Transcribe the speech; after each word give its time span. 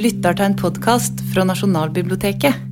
lytter 0.00 0.32
til 0.32 0.46
en 0.48 0.54
podkast 0.56 1.18
fra 1.28 1.44
Nasjonalbiblioteket. 1.44 2.62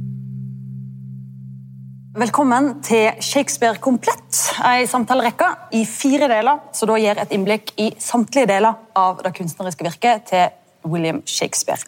Velkommen 2.18 2.70
til 2.82 3.20
Shakespeare 3.22 3.76
komplett, 3.84 4.38
ei 4.64 4.86
samtalerekke 4.88 5.50
i 5.76 5.82
fire 5.86 6.30
deler, 6.30 6.62
som 6.72 6.88
da 6.88 6.96
gir 6.98 7.20
et 7.20 7.34
innblikk 7.36 7.74
i 7.78 7.90
samtlige 8.00 8.48
deler 8.48 8.80
av 8.96 9.20
det 9.26 9.34
kunstneriske 9.36 9.84
virket 9.86 10.24
til 10.32 10.88
William 10.88 11.20
Shakespeare. 11.28 11.84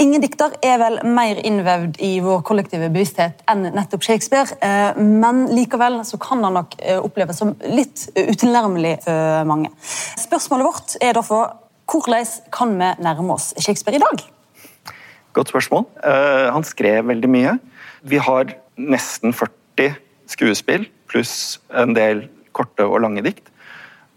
Ingen 0.00 0.24
dikter 0.24 0.56
er 0.64 0.80
vel 0.80 0.98
mer 1.04 1.44
innvevd 1.44 2.00
i 2.02 2.14
vår 2.24 2.40
kollektive 2.48 2.88
bevissthet 2.88 3.44
enn 3.52 3.68
nettopp 3.76 4.08
Shakespeare, 4.08 4.56
eh, 4.64 4.96
men 4.98 5.46
likevel 5.52 6.00
så 6.08 6.16
kan 6.18 6.42
han 6.48 6.56
nok 6.56 6.78
eh, 6.80 6.96
oppleves 6.96 7.44
som 7.44 7.52
litt 7.68 8.08
utilnærmelig 8.16 9.02
for 9.04 9.48
mange. 9.52 9.74
Spørsmålet 10.16 10.72
vårt 10.72 11.00
er 11.02 11.18
derfor 11.20 11.58
hvordan 11.92 12.38
kan 12.54 12.78
vi 12.80 12.94
nærme 13.04 13.36
oss 13.36 13.52
Shakespeare 13.60 14.00
i 14.00 14.08
dag? 14.08 14.32
Godt 15.32 15.52
spørsmål. 15.52 15.86
Uh, 16.04 16.52
han 16.52 16.64
skrev 16.66 17.06
veldig 17.08 17.30
mye. 17.30 17.56
Vi 18.04 18.20
har 18.20 18.52
nesten 18.76 19.32
40 19.32 19.96
skuespill 20.32 20.86
pluss 21.08 21.60
en 21.76 21.94
del 21.96 22.26
korte 22.56 22.84
og 22.84 23.00
lange 23.04 23.24
dikt. 23.24 23.48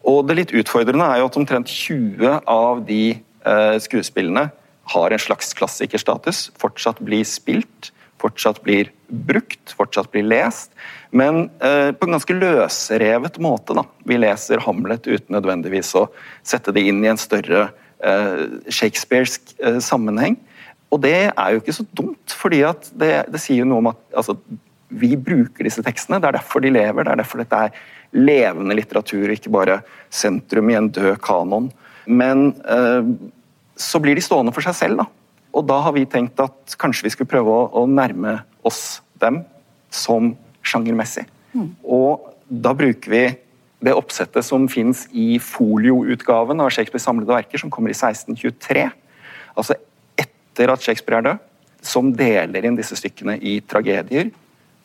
Og 0.05 0.25
det 0.27 0.37
litt 0.37 0.53
utfordrende 0.55 1.07
er 1.07 1.21
jo 1.21 1.29
at 1.29 1.37
omtrent 1.39 1.71
20 1.71 2.41
av 2.51 2.83
de 2.87 3.17
uh, 3.47 3.75
skuespillene 3.81 4.49
har 4.93 5.11
en 5.11 5.21
slags 5.21 5.55
klassikerstatus, 5.57 6.49
fortsatt 6.61 6.99
blir 7.01 7.25
spilt, 7.25 7.89
fortsatt 8.21 8.61
blir 8.65 8.91
brukt, 9.09 9.73
fortsatt 9.73 10.11
blir 10.13 10.27
lest, 10.27 10.69
men 11.09 11.47
uh, 11.63 11.89
på 11.95 12.05
en 12.05 12.17
ganske 12.17 12.37
løsrevet 12.37 13.39
måte. 13.41 13.73
Da. 13.77 13.85
Vi 14.05 14.19
leser 14.19 14.61
Hamlet 14.67 15.07
uten 15.07 15.33
nødvendigvis 15.37 15.95
å 15.97 16.05
sette 16.45 16.75
det 16.75 16.85
inn 16.91 17.01
i 17.05 17.09
en 17.09 17.21
større 17.21 17.69
uh, 18.03 18.45
shakespearsk 18.69 19.55
sammenheng. 19.81 20.37
Og 20.93 21.01
det 21.03 21.17
er 21.31 21.51
jo 21.51 21.61
ikke 21.61 21.75
så 21.75 21.85
dumt, 21.97 22.35
fordi 22.37 22.61
det, 22.93 23.11
det, 23.31 23.41
sier 23.41 23.63
jo 23.63 23.67
noe 23.69 23.81
om 23.81 23.91
at 23.91 24.01
altså, 24.21 24.37
vi 24.93 25.15
bruker 25.17 25.67
disse 25.67 25.83
tekstene. 25.83 26.21
Det 26.21 26.29
er 26.29 26.37
derfor 26.37 26.63
de 26.63 26.71
lever, 26.73 27.03
det 27.03 27.13
er 27.13 27.21
derfor 27.23 27.41
dette 27.41 27.61
er 27.67 27.79
levende 28.15 28.77
litteratur, 28.77 29.33
ikke 29.33 29.51
bare 29.51 29.81
sentrum 30.13 30.69
i 30.71 30.77
en 30.77 30.91
død 30.93 31.17
kanon. 31.25 31.71
Men 32.05 32.51
så 33.75 33.99
blir 33.99 34.15
de 34.15 34.23
stående 34.23 34.53
for 34.55 34.63
seg 34.63 34.77
selv. 34.77 35.01
da. 35.01 35.07
Og 35.55 35.65
da 35.67 35.79
har 35.83 35.95
vi 35.95 36.05
tenkt 36.07 36.39
at 36.43 36.75
kanskje 36.79 37.07
vi 37.07 37.13
skulle 37.15 37.31
prøve 37.31 37.51
å, 37.51 37.65
å 37.81 37.85
nærme 37.87 38.37
oss 38.67 39.01
dem 39.23 39.41
som 39.93 40.33
sjangermessig. 40.65 41.25
Mm. 41.55 41.71
Og 41.83 42.31
da 42.47 42.73
bruker 42.75 43.11
vi 43.11 43.23
det 43.85 43.93
oppsettet 43.95 44.45
som 44.45 44.67
fins 44.71 45.05
i 45.13 45.35
folioutgaven 45.41 46.61
av 46.63 46.71
Shakespeares 46.73 47.05
samlede 47.05 47.35
verker, 47.35 47.61
som 47.61 47.71
kommer 47.71 47.91
i 47.91 47.97
1623. 47.97 48.87
Altså 49.55 49.77
etter 50.55 50.71
at 50.71 50.81
Shakespeare 50.81 51.19
er 51.19 51.27
død, 51.27 51.43
som 51.85 52.13
deler 52.15 52.65
inn 52.65 52.77
disse 52.79 52.95
stykkene 52.97 53.35
i 53.43 53.59
tragedier, 53.67 54.31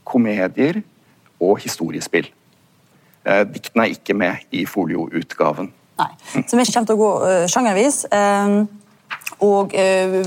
komedier 0.05 0.83
og 1.41 1.61
historiespill. 1.63 2.27
Eh, 3.25 3.45
diktene 3.47 3.87
er 3.87 3.95
ikke 3.95 4.17
med 4.17 4.51
i 4.51 4.67
folioutgaven. 4.67 5.71
Nei, 6.01 6.11
Så 6.49 6.57
vi 6.57 6.65
kommer 6.65 6.89
til 6.89 6.97
å 6.97 7.01
gå 7.01 7.11
uh, 7.23 7.47
sjangervis. 7.49 8.05
Um 8.11 8.63
og 9.41 9.75
eh, 9.79 10.21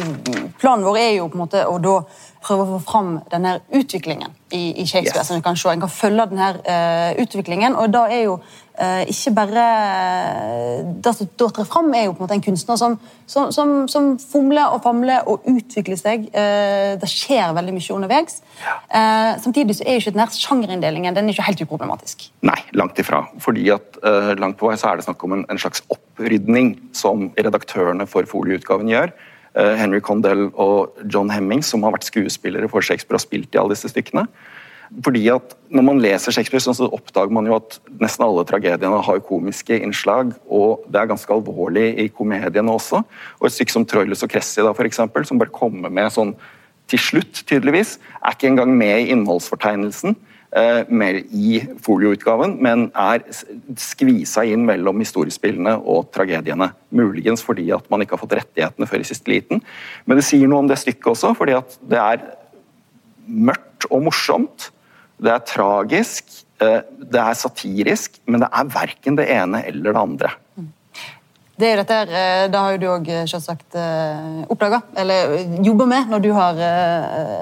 Planen 0.57 0.85
vår 0.85 0.97
er 0.97 1.11
jo 1.17 1.27
på 1.29 1.37
en 1.37 1.43
måte 1.43 1.63
å 1.69 1.75
da 1.81 1.99
prøve 2.43 2.65
å 2.65 2.75
få 2.75 2.81
fram 2.91 3.13
denne 3.31 3.57
utviklingen 3.73 4.33
i, 4.53 4.81
i 4.81 4.85
Shakespeare. 4.85 5.21
Yes. 5.21 5.29
som 5.29 5.37
En 5.37 5.45
kan, 5.45 5.57
se, 5.57 5.71
en 5.71 5.81
kan 5.83 5.91
følge 5.91 6.27
denne 6.31 6.51
uh, 6.65 7.21
utviklingen. 7.23 7.75
og 7.79 7.93
da 7.93 8.03
er 8.11 8.23
jo 8.27 8.35
uh, 8.37 9.01
ikke 9.09 9.33
bare 9.37 9.65
Det 11.03 11.13
som 11.17 11.29
trer 11.39 11.67
fram, 11.69 11.91
er 11.93 12.07
jo 12.07 12.13
på 12.13 12.23
en 12.23 12.27
måte 12.27 12.37
en 12.37 12.45
kunstner 12.45 12.79
som, 12.79 12.97
som, 13.25 13.51
som, 13.55 13.73
som 13.91 14.13
fomler 14.19 14.75
og 14.75 14.83
famler 14.85 15.27
og 15.29 15.47
utvikler 15.49 15.99
seg. 15.99 16.29
Uh, 16.35 16.93
det 17.01 17.09
skjer 17.11 17.55
veldig 17.57 17.75
mye 17.75 17.97
underveis. 17.97 18.41
Ja. 18.63 18.77
samtidig 19.41 19.75
så 19.75 19.83
er 19.85 19.97
jo 19.97 20.03
ikke 20.03 20.13
denne 20.13 20.27
sjangerinndelingen 20.31 21.15
den 21.15 21.27
er 21.27 21.35
ikke 21.35 21.45
helt 21.47 21.63
uproblematisk. 21.65 22.27
Nei, 22.45 22.59
langt 22.77 22.99
ifra. 22.99 23.25
fordi 23.41 23.65
at 23.73 23.97
langt 24.39 24.57
på 24.59 24.69
vei 24.69 24.77
så 24.79 24.91
er 24.91 24.99
det 24.99 25.05
snakk 25.07 25.23
om 25.25 25.33
en, 25.35 25.45
en 25.51 25.59
slags 25.59 25.83
opprydning 25.91 26.75
som 26.95 27.29
redaktørene 27.37 28.07
for 28.09 28.27
folieutgaven 28.29 28.91
gjør 28.91 29.13
Eh, 29.13 29.32
Henry 29.53 30.01
Condell 30.01 30.47
og 30.53 30.97
John 31.05 31.29
Hemming, 31.29 31.61
som 31.65 31.83
har 31.85 31.93
vært 31.95 32.07
skuespillere 32.09 32.69
for 32.71 32.85
Shakespeare 32.85 33.19
og 33.19 33.25
spilt 33.25 33.53
i 33.53 33.61
alle 33.61 33.75
disse 33.75 33.91
stykkene. 33.91 34.27
Fordi 35.01 35.23
at 35.33 35.55
Når 35.73 35.81
man 35.81 36.01
leser 36.03 36.31
Shakespeare, 36.31 36.61
så 36.61 36.85
oppdager 36.85 37.31
man 37.33 37.47
jo 37.49 37.55
at 37.55 37.79
nesten 37.97 38.25
alle 38.27 38.43
tragediene 38.45 38.99
har 39.01 39.23
komiske 39.25 39.79
innslag, 39.81 40.35
og 40.45 40.83
det 40.85 40.99
er 41.01 41.09
ganske 41.09 41.33
alvorlig 41.33 41.97
i 41.97 42.11
komediene 42.13 42.69
også. 42.69 43.01
Og 43.39 43.47
Et 43.47 43.55
stykke 43.55 43.73
som 43.73 43.85
Troilus 43.85 44.21
og 44.21 44.29
Cressida, 44.29 44.69
for 44.73 44.85
eksempel, 44.85 45.25
som 45.25 45.39
bare 45.39 45.49
kommer 45.49 45.89
med 45.89 46.13
sånn 46.13 46.35
til 46.87 46.99
slutt, 46.99 47.41
tydeligvis, 47.47 47.97
er 48.21 48.35
ikke 48.35 48.51
engang 48.51 48.77
med 48.77 48.99
i 48.99 49.09
innholdsfortegnelsen. 49.15 50.15
Eh, 50.53 50.83
mer 50.93 51.17
i 51.33 51.55
folioutgaven, 51.81 52.59
men 52.61 52.83
er 52.93 53.23
skvisa 53.81 54.43
inn 54.45 54.67
mellom 54.67 54.99
historiespillene 55.01 55.71
og 55.79 56.11
tragediene. 56.13 56.67
Muligens 56.93 57.41
fordi 57.41 57.71
at 57.73 57.89
man 57.89 58.03
ikke 58.03 58.13
har 58.13 58.21
fått 58.21 58.35
rettighetene 58.37 58.85
før 58.85 59.01
i 59.01 59.07
siste 59.09 59.33
liten. 59.33 59.63
Men 60.05 60.21
det 60.21 60.27
sier 60.27 60.45
noe 60.51 60.61
om 60.61 60.69
det 60.69 60.77
stykket 60.77 61.09
også, 61.15 61.33
fordi 61.41 61.57
at 61.57 61.73
det 61.89 61.97
er 62.03 62.29
mørkt 63.25 63.89
og 63.89 64.05
morsomt. 64.11 64.69
Det 65.17 65.33
er 65.33 65.43
tragisk, 65.55 66.29
eh, 66.61 66.85
det 67.01 67.25
er 67.25 67.41
satirisk, 67.41 68.21
men 68.29 68.45
det 68.45 68.53
er 68.53 68.71
verken 68.77 69.17
det 69.17 69.29
ene 69.33 69.65
eller 69.65 69.89
det 69.89 70.05
andre. 70.05 70.33
Det 71.57 71.65
er 71.65 71.77
jo 71.77 71.81
dette 71.81 72.01
her, 72.03 72.09
eh, 72.13 72.47
det 72.53 72.59
har 72.61 72.71
jo 72.77 72.83
du 72.83 72.89
òg 72.93 73.13
selvsagt 73.25 73.73
oppdaga, 74.53 74.83
eller 75.01 75.39
jobba 75.65 75.89
med, 75.89 76.09
når 76.13 76.21
du 76.21 76.33
har 76.37 76.67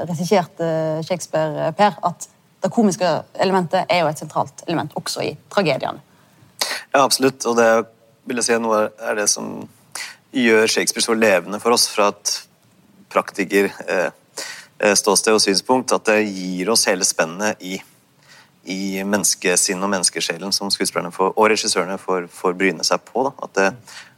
regissert 0.07 0.69
Shakespeare, 1.03 1.73
Per. 1.75 1.99
at 2.07 2.31
det 2.61 2.69
komiske 2.73 3.09
elementet 3.41 3.89
er 3.89 4.03
jo 4.03 4.09
et 4.11 4.21
sentralt 4.21 4.63
element 4.67 4.93
også 4.99 5.23
i 5.25 5.33
tragediene. 5.49 6.01
Ja, 6.91 7.03
absolutt. 7.03 7.45
Og 7.49 7.57
det 7.57 7.69
vil 8.27 8.41
jeg 8.41 8.49
si 8.49 8.57
noe 8.61 8.83
er 9.01 9.17
det 9.17 9.27
som 9.31 9.53
gjør 10.31 10.67
Shakespeare 10.69 11.05
så 11.05 11.17
levende 11.17 11.59
for 11.59 11.75
oss 11.75 11.87
fra 11.91 12.11
et 12.13 12.35
praktiker 13.11 13.71
eh, 13.87 14.11
eh, 14.79 14.93
og 15.07 15.41
synspunkt, 15.41 15.91
at 15.91 16.05
det 16.07 16.29
gir 16.29 16.69
oss 16.71 16.87
hele 16.87 17.07
spennet 17.07 17.59
i, 17.65 17.81
i 18.71 19.03
menneskesinn 19.03 19.81
og 19.81 19.91
menneskesjelen 19.91 20.53
som 20.55 20.71
skuespillerne 20.71 21.11
får, 21.11 21.33
og 21.35 21.51
regissørene 21.51 21.97
får, 21.99 22.29
får 22.31 22.55
bryne 22.59 22.85
seg 22.87 23.03
på. 23.09 23.25
At, 23.31 23.53
det, 23.57 23.67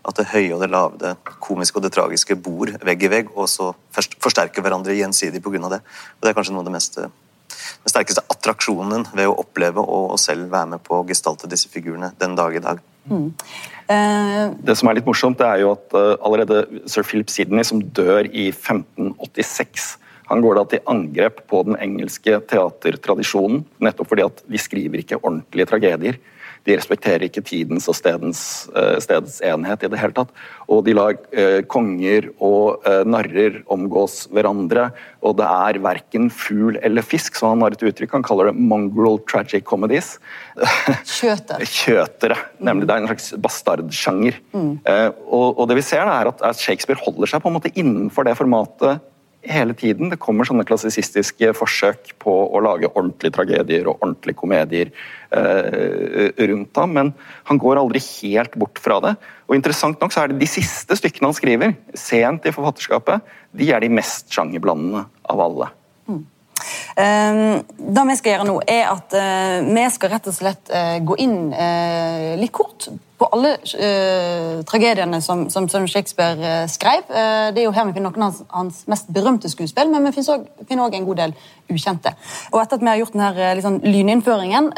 at 0.04 0.20
det 0.20 0.30
høye 0.36 0.54
og 0.54 0.62
det 0.62 0.72
lave, 0.74 1.00
det 1.02 1.16
komiske 1.40 1.80
og 1.80 1.88
det 1.88 1.96
tragiske 1.96 2.38
bor 2.38 2.76
vegg 2.84 3.08
i 3.08 3.14
vegg, 3.16 3.34
og 3.34 3.50
så 3.50 3.72
forsterker 3.94 4.66
hverandre 4.66 5.00
gjensidig 5.00 5.42
pga. 5.42 5.70
det. 5.78 5.82
Og 5.82 6.22
Det 6.22 6.34
er 6.34 6.38
kanskje 6.38 6.58
noe 6.58 6.66
av 6.66 6.70
det 6.70 6.78
mest 6.78 7.00
den 7.84 7.94
sterkeste 7.94 8.26
attraksjonen 8.32 9.08
ved 9.14 9.30
å 9.30 9.38
oppleve 9.44 9.84
og 9.84 10.18
selv 10.22 10.52
være 10.54 10.76
med 10.76 10.84
på 10.86 11.00
å 11.00 11.08
gestalte 11.10 11.50
disse 11.52 11.72
figurene 11.72 12.14
den 12.22 12.38
dag 12.40 12.56
i 12.56 12.64
dag. 12.64 12.84
Mm. 13.10 13.30
Uh... 13.90 14.54
Det 14.64 14.78
som 14.80 14.90
er 14.90 15.00
litt 15.00 15.10
morsomt, 15.10 15.40
det 15.42 15.50
er 15.50 15.64
jo 15.64 15.74
at 15.76 15.98
uh, 15.98 16.14
allerede 16.24 16.64
sir 16.90 17.04
Philip 17.08 17.32
Sidney, 17.32 17.66
som 17.68 17.84
dør 17.84 18.30
i 18.30 18.50
1586 18.54 19.98
han 20.30 20.42
går 20.44 20.58
da 20.58 20.64
til 20.72 20.84
angrep 20.90 21.44
på 21.52 21.62
den 21.68 21.76
engelske 21.84 22.38
teatertradisjonen, 22.50 23.66
nettopp 23.84 24.14
fordi 24.14 24.24
at 24.26 24.40
de 24.50 24.62
skriver 24.62 25.04
ikke 25.04 25.20
ordentlige 25.20 25.68
tragedier. 25.70 26.20
De 26.64 26.78
respekterer 26.78 27.26
ikke 27.28 27.44
tidens 27.46 27.90
og 27.92 27.98
stedens, 27.98 28.42
uh, 28.72 28.96
stedets 29.04 29.42
enhet 29.44 29.84
i 29.84 29.90
det 29.92 30.00
hele 30.00 30.16
tatt. 30.16 30.32
Og 30.72 30.84
de 30.88 30.96
lar 30.96 31.18
uh, 31.36 31.60
konger 31.68 32.30
og 32.38 32.86
uh, 32.88 33.04
narrer 33.08 33.62
omgås 33.74 34.24
hverandre, 34.34 34.90
og 35.24 35.38
det 35.40 35.48
er 35.50 35.82
verken 35.84 36.30
fugl 36.34 36.80
eller 36.84 37.06
fisk, 37.06 37.36
så 37.40 37.52
han 37.52 37.64
har 37.66 37.76
et 37.76 37.84
uttrykk. 37.84 38.16
Han 38.16 38.26
kaller 38.26 38.52
det 38.52 38.58
'mongrel 38.58 39.20
tragic 39.28 39.68
comedies'. 39.68 40.18
Kjøter. 41.04 41.64
Kjøtere, 41.80 42.38
nemlig. 42.60 42.88
Det 42.88 42.96
er 42.96 43.04
en 43.04 43.12
slags 43.12 43.32
bastardsjanger. 43.44 44.40
Mm. 44.54 44.74
Og, 45.28 45.48
og, 45.58 45.66
det 45.70 45.80
vi 45.80 45.86
ser, 45.86 46.08
er 46.08 46.32
at 46.32 46.60
Shakespeare 46.60 47.02
holder 47.04 47.32
seg 47.32 47.44
på 47.44 47.52
en 47.52 47.58
måte 47.58 47.74
innenfor 47.76 48.28
det 48.28 48.38
formatet 48.40 49.04
hele 49.50 49.76
tiden. 49.78 50.10
Det 50.12 50.20
kommer 50.22 50.48
sånne 50.48 50.66
klassisistiske 50.68 51.52
forsøk 51.58 52.14
på 52.22 52.34
å 52.48 52.62
lage 52.64 52.92
ordentlige 52.94 53.36
tragedier 53.38 53.90
og 53.90 54.00
ordentlige 54.00 54.40
komedier 54.40 54.92
eh, 55.36 56.32
rundt 56.50 56.80
ham, 56.80 56.96
men 56.98 57.14
han 57.50 57.62
går 57.62 57.82
aldri 57.82 58.02
helt 58.22 58.58
bort 58.60 58.82
fra 58.82 59.00
det. 59.04 59.16
Og 59.50 59.58
interessant 59.58 60.00
nok 60.02 60.16
så 60.16 60.24
er 60.24 60.32
det 60.32 60.42
De 60.44 60.50
siste 60.50 60.98
stykkene 61.00 61.32
han 61.32 61.38
skriver, 61.38 61.78
sent 61.98 62.48
i 62.48 62.56
forfatterskapet, 62.56 63.24
de 63.54 63.72
er 63.72 63.84
de 63.84 63.92
mest 63.94 64.32
sjangerblandende 64.34 65.06
av 65.30 65.48
alle. 65.48 65.72
Uh, 66.98 67.62
det 67.78 68.04
vi 68.10 68.18
skal 68.20 68.36
gjøre 68.36 68.50
nå, 68.50 68.60
er 68.70 68.92
at 68.92 69.16
uh, 69.18 69.66
vi 69.68 69.88
skal 69.94 70.14
rett 70.14 70.30
og 70.30 70.36
slett 70.36 70.72
uh, 70.74 71.00
gå 71.04 71.18
inn 71.24 71.40
litt 72.40 72.54
kort 72.56 72.88
på 73.20 73.28
alle 73.36 73.54
tragediene 74.68 75.20
som, 75.24 75.46
Shakespeare 75.88 76.66
skrev. 76.68 77.06
det 77.54 77.62
er 77.62 77.68
jo 77.68 77.72
her 77.76 77.86
vi 77.88 77.94
finner 77.96 78.12
noen 78.12 78.26
av 78.26 78.40
hans, 78.52 78.82
mest 78.90 79.08
berømte 79.16 79.52
skuespill, 79.52 79.92
men 79.94 80.10
vi 80.10 80.12
finner 80.18 80.84
òg 80.84 80.98
en 80.98 81.08
god 81.08 81.22
del 81.22 81.36
ukjente. 81.72 82.12
Og 82.52 82.60
Etter 82.60 82.82
at 82.82 82.84
vi 82.84 82.92
har 82.92 83.00
gjort 83.00 83.16
denne 83.16 83.54
liksom, 83.62 83.80
lyninnføringen, 83.86 84.72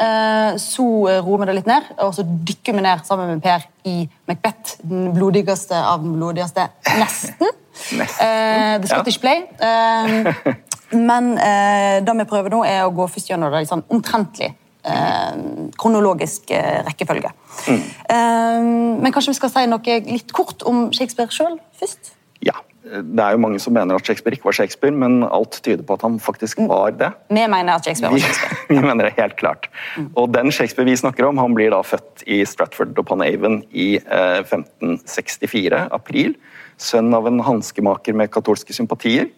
så 0.62 0.86
roer 1.26 1.42
vi 1.42 1.50
det 1.50 1.58
litt 1.58 1.72
ned, 1.72 1.90
og 1.96 2.14
så 2.14 2.26
dykker 2.26 2.76
vi 2.76 2.86
ned 2.86 3.06
sammen 3.08 3.34
med 3.34 3.42
Per 3.42 3.66
i 3.88 3.98
Macbeth, 4.30 4.78
den 4.84 5.10
blodigste 5.16 5.82
av 5.82 6.04
den 6.04 6.14
blodigste, 6.20 6.70
nesten. 7.00 7.50
Nesten. 7.92 8.26
Eh, 8.26 8.80
The 8.80 8.86
Scottish 8.86 9.20
Play. 9.20 9.46
Eh, 9.58 10.34
men 10.94 11.32
eh, 11.38 12.04
det 12.04 12.14
vi 12.20 12.28
prøver 12.28 12.54
nå, 12.54 12.62
er 12.68 12.84
å 12.86 12.94
gå 12.94 13.08
først 13.10 13.32
gjennom 13.32 13.52
det 13.54 13.64
i 13.64 13.70
sånn 13.70 13.84
omtrentlig 13.92 14.52
eh, 14.86 15.40
kronologisk 15.80 16.52
eh, 16.54 16.82
rekkefølge. 16.86 17.32
Eh, 17.66 18.60
men 18.62 19.12
kanskje 19.14 19.34
vi 19.34 19.40
skal 19.40 19.52
si 19.52 19.66
noe 19.70 19.98
litt 20.06 20.32
kort 20.36 20.64
om 20.68 20.88
Shakespeare 20.94 21.32
sjøl 21.34 21.58
først? 21.80 22.14
Ja. 22.44 22.58
Det 22.86 23.18
er 23.18 23.34
jo 23.34 23.40
mange 23.42 23.58
som 23.58 23.74
mener 23.74 23.98
at 23.98 24.06
Shakespeare 24.06 24.36
ikke 24.36 24.46
var 24.46 24.54
Shakespeare, 24.60 24.94
men 24.94 25.24
alt 25.26 25.56
tyder 25.64 25.82
på 25.82 25.96
at 25.96 26.04
han 26.06 26.20
faktisk 26.22 26.60
var 26.70 26.92
det. 26.94 27.08
Vi 27.34 27.42
mener 27.50 27.72
at 27.72 27.88
Shakespeare 27.88 28.12
var 28.14 28.22
Shakespeare. 28.22 28.58
vi 28.76 28.78
mener 28.78 29.08
det 29.08 29.16
helt 29.16 29.34
klart. 29.40 29.66
Og 30.14 30.30
den 30.30 30.52
Shakespeare 30.54 30.86
vi 30.86 30.94
snakker 30.94 31.26
om, 31.26 31.40
han 31.42 31.56
blir 31.56 31.74
da 31.74 31.80
født 31.82 32.22
i 32.30 32.44
Stratford 32.46 32.94
upon 33.00 33.24
Avon 33.26 33.58
i 33.74 33.96
eh, 33.98 34.38
1564, 34.44 35.82
april. 35.98 36.36
Sønn 36.78 37.10
av 37.16 37.26
en 37.26 37.42
hanskemaker 37.42 38.14
med 38.14 38.30
katolske 38.30 38.76
sympatier. 38.76 39.32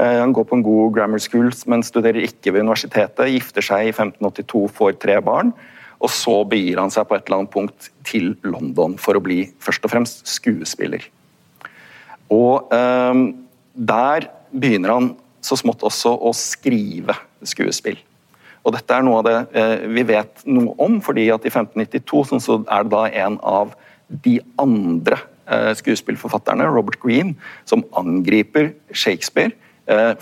Eh, 0.00 0.18
han 0.20 0.32
går 0.32 0.46
på 0.48 0.56
en 0.56 0.64
god 0.64 0.94
grammar 0.96 1.20
school, 1.20 1.50
men 1.68 1.84
studerer 1.84 2.24
ikke 2.24 2.54
ved 2.54 2.64
universitetet. 2.64 3.32
Gifter 3.34 3.64
seg 3.64 3.90
i 3.90 3.94
1582, 3.94 4.66
får 4.78 4.96
tre 5.02 5.18
barn. 5.24 5.52
Og 6.02 6.10
så 6.10 6.38
begir 6.48 6.80
han 6.80 6.90
seg 6.90 7.06
på 7.06 7.16
et 7.16 7.26
eller 7.26 7.42
annet 7.42 7.52
punkt 7.52 7.90
til 8.08 8.32
London 8.42 8.96
for 8.98 9.18
å 9.18 9.22
bli 9.22 9.44
først 9.62 9.84
og 9.86 9.92
fremst 9.92 10.24
skuespiller. 10.26 11.04
Og 12.32 12.72
eh, 12.74 13.26
der 13.72 14.30
begynner 14.52 14.96
han 14.96 15.12
så 15.42 15.58
smått 15.58 15.84
også 15.84 16.14
å 16.22 16.32
skrive 16.36 17.16
skuespill. 17.46 17.98
Og 18.62 18.76
dette 18.76 18.94
er 18.94 19.02
noe 19.04 19.20
av 19.20 19.26
det 19.26 19.38
eh, 19.58 19.86
vi 19.90 20.04
vet 20.06 20.44
noe 20.46 20.74
om, 20.82 21.00
fordi 21.02 21.26
at 21.34 21.44
i 21.44 21.50
1592 21.50 22.24
sånn, 22.30 22.42
så 22.42 22.60
er 22.62 22.86
det 22.86 22.94
da 22.94 23.04
en 23.26 23.38
av 23.42 23.74
de 24.22 24.36
andre 24.62 25.18
eh, 25.50 25.72
skuespillforfatterne, 25.78 26.68
Robert 26.70 27.00
Greene, 27.02 27.34
som 27.68 27.84
angriper 27.98 28.72
Shakespeare 28.94 29.52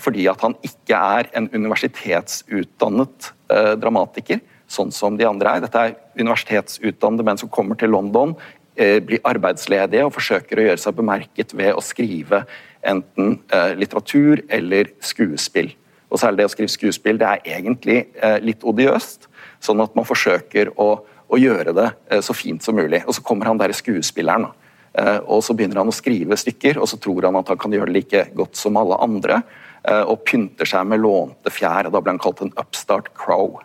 fordi 0.01 0.25
at 0.31 0.41
han 0.43 0.55
ikke 0.65 0.97
er 0.97 1.29
en 1.37 1.49
universitetsutdannet 1.53 3.31
eh, 3.53 3.73
dramatiker, 3.79 4.41
sånn 4.71 4.91
som 4.95 5.17
de 5.19 5.27
andre 5.27 5.57
er. 5.57 5.65
Dette 5.65 5.83
er 5.83 5.97
universitetsutdannede 6.19 7.27
menn 7.27 7.39
som 7.41 7.51
kommer 7.51 7.79
til 7.79 7.93
London, 7.93 8.35
eh, 8.75 8.99
blir 9.03 9.23
arbeidsledige 9.27 10.07
og 10.07 10.15
forsøker 10.15 10.59
å 10.59 10.67
gjøre 10.69 10.81
seg 10.81 10.97
bemerket 10.97 11.55
ved 11.57 11.75
å 11.75 11.83
skrive 11.85 12.45
enten 12.81 13.37
eh, 13.53 13.73
litteratur 13.77 14.41
eller 14.49 14.91
skuespill. 15.03 15.71
Og 16.11 16.19
særlig 16.19 16.41
det 16.41 16.49
å 16.49 16.53
skrive 16.55 16.73
skuespill 16.73 17.21
det 17.21 17.29
er 17.29 17.45
egentlig 17.57 17.99
eh, 18.19 18.39
litt 18.43 18.65
odiøst, 18.67 19.29
sånn 19.63 19.83
at 19.83 19.93
man 19.95 20.07
forsøker 20.07 20.73
å, 20.81 20.89
å 21.05 21.39
gjøre 21.39 21.75
det 21.77 21.89
eh, 22.09 22.23
så 22.25 22.35
fint 22.35 22.63
som 22.63 22.75
mulig. 22.79 23.03
Og 23.05 23.15
så 23.15 23.23
kommer 23.25 23.51
han 23.51 23.61
der 23.61 23.75
skuespilleren. 23.75 24.49
Eh, 24.91 25.19
og 25.23 25.43
så 25.45 25.55
begynner 25.55 25.79
han 25.79 25.91
å 25.91 25.95
skrive 25.95 26.35
stykker, 26.39 26.81
og 26.81 26.89
så 26.91 26.99
tror 26.99 27.29
han 27.29 27.39
at 27.39 27.51
han 27.53 27.59
kan 27.59 27.71
gjøre 27.75 27.91
det 27.91 27.99
like 27.99 28.25
godt 28.35 28.59
som 28.59 28.79
alle 28.79 28.99
andre, 29.03 29.39
eh, 29.39 29.60
og 29.81 30.19
pynter 30.29 30.67
seg 30.69 30.85
med 30.85 31.01
lånte 31.01 31.49
fjær. 31.49 31.89
Da 31.89 32.01
ble 32.01 32.13
han 32.13 32.21
kalt 32.21 32.43
en 32.45 32.53
upstart 32.61 33.07
crow. 33.17 33.55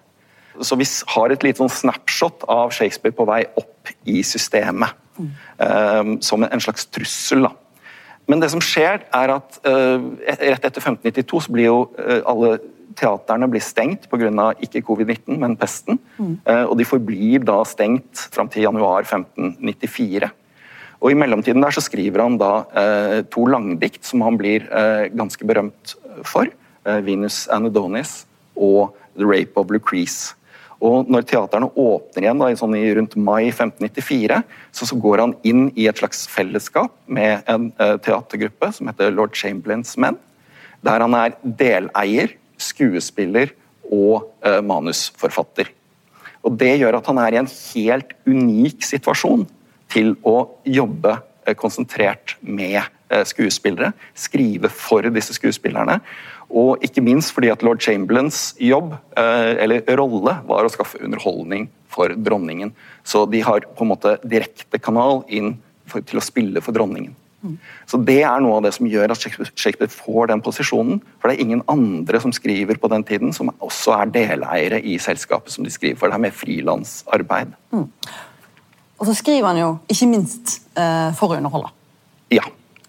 Så 0.65 0.79
vi 0.81 0.87
har 1.13 1.33
et 1.33 1.45
lite 1.45 1.61
sånn 1.61 1.73
snapshot 1.73 2.47
av 2.49 2.73
Shakespeare 2.73 3.13
på 3.17 3.27
vei 3.29 3.43
opp 3.61 3.93
i 4.09 4.23
systemet. 4.25 4.97
eh, 5.59 6.17
som 6.21 6.45
en 6.45 6.61
slags 6.61 6.87
trussel. 6.93 7.43
da. 7.43 7.53
Men 8.27 8.41
det 8.41 8.51
som 8.51 8.61
skjer, 8.61 9.05
er 9.15 9.33
at 9.37 9.61
uh, 9.63 10.03
rett 10.27 10.65
etter 10.67 10.83
1592 10.83 11.45
så 11.45 11.53
blir 11.55 11.69
jo 11.69 11.77
alle 12.27 12.57
teaterne 12.99 13.47
blir 13.51 13.63
stengt 13.63 14.09
pga. 14.11 14.49
ikke 14.61 14.83
covid-19, 14.83 15.39
men 15.39 15.57
pesten. 15.57 16.01
Uh, 16.19 16.67
og 16.67 16.77
de 16.79 16.85
forblir 16.85 17.45
da 17.45 17.63
stengt 17.65 18.27
fram 18.33 18.49
til 18.49 18.67
januar 18.67 19.07
1594. 19.07 20.31
Og 21.01 21.13
I 21.13 21.19
mellomtiden 21.19 21.63
der 21.63 21.75
så 21.77 21.83
skriver 21.85 22.23
han 22.25 22.39
da 22.41 22.53
to 23.33 23.45
langdikt 23.53 24.07
som 24.09 24.23
han 24.25 24.39
blir 24.41 24.65
ganske 25.13 25.45
berømt 25.47 25.93
for. 26.25 26.49
Venus 27.05 27.45
Anadonis 27.53 28.23
og 28.57 28.95
The 29.17 29.29
Rape 29.29 29.61
of 29.61 29.71
Lucrece. 29.71 30.35
Og 30.85 31.09
når 31.09 31.25
teaterne 31.25 31.71
åpner 31.73 32.27
igjen 32.27 32.41
da, 32.41 32.51
sånn 32.59 32.77
i 32.77 32.85
rundt 32.99 33.17
mai 33.17 33.49
1594, 33.49 34.43
så, 34.77 34.89
så 34.89 34.99
går 35.01 35.23
han 35.23 35.35
inn 35.49 35.71
i 35.73 35.87
et 35.89 36.03
slags 36.03 36.27
fellesskap 36.29 36.93
med 37.09 37.47
en 37.49 37.71
eh, 37.81 37.97
teatergruppe 38.05 38.71
som 38.77 38.91
heter 38.91 39.15
Lord 39.15 39.37
Chamberlains 39.37 39.95
Men, 40.01 40.19
der 40.85 41.01
han 41.01 41.17
er 41.17 41.37
deleier, 41.41 42.37
skuespiller 42.61 43.55
og 43.89 44.29
eh, 44.45 44.61
manusforfatter. 44.65 45.73
Og 46.45 46.61
Det 46.61 46.77
gjør 46.77 47.01
at 47.01 47.09
han 47.09 47.23
er 47.25 47.35
i 47.35 47.41
en 47.41 47.49
helt 47.51 48.13
unik 48.29 48.85
situasjon 48.85 49.47
til 49.97 50.15
å 50.29 50.37
jobbe 50.69 51.17
eh, 51.47 51.57
konsentrert 51.59 52.37
med 52.45 52.79
eh, 52.83 53.25
skuespillere, 53.29 53.95
skrive 54.15 54.71
for 54.73 55.09
disse 55.15 55.37
skuespillerne. 55.37 56.01
Og 56.47 56.85
ikke 56.87 57.03
minst 57.03 57.33
fordi 57.35 57.51
at 57.51 57.65
lord 57.67 57.83
Chamberlains 57.83 58.53
jobb, 58.63 58.95
eh, 59.19 59.57
eller 59.65 59.97
rolle, 59.99 60.39
var 60.47 60.67
å 60.67 60.73
skaffe 60.73 61.01
underholdning 61.03 61.71
for 61.91 62.13
dronningen. 62.15 62.75
Så 63.07 63.25
de 63.31 63.43
har 63.47 63.67
på 63.67 63.87
en 63.87 63.95
måte 63.95 64.19
direkte 64.23 64.79
kanal 64.83 65.25
inn 65.27 65.57
for, 65.89 66.05
til 66.05 66.21
å 66.21 66.27
spille 66.27 66.63
for 66.63 66.77
dronningen. 66.77 67.17
Så 67.87 67.99
Det 68.03 68.23
er 68.27 68.41
noe 68.43 68.59
av 68.59 68.65
det 68.65 68.73
som 68.75 68.89
gjør 68.91 69.13
at 69.15 69.23
Shakespeare 69.23 69.93
får 69.93 70.31
den 70.33 70.43
posisjonen. 70.43 71.01
For 71.21 71.29
det 71.29 71.37
er 71.37 71.45
ingen 71.45 71.63
andre 71.71 72.21
som 72.23 72.33
skriver 72.35 72.81
på 72.81 72.91
den 72.93 73.05
tiden 73.07 73.35
som 73.37 73.53
også 73.61 73.95
er 74.01 74.15
deleiere 74.15 74.81
i 74.83 74.97
selskapet 75.03 75.55
som 75.55 75.67
de 75.67 75.71
skriver 75.71 76.01
for. 76.01 76.11
Det 76.11 76.19
er 76.19 76.25
mer 76.27 76.35
frilansarbeid. 76.35 77.55
Mm. 77.75 77.87
Og 78.97 79.09
så 79.09 79.17
skriver 79.17 79.51
han 79.51 79.61
jo 79.61 79.73
ikke 79.93 80.09
minst 80.11 80.61
eh, 80.79 81.11
for 81.17 81.33
å 81.33 81.41
underholde. 81.41 81.73
Ja. 82.35 82.47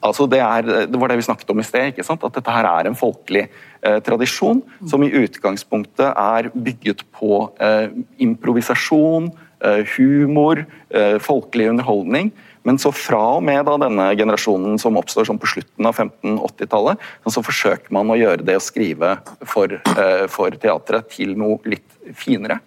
Altså 0.08 0.28
det, 0.30 0.40
er, 0.40 0.68
det, 0.88 1.00
var 1.02 1.10
det 1.10 1.18
vi 1.18 1.26
snakket 1.26 1.50
om 1.52 1.60
i 1.60 1.66
sted. 1.66 1.98
At 1.98 2.36
dette 2.38 2.54
her 2.54 2.68
er 2.70 2.88
en 2.88 2.98
folkelig 2.98 3.48
eh, 3.48 3.98
tradisjon 4.06 4.62
som 4.88 5.04
i 5.04 5.10
utgangspunktet 5.24 6.12
er 6.12 6.52
bygget 6.54 7.02
på 7.18 7.48
eh, 7.64 7.90
improvisasjon, 8.24 9.32
eh, 9.66 9.82
humor, 9.96 10.62
eh, 10.94 11.18
folkelig 11.24 11.72
underholdning. 11.74 12.32
Men 12.68 12.80
så 12.82 12.92
fra 12.92 13.22
og 13.38 13.44
med 13.48 13.64
da 13.66 13.78
denne 13.80 14.10
generasjonen 14.20 14.78
som 14.82 14.98
oppstår 15.00 15.28
som 15.30 15.38
på 15.40 15.50
slutten 15.50 15.88
av 15.88 15.96
1580-tallet, 15.96 17.04
så 17.32 17.44
forsøker 17.46 17.94
man 17.96 18.12
å 18.12 18.18
gjøre 18.20 18.44
det 18.48 18.58
å 18.60 18.64
skrive 18.64 19.14
for, 19.48 19.72
eh, 19.72 20.26
for 20.32 20.56
teatret 20.62 21.10
til 21.16 21.34
noe 21.40 21.58
litt 21.66 22.16
finere. 22.16 22.60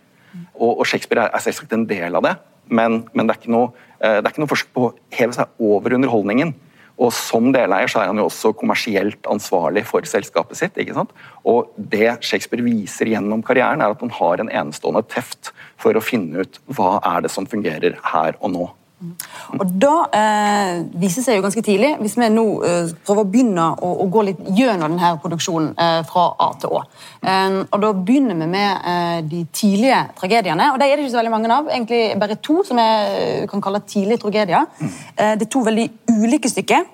Og, 0.57 0.81
og 0.81 0.87
Shakespeare 0.89 1.29
er, 1.29 1.35
er 1.37 1.45
selvsagt 1.45 1.75
en 1.77 1.85
del 1.91 2.17
av 2.17 2.25
det, 2.25 2.35
men, 2.71 3.05
men 3.13 3.29
det, 3.29 3.37
er 3.37 3.53
noe, 3.53 3.71
eh, 4.01 4.19
det 4.19 4.25
er 4.25 4.33
ikke 4.33 4.45
noe 4.45 4.53
forsøk 4.55 4.75
på 4.77 4.89
å 4.89 4.93
heve 5.15 5.37
seg 5.37 5.63
over 5.71 5.97
underholdningen. 5.99 6.55
Og 7.01 7.13
Som 7.17 7.49
deleier 7.55 7.89
så 7.89 8.03
er 8.03 8.11
han 8.11 8.21
jo 8.21 8.27
også 8.29 8.53
kommersielt 8.61 9.29
ansvarlig 9.31 9.87
for 9.89 10.05
selskapet 10.09 10.59
sitt. 10.59 10.77
ikke 10.77 10.97
sant? 10.99 11.15
Og 11.49 11.71
Det 11.77 12.19
Shakespeare 12.21 12.65
viser 12.65 13.09
gjennom 13.09 13.45
karrieren, 13.47 13.81
er 13.81 13.95
at 13.95 14.05
han 14.05 14.13
har 14.19 14.41
en 14.41 14.53
enestående 14.53 15.07
teft 15.09 15.55
for 15.81 15.97
å 15.97 16.05
finne 16.05 16.45
ut 16.45 16.61
hva 16.69 16.99
er 17.15 17.25
det 17.25 17.33
som 17.33 17.49
fungerer 17.49 17.97
her 18.13 18.37
og 18.41 18.53
nå. 18.53 18.69
Og 19.57 19.71
Da 19.81 19.93
eh, 20.17 20.83
viser 21.01 21.25
seg 21.25 21.39
jo 21.39 21.45
ganske 21.45 21.63
tidlig, 21.65 21.95
hvis 22.03 22.17
vi 22.21 22.29
nå 22.33 22.45
eh, 22.67 22.91
prøver 23.07 23.23
å 23.23 23.31
begynne 23.33 23.67
å, 23.73 23.93
å, 24.05 24.07
gå 24.13 24.25
litt 24.29 24.43
gjennom 24.57 24.93
denne 24.93 25.13
produksjonen 25.23 25.71
eh, 25.73 26.01
fra 26.09 26.27
A 26.45 26.51
til 26.61 26.77
Å. 26.77 26.83
Eh, 27.25 27.57
og 27.63 27.79
Da 27.85 27.93
begynner 27.97 28.39
vi 28.43 28.51
med 28.53 28.91
eh, 28.93 29.17
de 29.31 29.43
tidlige 29.57 30.03
tragediene. 30.21 30.71
og 30.75 30.81
De 30.81 30.89
er 30.89 30.95
det 30.97 31.07
ikke 31.07 31.15
så 31.15 31.23
veldig 31.23 31.35
mange 31.37 31.53
av. 31.55 31.73
Egentlig 31.73 32.03
bare 32.21 32.39
to 32.45 32.61
som 32.67 32.81
vi 32.81 33.49
kan 33.51 33.65
kalle 33.65 33.83
tidlige 33.89 34.25
tragedier. 34.27 34.69
Eh, 34.81 35.35
det 35.41 35.49
er 35.49 35.53
to 35.53 35.65
veldig 35.67 35.89
ulike 36.13 36.53
stykker. 36.53 36.89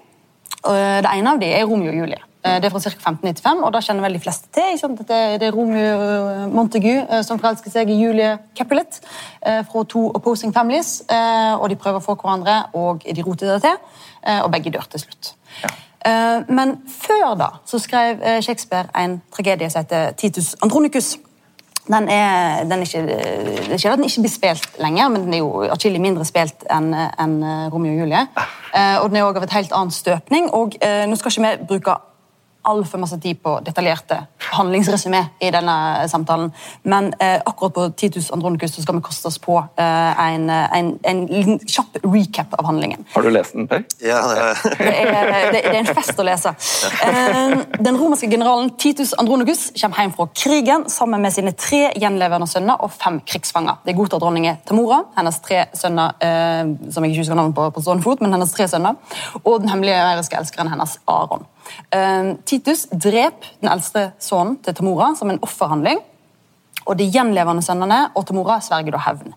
det 0.66 1.10
ene 1.12 1.30
av 1.30 1.38
dem 1.38 1.52
er 1.54 1.66
Romeo 1.66 1.92
og 1.92 2.00
Julie. 2.00 2.25
Det 2.46 2.68
er 2.68 2.72
fra 2.72 2.80
ca. 2.80 2.92
1595, 2.94 3.62
og 3.66 3.72
da 3.74 3.80
kjenner 3.82 4.06
vel 4.06 4.16
de 4.16 4.22
fleste 4.22 4.50
til. 4.54 4.96
Det 5.08 5.46
er 5.48 5.54
Romeo 5.54 6.46
Montagu 6.52 7.22
som 7.26 7.40
forelsker 7.42 7.72
seg 7.74 7.90
i 7.90 7.98
Julie 7.98 8.36
Capulet 8.56 9.00
fra 9.42 9.84
to 9.88 10.06
opposing 10.14 10.54
families. 10.54 11.00
og 11.10 11.66
De 11.70 11.78
prøver 11.80 11.98
å 12.00 12.04
få 12.04 12.14
hverandre, 12.20 12.60
og 12.78 13.02
de 13.02 13.26
roter 13.26 13.56
det 13.56 13.60
til, 13.66 13.76
og 14.38 14.50
begge 14.54 14.72
dør 14.74 14.86
til 14.92 15.04
slutt. 15.06 15.34
Ja. 15.64 15.74
Men 16.48 16.76
før 16.86 17.34
da 17.38 17.48
så 17.66 17.80
skrev 17.82 18.22
Shakespeare 18.42 18.88
en 18.94 19.20
tragedie 19.34 19.70
som 19.70 19.82
heter 19.82 20.12
Titus 20.18 20.54
Andronicus. 20.62 21.16
Den 21.86 22.08
er, 22.10 22.64
den 22.64 22.72
er 22.72 22.82
ikke, 22.82 23.02
det 23.06 23.68
er 23.68 23.74
ikke 23.74 23.90
at 23.92 23.98
den 23.98 24.08
ikke 24.08 24.24
blir 24.24 24.30
spilt 24.30 24.78
lenger, 24.82 25.08
men 25.08 25.22
den 25.22 25.34
er 25.34 25.38
jo 25.38 25.62
atskillig 25.70 26.00
mindre 26.02 26.26
spilt 26.26 26.66
enn 26.70 26.90
en 26.94 27.36
Romeo 27.70 27.94
og 27.94 28.00
Julie. 28.00 28.24
Og 29.02 29.06
den 29.10 29.20
er 29.20 29.26
òg 29.28 29.38
av 29.38 29.46
et 29.46 29.54
helt 29.54 29.74
annet 29.74 29.94
støpning. 29.94 30.50
og 30.50 30.74
Nå 30.82 31.18
skal 31.18 31.30
ikke 31.30 31.46
vi 31.46 31.68
bruke 31.70 31.94
altfor 32.66 33.00
masse 33.02 33.18
tid 33.22 33.38
på 33.42 33.58
detaljerte 33.66 34.18
handlingsresymé 34.56 35.22
i 35.42 35.50
denne 35.54 35.76
samtalen. 36.10 36.50
Men 36.82 37.12
eh, 37.20 37.40
akkurat 37.46 37.74
på 37.74 37.86
Titus 37.98 38.30
Andronicus 38.34 38.74
så 38.74 38.82
skal 38.82 38.98
vi 38.98 39.04
koste 39.06 39.30
oss 39.30 39.38
på 39.42 39.58
eh, 39.58 40.22
en, 40.26 40.50
en, 40.50 40.90
en, 41.02 41.22
liten 41.26 41.60
kjapp 41.66 41.98
recap 42.04 42.54
av 42.58 42.68
handlingen. 42.70 43.04
Har 43.14 43.26
du 43.26 43.30
lest 43.30 43.54
den, 43.54 43.68
Per? 43.70 43.84
Ja, 44.02 44.22
det, 44.28 44.74
Det 44.78 44.88
er, 44.88 45.30
det, 45.52 45.62
det 45.62 45.74
er 45.74 45.80
en 45.82 45.90
fest 45.90 46.18
å 46.18 46.26
lese. 46.26 46.54
Eh, 47.06 47.56
Den 47.78 47.98
romerske 47.98 48.30
generalen 48.30 48.72
Titus 48.80 49.14
Andronicus 49.18 49.68
kommer 49.80 50.02
hjem 50.02 50.14
fra 50.16 50.28
krigen 50.34 50.86
sammen 50.92 51.22
med 51.22 51.34
sine 51.34 51.54
tre 51.58 51.90
gjenlevende 51.98 52.48
sønner 52.50 52.82
og 52.82 52.94
fem 52.94 53.20
krigsfanger. 53.26 53.82
Det 53.84 53.94
er 53.94 54.18
dronning 54.18 54.48
Tamora, 54.66 55.02
hennes 55.16 55.40
tre 55.44 55.66
sønner 55.76 56.16
eh, 56.22 56.64
som 56.90 57.04
jeg 57.04 57.14
ikke 57.14 57.24
husker 57.24 57.38
navnet 57.38 57.56
på 57.56 57.66
på 57.76 57.82
stående 57.82 58.02
fot, 58.02 58.22
men 58.24 58.32
hennes 58.32 58.52
tre 58.54 58.68
sønner, 58.70 58.96
og 59.42 59.60
den 59.60 59.68
hemmelige 59.72 60.00
æriske 60.00 60.38
elskeren 60.38 60.72
hennes 60.72 60.98
Aron. 61.10 61.44
Eh, 61.90 62.34
Titus 62.44 62.86
dreper 62.92 63.54
den 63.60 63.72
eldste 63.72 64.10
sønnen 64.18 64.60
til 64.62 64.76
Tamora 64.76 65.14
som 65.18 65.30
en 65.30 65.42
offerhandling. 65.42 66.02
Og 66.86 66.94
De 66.98 67.08
gjenlevende 67.10 67.64
sønnene 67.66 68.12
og 68.14 68.26
Tamora 68.28 68.60
sverger 68.62 68.94
da 68.94 69.00
hevn. 69.02 69.34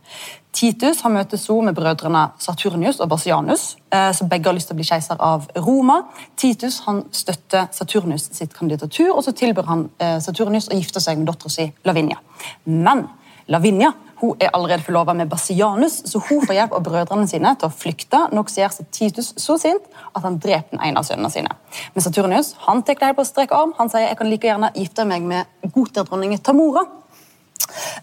Titus 0.53 1.01
har 1.01 1.13
møtes 1.13 1.43
så 1.45 1.55
med 1.61 1.75
brødrene 1.77 2.27
Saturnius 2.41 2.99
og 2.99 3.09
Basianus, 3.09 3.75
eh, 3.93 4.11
som 4.13 4.29
begge 4.29 4.49
har 4.49 4.57
lyst 4.57 4.69
til 4.69 4.75
å 4.75 4.79
bli 4.79 4.85
keiser 4.85 5.17
av 5.21 5.47
Roma. 5.57 6.01
Titus 6.37 6.81
han 6.85 7.03
støtter 7.11 7.69
Saturnius 7.73 8.29
sitt 8.33 8.53
kandidatur, 8.57 9.15
og 9.15 9.23
så 9.25 9.33
tilbyr 9.33 9.69
han 9.69 9.89
eh, 9.99 10.17
Saturnius 10.19 10.69
å 10.69 10.77
gifte 10.77 11.01
seg 11.01 11.17
med 11.17 11.29
dattera 11.29 11.53
si 11.53 11.69
Lavinia. 11.85 12.17
Men 12.65 13.07
Lavinia 13.49 13.93
hun 14.19 14.35
er 14.43 14.51
allerede 14.53 14.83
forlova 14.83 15.13
med 15.15 15.29
Basianus, 15.31 16.01
så 16.11 16.19
hun 16.19 16.41
får 16.43 16.57
hjelp 16.57 16.73
av 16.75 16.83
brødrene 16.83 17.27
sine 17.29 17.53
til 17.55 17.69
å 17.69 17.71
flykte, 17.71 18.25
noe 18.35 18.51
som 18.51 18.65
gjør 18.65 18.87
Titus 18.91 19.29
så 19.39 19.55
sint 19.61 19.85
at 20.11 20.25
han 20.25 20.35
dreper 20.43 20.75
den 20.75 20.81
ene 20.89 20.99
av 20.99 21.07
sønnene 21.07 21.31
sine. 21.31 21.53
Men 21.95 22.03
Saturnius 22.03 22.51
han 22.65 22.83
tar 22.83 22.99
her 22.99 23.15
på 23.15 23.23
strek 23.27 23.53
arm. 23.55 23.71
Han 23.77 23.91
sier 23.91 24.09
jeg 24.09 24.17
kan 24.19 24.27
like 24.29 24.49
gjerne 24.49 24.73
gifte 24.75 25.05
meg 25.07 25.23
med 25.23 25.71
godterdronningen 25.71 26.43
Tamora. 26.43 26.83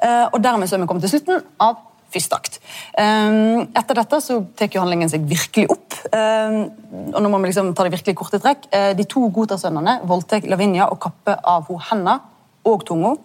Eh, 0.00 0.24
og 0.30 0.40
dermed 0.40 0.70
så 0.70 0.78
er 0.78 0.84
vi 0.84 0.88
kommet 0.88 1.04
til 1.04 1.16
slutten 1.18 1.44
av 1.60 1.84
første 2.16 2.38
akt. 2.38 2.58
Eh, 2.96 3.66
Etter 3.76 4.00
dette 4.00 4.22
så 4.24 4.40
tar 4.56 4.72
handlingen 4.78 5.12
seg 5.12 5.28
virkelig 5.28 5.68
opp. 5.76 6.00
eh, 6.16 6.58
Og 7.12 7.20
nå 7.20 7.28
må 7.28 7.42
vi 7.42 7.52
liksom 7.52 7.74
ta 7.74 7.84
det 7.84 7.92
virkelig 7.92 8.16
korte 8.16 8.40
trekk. 8.40 8.70
De 8.96 9.04
to 9.04 9.28
gotersønnene 9.28 10.00
voldtar 10.08 10.48
Lavinia 10.48 10.88
og 10.88 11.00
kapper 11.00 11.44
av 11.44 11.68
henne 11.90 12.20
og 12.64 12.88
tunga. 12.88 13.16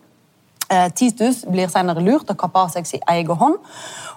Eh, 0.71 0.89
Titus 0.95 1.43
blir 1.51 1.67
senere 1.67 1.99
lurt 1.99 2.29
og 2.31 2.37
kapper 2.39 2.63
av 2.63 2.69
seg 2.71 2.85
sin 2.87 3.01
egen 3.11 3.35
hånd. 3.35 3.57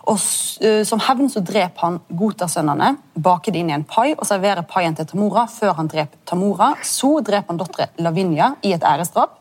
Og 0.06 0.20
eh, 0.62 0.84
Som 0.87 1.02
hevn 1.02 1.30
så 1.32 1.42
dreper 1.42 1.82
han 1.82 1.99
gotersønnene, 2.14 2.92
baker 3.18 3.54
det 3.54 3.64
inn 3.64 3.73
i 3.73 3.75
en 3.75 3.87
pai 3.88 4.12
og 4.12 4.23
serverer 4.28 4.62
paien 4.70 4.94
til 4.94 5.08
Tamora 5.11 5.49
før 5.50 5.75
han 5.80 5.90
dreper 5.90 6.20
Tamora. 6.30 6.70
Så 6.87 7.16
dreper 7.26 7.50
han 7.50 7.58
datteren 7.58 8.06
Lavinia 8.06 8.52
i 8.62 8.75
et 8.76 8.87
æresdrap. 8.87 9.40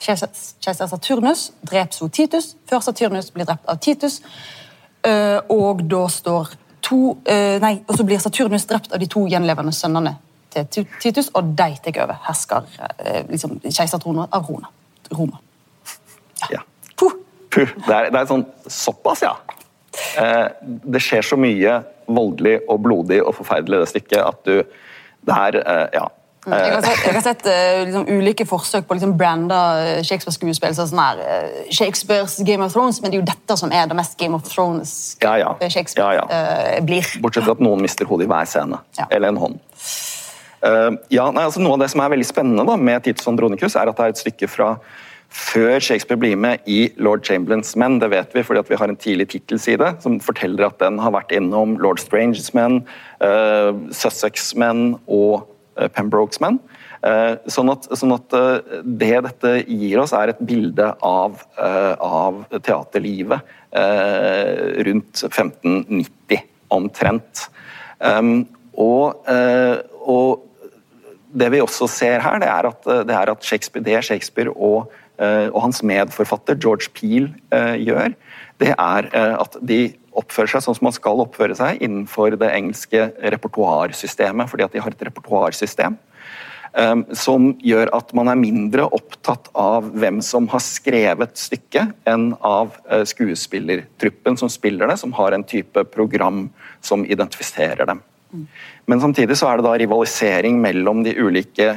Keiser 0.00 0.88
Saturnus 0.88 1.50
dreper 1.60 1.98
så 1.98 2.08
Titus 2.08 2.54
før 2.70 2.84
Saturnus 2.88 3.32
blir 3.34 3.48
drept 3.50 3.68
av 3.68 3.80
Titus. 3.84 4.20
Eh, 5.04 5.40
Og 5.52 5.84
da 5.84 6.06
står 6.08 6.56
to 6.84 7.16
Nei, 7.60 7.78
og 7.88 7.96
så 7.96 8.04
blir 8.04 8.20
Saturnus 8.20 8.66
drept 8.68 8.92
av 8.92 9.00
de 9.00 9.06
to 9.08 9.26
gjenlevende 9.28 9.72
sønnene 9.72 10.18
til 10.52 10.86
Titus, 11.00 11.30
og 11.34 11.56
de 11.56 11.70
tar 11.82 12.04
over 12.04 12.20
hersker 12.28 12.68
liksom, 13.28 13.56
keisertronen 13.64 14.28
av 14.30 14.46
Roma. 15.10 15.40
Ja. 16.52 16.60
Puh. 17.00 17.14
Puh, 17.54 17.70
det 17.86 17.94
er, 17.94 18.10
det 18.10 18.20
er 18.20 18.26
sånn 18.30 18.44
såpass, 18.66 19.22
ja. 19.22 19.36
Eh, 20.18 20.48
det 20.90 21.00
skjer 21.04 21.22
så 21.22 21.36
mye 21.38 21.78
voldelig 22.10 22.58
og 22.68 22.80
blodig 22.84 23.20
og 23.22 23.34
forferdelig 23.38 23.78
i 23.78 23.82
det 23.84 23.90
stykket 23.92 24.20
at 24.20 24.40
du 24.44 24.56
Det 25.24 25.34
er 25.38 25.60
eh, 25.62 25.88
Ja. 26.00 26.08
Jeg 26.44 26.74
har 26.74 26.82
sett, 26.84 27.04
jeg 27.06 27.14
har 27.14 27.22
sett 27.24 27.46
eh, 27.48 27.84
liksom, 27.86 28.02
ulike 28.10 28.44
forsøk 28.44 28.84
på 28.84 28.92
å 28.92 28.96
liksom, 28.98 29.14
branda 29.16 29.60
eh, 29.80 30.00
Shakespeare-skuespill 30.04 30.74
som 30.76 30.90
sånn 30.90 31.00
her 31.00 31.22
eh, 31.24 31.70
Shakespeares 31.72 32.34
Game 32.44 32.60
of 32.66 32.74
Thrones, 32.74 32.98
men 33.00 33.08
det 33.14 33.16
er 33.16 33.22
jo 33.22 33.28
dette 33.30 33.56
som 33.56 33.72
er 33.72 33.86
det 33.88 33.96
mest 33.96 34.18
Game 34.20 34.36
of 34.36 34.44
Thrones 34.44 34.92
Ja, 35.22 35.38
ja. 35.40 35.54
Shakespeare 35.72 36.18
Ja, 36.18 36.26
ja. 36.26 36.42
eh, 36.74 36.82
blir. 36.84 37.06
Bortsett 37.24 37.46
fra 37.46 37.54
at 37.56 37.62
noen 37.64 37.80
mister 37.86 38.04
hodet 38.10 38.26
i 38.26 38.32
hver 38.34 38.50
scene. 38.50 38.82
Eller 39.08 39.32
en 39.32 39.40
hånd. 39.40 39.56
Ja, 41.12 41.26
nei, 41.32 41.42
altså 41.44 41.60
Noe 41.60 41.78
av 41.78 41.82
det 41.82 41.90
som 41.92 42.00
er 42.00 42.12
veldig 42.12 42.26
spennende 42.28 42.64
da, 42.68 42.76
med 42.80 43.02
Titus 43.04 43.26
Andronicus, 43.28 43.74
er 43.76 43.88
at 43.88 43.98
det 43.98 44.04
er 44.04 44.12
et 44.14 44.20
stykke 44.20 44.48
fra 44.48 44.68
før 45.34 45.82
Shakespeare 45.82 46.20
blir 46.20 46.36
med 46.38 46.62
i 46.70 46.86
Lord 47.02 47.24
Chamberlains 47.26 47.74
menn. 47.80 47.98
Det 48.02 48.10
vet 48.12 48.34
vi 48.36 48.44
fordi 48.46 48.62
vi 48.68 48.78
har 48.78 48.90
en 48.90 49.00
tidlig 49.00 49.28
tittelside 49.32 49.90
som 50.04 50.20
forteller 50.22 50.68
at 50.68 50.78
den 50.82 51.00
har 51.02 51.14
vært 51.14 51.34
innom 51.34 51.74
Lord 51.82 52.02
Stranges 52.02 52.52
menn, 52.54 52.82
uh, 53.24 53.74
Sussex 53.90 54.52
menn 54.58 54.94
og 55.10 55.44
uh, 55.80 55.88
Pembrokes 55.90 56.38
menn. 56.44 56.60
Uh, 57.04 57.34
sånn 57.50 57.72
at, 57.72 57.90
sånn 57.98 58.14
at 58.14 58.32
eh, 58.32 58.78
det 58.86 59.18
dette 59.26 59.50
gir 59.68 60.00
oss, 60.00 60.14
er 60.16 60.30
et 60.32 60.40
bilde 60.40 60.86
av, 61.04 61.42
eh, 61.60 61.90
av 62.00 62.38
teaterlivet 62.54 63.44
eh, 63.76 64.80
rundt 64.88 65.20
1590, 65.26 66.46
omtrent. 66.72 67.44
Um, 68.00 68.46
og, 68.72 69.20
eh, 69.28 69.84
og 70.00 70.48
det 71.36 71.50
vi 71.52 71.60
også 71.60 71.90
ser 71.92 72.24
her, 72.24 72.40
det 72.40 72.48
er 72.48 72.70
at, 72.70 72.88
det 73.04 73.20
er 73.20 73.34
at 73.34 73.44
Shakespeare, 73.44 73.84
det 73.84 74.00
Shakespeare 74.08 74.54
og, 74.54 74.88
eh, 74.88 75.03
og 75.54 75.60
hans 75.62 75.82
medforfatter 75.86 76.58
George 76.58 76.90
Peel 76.94 77.28
eh, 77.54 77.76
gjør, 77.84 78.14
det 78.62 78.72
er 78.74 79.10
eh, 79.10 79.36
at 79.38 79.58
de 79.62 79.78
oppfører 80.14 80.54
seg 80.54 80.64
sånn 80.64 80.78
som 80.78 80.88
man 80.88 80.96
skal 80.96 81.22
oppføre 81.24 81.56
seg 81.58 81.82
innenfor 81.82 82.36
det 82.38 82.50
engelske 82.54 83.08
repertoarsystemet, 83.34 84.50
fordi 84.50 84.66
at 84.66 84.74
de 84.74 84.82
har 84.82 84.94
et 84.94 85.06
repertoarsystem. 85.10 85.98
Som 87.14 87.52
gjør 87.62 87.86
at 87.94 88.08
man 88.18 88.26
er 88.30 88.38
mindre 88.38 88.86
opptatt 88.96 89.46
av 89.58 89.92
hvem 89.94 90.16
som 90.26 90.48
har 90.50 90.62
skrevet 90.62 91.36
stykket, 91.38 91.92
enn 92.10 92.32
av 92.42 92.74
skuespillertruppen 93.06 94.38
som 94.38 94.50
spiller 94.50 94.90
det, 94.90 94.96
som 94.98 95.14
har 95.14 95.36
en 95.36 95.46
type 95.46 95.84
program 95.94 96.48
som 96.82 97.06
identifiserer 97.06 97.86
dem. 97.90 98.02
Men 98.90 99.02
samtidig 99.02 99.38
så 99.38 99.52
er 99.52 99.58
det 99.62 99.68
da 99.68 99.76
rivalisering 99.78 100.58
mellom 100.62 101.04
de 101.06 101.14
ulike 101.14 101.70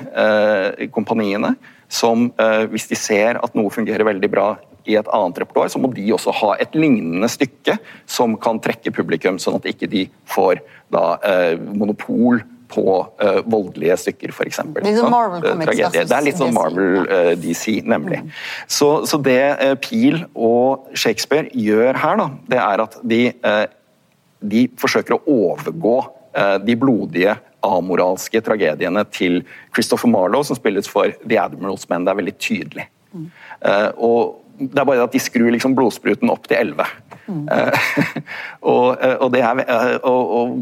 kompaniene, 0.93 1.53
som 1.87 2.29
uh, 2.39 2.63
hvis 2.71 2.89
de 2.91 2.99
ser 2.99 3.39
at 3.41 3.55
noe 3.57 3.71
fungerer 3.73 4.07
veldig 4.07 4.31
bra 4.31 4.47
i 4.87 4.95
et 4.95 5.07
annet 5.11 5.41
repertoar, 5.43 5.71
så 5.71 5.79
må 5.83 5.91
de 5.91 6.05
også 6.15 6.31
ha 6.39 6.53
et 6.63 6.75
lignende 6.77 7.27
stykke 7.31 7.75
som 8.07 8.37
kan 8.39 8.61
trekke 8.63 8.93
publikum, 8.95 9.39
sånn 9.39 9.57
at 9.59 9.67
ikke 9.67 9.89
de 9.91 10.05
får 10.31 10.61
da 10.93 11.17
monopol 11.75 12.39
på 12.67 13.07
uh, 13.23 13.39
voldelige 13.45 13.97
stykker, 14.03 14.33
f.eks. 14.33 14.59
Litt 14.83 14.99
sånn 14.99 15.13
Tragedie. 15.13 16.03
Det 16.03 16.15
er 16.17 16.25
litt 16.25 16.39
sånn 16.39 16.53
Marvel 16.55 17.07
uh, 17.07 17.31
DC, 17.39 17.79
nemlig. 17.87 18.21
Så, 18.71 19.05
så 19.09 19.19
det 19.23 19.39
uh, 19.61 19.73
Peel 19.81 20.23
og 20.33 20.91
Shakespeare 20.97 21.49
gjør 21.55 21.99
her, 22.03 22.21
da, 22.21 22.29
det 22.51 22.61
er 22.63 22.85
at 22.87 22.99
de, 23.07 23.21
de 24.53 24.67
forsøker 24.79 25.17
å 25.17 25.23
overgå 25.51 25.97
de 26.61 26.75
blodige 26.77 27.33
amoralske 27.65 28.41
tragediene 28.45 29.03
til 29.13 29.41
Christopher 29.75 30.11
Marlowe, 30.11 30.45
som 30.45 30.57
spilles 30.57 30.89
for 30.89 31.13
The 31.25 31.39
Admirals 31.41 31.87
Men. 31.89 32.05
Det 32.05 32.13
er 32.13 32.21
veldig 32.21 32.35
tydelig. 32.41 32.87
Uh, 33.17 33.89
og 33.97 34.19
det 34.57 34.81
er 34.81 34.89
bare 34.89 35.05
at 35.05 35.13
de 35.13 35.21
skrur 35.21 35.49
liksom 35.53 35.75
blodspruten 35.77 36.29
opp 36.33 36.49
til 36.49 36.57
11. 36.59 36.85
Uh, 37.27 37.87
og, 38.73 38.97
uh, 38.97 39.15
og 39.25 39.31
det 39.33 39.43
er 39.45 39.63
uh, 39.63 39.95
og, 40.01 40.35
og 40.41 40.59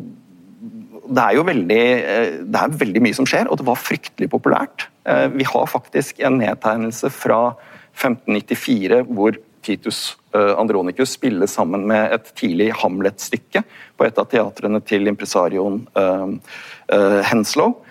det 1.05 1.21
er 1.21 1.37
jo 1.37 1.45
veldig, 1.45 1.81
eh, 2.01 2.37
det 2.49 2.61
er 2.61 2.77
veldig 2.81 3.01
mye 3.05 3.17
som 3.17 3.27
skjer, 3.29 3.49
og 3.49 3.59
det 3.59 3.67
var 3.67 3.81
fryktelig 3.81 4.29
populært. 4.31 4.87
Uh, 5.05 5.27
Vi 5.29 5.45
har 5.45 5.67
faktisk 5.69 6.19
en 6.19 6.39
nedtegnelse 6.41 7.11
fra 7.13 7.55
1594 7.93 9.03
hvor 9.13 9.37
Titus 9.65 10.17
eh, 10.35 10.53
Andronicus 10.59 11.15
spille 11.17 11.47
sammen 11.49 11.85
med 11.89 12.13
et 12.15 12.31
tidlig 12.37 12.71
Hamlet-stykke 12.81 13.63
på 13.97 14.05
et 14.07 14.21
av 14.21 14.29
teatrene 14.31 14.81
til 14.85 15.09
impresarioen 15.11 15.81
eh, 15.97 16.53
eh, 16.95 17.19
Henslow. 17.31 17.81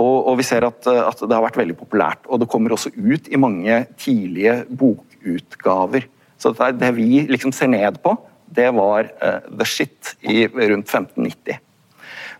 Og, 0.00 0.38
vi 0.38 0.44
ser 0.48 0.64
at, 0.64 0.86
det 0.88 1.34
har 1.36 1.42
vært 1.44 1.58
veldig 1.60 1.74
populært. 1.76 2.22
Og 2.32 2.40
det 2.40 2.46
kommer 2.48 2.72
også 2.72 2.94
ut 2.96 3.26
i 3.28 3.36
mange 3.36 3.74
tidlige 4.00 4.54
bokutgaver. 4.72 6.06
Så 6.40 6.54
det, 6.56 6.88
vi 6.96 7.26
liksom 7.28 7.52
ser 7.52 7.68
ned 7.68 7.98
på, 8.00 8.14
det 8.48 8.70
var 8.72 9.10
the 9.52 9.66
shit 9.68 10.14
i 10.24 10.46
rundt 10.48 10.88
1590. 10.88 11.60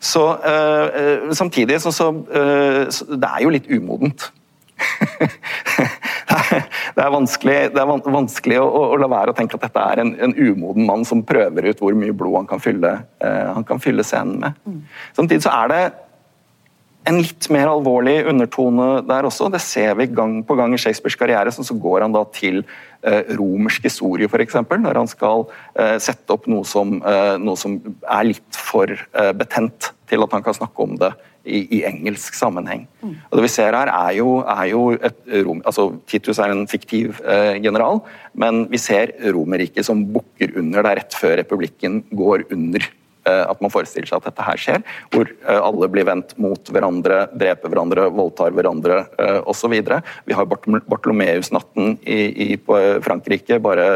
Så 0.00 0.24
Samtidig 1.36 1.76
så, 1.84 1.92
så 1.92 2.08
Det 2.24 3.28
er 3.34 3.44
jo 3.44 3.52
litt 3.52 3.68
umodent. 3.68 4.30
det, 7.00 7.06
er, 7.06 7.14
vanskelig, 7.14 7.56
det 7.72 7.80
er 7.80 8.12
vanskelig 8.12 8.56
å, 8.60 8.66
å, 8.68 8.96
la 9.00 9.08
være 9.08 9.32
å 9.32 9.36
tenke 9.36 9.56
at 9.56 9.62
dette 9.64 9.84
er 9.92 10.02
en, 10.02 10.10
en 10.20 10.34
umoden 10.36 10.84
mann 10.84 11.06
som 11.08 11.22
prøver 11.24 11.70
ut 11.70 11.80
hvor 11.80 11.96
mye 11.96 12.12
blod 12.12 12.42
han 12.42 12.48
kan 12.50 12.60
fylle, 12.60 12.90
eh, 13.24 13.46
han 13.54 13.64
kan 13.64 13.80
fylle 13.80 14.04
scenen 14.04 14.36
med. 14.42 14.58
Samtidig 15.16 15.46
så 15.46 15.54
er 15.62 15.72
det 15.72 15.80
en 17.08 17.18
litt 17.22 17.48
mer 17.52 17.70
alvorlig 17.70 18.18
undertone 18.28 18.88
der 19.08 19.26
også. 19.28 19.48
Det 19.52 19.62
ser 19.64 19.94
vi 19.98 20.08
gang 20.12 20.40
på 20.46 20.56
gang 20.58 20.74
i 20.76 20.80
Shakespeares 20.80 21.16
karriere. 21.18 21.52
Sånn 21.54 21.66
så 21.66 21.76
går 21.80 22.04
han 22.04 22.14
da 22.14 22.26
til 22.36 22.60
eh, 22.60 23.32
romersk 23.38 23.88
historie, 23.88 24.28
f.eks., 24.28 24.58
når 24.68 25.00
han 25.00 25.08
skal 25.10 25.46
eh, 25.80 25.96
sette 26.02 26.36
opp 26.36 26.48
noe 26.50 26.66
som, 26.68 26.98
eh, 27.00 27.34
noe 27.40 27.56
som 27.60 27.78
er 28.04 28.30
litt 28.32 28.60
for 28.70 28.92
betent 29.38 29.92
til 30.10 30.26
at 30.26 30.32
han 30.36 30.44
kan 30.44 30.56
snakke 30.56 30.84
om 30.84 30.96
det 31.00 31.10
i, 31.48 31.62
i 31.78 31.82
engelsk 31.88 32.36
sammenheng. 32.36 32.84
Og 33.02 33.38
Det 33.38 33.46
vi 33.46 33.52
ser 33.54 33.76
her, 33.78 33.88
er 33.88 34.14
jo, 34.18 34.40
er 34.44 34.64
jo 34.68 34.82
et 34.98 35.20
rom, 35.46 35.62
altså 35.64 35.88
Titus 36.10 36.42
er 36.42 36.52
en 36.52 36.66
fiktiv 36.68 37.22
general, 37.64 38.02
men 38.36 38.66
vi 38.70 38.80
ser 38.82 39.14
Romerriket 39.32 39.88
som 39.88 40.04
bukker 40.12 40.52
under 40.60 40.84
der 40.84 41.00
rett 41.00 41.16
før 41.16 41.38
republikken 41.40 42.02
går 42.12 42.44
under. 42.52 42.84
Eh, 43.28 43.42
at 43.44 43.60
man 43.60 43.72
forestiller 43.72 44.08
seg 44.08 44.16
at 44.16 44.30
dette 44.30 44.44
her 44.46 44.60
skjer, 44.60 44.84
hvor 45.12 45.28
eh, 45.28 45.58
alle 45.60 45.88
blir 45.92 46.06
vendt 46.08 46.32
mot 46.40 46.70
hverandre, 46.72 47.26
dreper 47.36 47.68
hverandre, 47.68 48.06
voldtar 48.16 48.54
hverandre 48.56 49.02
eh, 49.20 49.40
osv. 49.50 49.74
Vi 50.24 50.36
har 50.36 50.48
Bartolomeus-natten 50.48 51.98
i, 52.00 52.20
i, 52.46 52.48
Frankrike 53.04 53.58
bare 53.60 53.86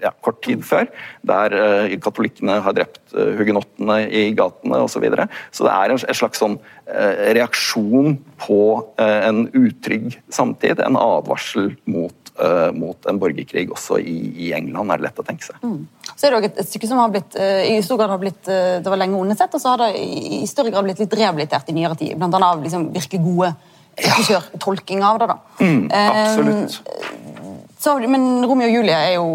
ja, 0.00 0.14
kort 0.24 0.40
tid 0.46 0.64
før, 0.64 0.88
der 1.28 1.54
katolikkene 2.02 2.56
har 2.64 2.76
drept 2.76 3.12
hugenottene 3.12 3.98
i 4.08 4.24
gatene 4.36 4.80
osv. 4.80 4.90
Så, 4.92 5.00
videre. 5.02 5.24
så 5.50 5.64
det 5.64 5.72
er 5.72 5.90
en, 5.90 6.00
slags 6.14 6.38
sånn 6.38 6.52
reaksjon 7.34 8.18
på 8.44 8.58
en 9.02 9.46
utrygg 9.56 10.18
samtid, 10.30 10.82
en 10.84 10.98
advarsel 11.00 11.72
mot 11.90 12.21
mot 12.74 13.06
en 13.06 13.18
borgerkrig 13.20 13.66
også 13.72 13.98
i, 14.00 14.14
i, 14.46 14.52
England, 14.56 14.90
er 14.90 15.00
det 15.00 15.08
lett 15.08 15.20
å 15.20 15.24
tenke 15.26 15.44
seg. 15.44 15.58
Mm. 15.62 15.82
Så 16.08 16.26
er 16.26 16.34
det 16.34 16.48
et, 16.48 16.62
et, 16.62 16.68
stykke 16.68 16.88
som 16.88 17.00
har 17.02 17.12
blitt, 17.12 17.36
uh, 17.36 17.60
i 17.68 17.76
stor 17.84 18.00
grad 18.00 18.12
har 18.14 18.22
blitt, 18.22 18.40
uh, 18.48 18.78
det 18.82 18.92
var 18.92 19.00
lenge 19.00 19.20
undersett, 19.20 19.52
og 19.52 19.62
så 19.62 19.74
har 19.74 19.84
det 19.84 19.90
i, 20.00 20.40
større 20.48 20.72
grad 20.72 20.88
blitt 20.88 21.02
litt 21.02 21.16
rehabilitert 21.18 21.68
i 21.68 21.76
nyere 21.76 21.98
tid. 22.00 22.16
Blant 22.16 22.38
annet 22.38 22.48
av 22.48 22.64
liksom, 22.64 22.88
virkelig 22.94 23.20
gode 23.24 23.52
regissørtolkinger 24.00 25.04
av 25.04 25.20
det. 25.20 25.28
da. 25.28 25.38
Mm, 25.60 25.82
absolutt. 25.92 26.78
Så, 27.82 27.96
men 28.06 28.46
Romeo 28.46 28.68
og 28.70 28.76
Julie 28.78 28.94
er 28.94 29.16
jo 29.16 29.26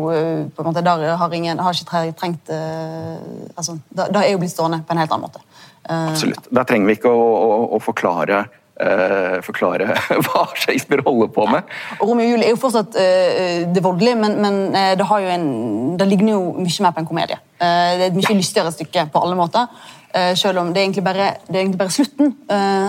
på 0.56 0.64
en 0.64 0.70
måte, 0.70 0.82
der 0.82 1.04
har, 1.20 1.34
ingen, 1.36 1.60
har 1.60 1.76
ikke 1.76 2.14
trengt 2.16 2.52
altså, 3.60 3.76
Da 3.92 4.22
er 4.22 4.32
jo 4.32 4.40
blitt 4.40 4.54
stående 4.54 4.80
på 4.88 4.96
en 4.96 5.02
helt 5.04 5.12
annen 5.12 5.28
måte. 5.28 5.44
Absolutt. 5.84 6.48
Der 6.56 6.66
trenger 6.70 6.88
vi 6.88 6.96
ikke 6.96 7.12
å, 7.12 7.26
å, 7.28 7.60
å 7.76 7.82
forklare 7.84 8.46
uh, 8.82 9.38
forklare 9.46 9.90
hva 10.26 10.46
Shakespeare 10.56 11.04
holder 11.06 11.30
på 11.34 11.46
med. 11.50 11.68
Ja. 11.68 12.00
Romeo 12.02 12.26
og 12.26 12.34
Julie 12.34 12.48
er 12.48 12.56
jo 12.56 12.62
fortsatt 12.62 12.98
uh, 12.98 13.68
det 13.74 13.84
voldelige, 13.84 14.18
men, 14.20 14.40
men 14.44 14.60
uh, 14.76 14.94
det, 15.00 15.08
en, 15.34 15.48
det, 16.00 16.10
ligner 16.10 16.36
jo 16.36 16.42
mye 16.58 16.86
mer 16.86 16.96
på 16.96 17.04
en 17.04 17.10
komedie. 17.10 17.40
det 17.60 17.70
er 17.70 18.10
et 18.10 18.18
mye 18.18 18.30
ja. 18.30 18.38
lystigere 18.38 18.74
stykke 18.74 19.08
på 19.14 19.24
alle 19.24 19.38
måter. 19.38 19.70
selv 20.36 20.60
om 20.60 20.70
det 20.74 20.80
er 20.80 20.86
egentlig 20.86 21.04
bare, 21.04 21.26
er 21.50 21.60
egentlig 21.60 21.78
bare 21.78 21.94
slutten 21.94 22.32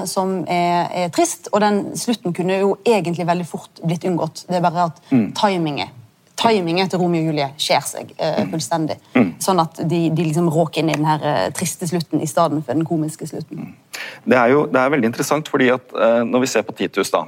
som 0.06 0.44
er, 0.48 0.86
er, 0.94 1.08
trist. 1.12 1.48
Og 1.52 1.60
den 1.60 1.80
slutten 1.96 2.32
kunne 2.32 2.60
jo 2.60 2.76
egentlig 2.86 3.26
veldig 3.26 3.46
fort 3.46 3.82
blitt 3.84 4.04
unngått. 4.04 4.44
Det 4.48 4.56
er 4.56 4.64
bare 4.64 4.86
at 4.88 5.02
mm. 5.10 5.32
timingen 5.36 5.90
timingen 6.38 6.88
til 6.90 7.00
Romeo 7.02 7.22
og 7.22 7.32
Julie 7.32 7.48
skjer 7.60 7.84
seg 7.86 8.12
uh, 8.18 8.44
fullstendig. 8.52 8.98
Mm. 9.16 9.32
Sånn 9.42 9.62
at 9.62 9.80
de, 9.90 10.04
de 10.14 10.26
liksom 10.28 10.50
råker 10.52 10.82
inn 10.82 10.92
i 10.92 10.96
den 10.98 11.08
her 11.08 11.24
uh, 11.24 11.48
triste 11.56 11.88
slutten 11.90 12.22
i 12.22 12.28
stedet 12.30 12.62
for 12.62 12.78
den 12.78 12.86
komiske 12.88 13.26
slutten. 13.28 13.68
Mm. 13.68 14.00
Det 14.28 14.38
er 14.38 14.54
jo 14.54 14.64
det 14.70 14.80
er 14.80 14.94
veldig 14.94 15.10
interessant, 15.10 15.50
fordi 15.50 15.70
at 15.74 15.94
uh, 15.96 16.22
når 16.26 16.44
vi 16.44 16.50
ser 16.54 16.66
på 16.66 16.76
Titus, 16.78 17.12
da, 17.14 17.26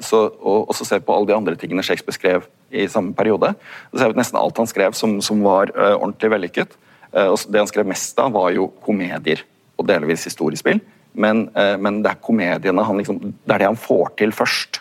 så, 0.00 0.18
og 0.40 0.70
også 0.72 0.86
ser 0.88 1.02
på 1.04 1.12
alle 1.12 1.28
de 1.28 1.34
andre 1.36 1.52
tingene 1.60 1.82
Shakespeare 1.84 2.16
skrev 2.16 2.46
i 2.72 2.86
samme 2.88 3.12
periode, 3.12 3.50
så 3.90 3.98
ser 4.00 4.08
vi 4.08 4.14
at 4.14 4.20
nesten 4.22 4.38
alt 4.40 4.56
han 4.56 4.70
skrev 4.70 4.96
som, 4.96 5.18
som 5.20 5.42
var 5.44 5.68
ordentlig 5.74 6.30
vellykket. 6.32 6.78
og 7.26 7.42
Det 7.52 7.60
han 7.60 7.68
skrev 7.68 7.90
mest 7.90 8.22
av, 8.24 8.32
var 8.32 8.54
jo 8.56 8.70
komedier 8.86 9.42
og 9.76 9.84
delvis 9.90 10.24
historiespill. 10.30 10.80
Men, 11.12 11.44
men 11.52 12.00
det 12.00 12.14
er 12.14 12.24
komediene 12.24 12.86
han 12.88 13.02
liksom, 13.02 13.20
det 13.20 13.58
er 13.58 13.66
det 13.66 13.68
han 13.68 13.82
får 13.84 14.14
til 14.22 14.32
først. 14.32 14.80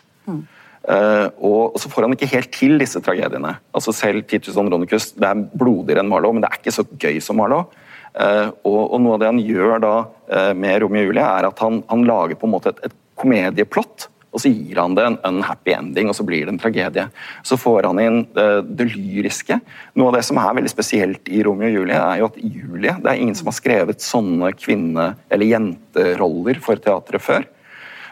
Uh, 0.83 1.29
og, 1.39 1.77
så 1.79 1.87
får 1.87 2.03
han 2.03 2.13
ikke 2.15 2.27
helt 2.33 2.51
til 2.51 2.75
disse 2.81 2.99
tragediene. 3.03 3.55
Altså 3.75 3.93
Selv 3.95 4.25
Titus 4.27 4.57
Andronicus 4.59 5.13
det 5.15 5.29
er 5.29 5.43
blodigere 5.55 6.03
enn 6.03 6.09
Marlowe, 6.11 6.35
men 6.35 6.43
det 6.43 6.49
er 6.51 6.59
ikke 6.59 6.75
så 6.75 6.83
gøy 6.83 7.21
som 7.23 7.39
Marlowe. 7.39 7.69
Uh, 8.13 8.51
og, 8.67 8.97
noe 9.01 9.15
av 9.15 9.21
det 9.21 9.29
han 9.31 9.39
gjør 9.41 9.79
da 9.81 9.93
uh, 10.03 10.51
med 10.57 10.81
Romeo 10.83 11.05
og 11.05 11.13
Julie, 11.13 11.23
er 11.23 11.47
at 11.47 11.63
han, 11.63 11.79
han, 11.87 12.03
lager 12.09 12.39
på 12.39 12.49
en 12.49 12.55
måte 12.57 12.73
et, 12.73 12.83
et 12.89 12.97
komedieplott. 13.19 14.09
Og 14.33 14.41
så 14.41 14.49
gir 14.49 14.81
han 14.81 14.97
det 14.97 15.05
en 15.07 15.17
unhappy 15.29 15.71
ending, 15.75 16.09
og 16.09 16.17
så 16.17 16.25
blir 16.25 16.43
det 16.43 16.55
en 16.55 16.59
tragedie. 16.59 17.05
Så 17.45 17.55
får 17.61 17.85
han 17.85 17.99
inn 18.01 18.15
det 18.33 18.87
lyriske. 18.89 19.59
Noe 19.93 20.09
av 20.09 20.15
det 20.17 20.23
som 20.25 20.39
er 20.41 20.55
veldig 20.57 20.71
spesielt 20.73 21.29
i 21.29 21.43
Romeo 21.45 21.69
og 21.69 21.75
Julie, 21.77 21.99
er 21.99 22.17
jo 22.17 22.31
at 22.31 22.39
Julie 22.41 22.95
Det 22.97 23.11
er 23.11 23.21
ingen 23.21 23.37
som 23.37 23.51
har 23.51 23.59
skrevet 23.59 24.01
sånne 24.01 24.49
kvinne- 24.57 25.11
eller 25.29 25.51
jenteroller 25.51 26.63
for 26.65 26.81
teatret 26.81 27.21
før. 27.21 27.45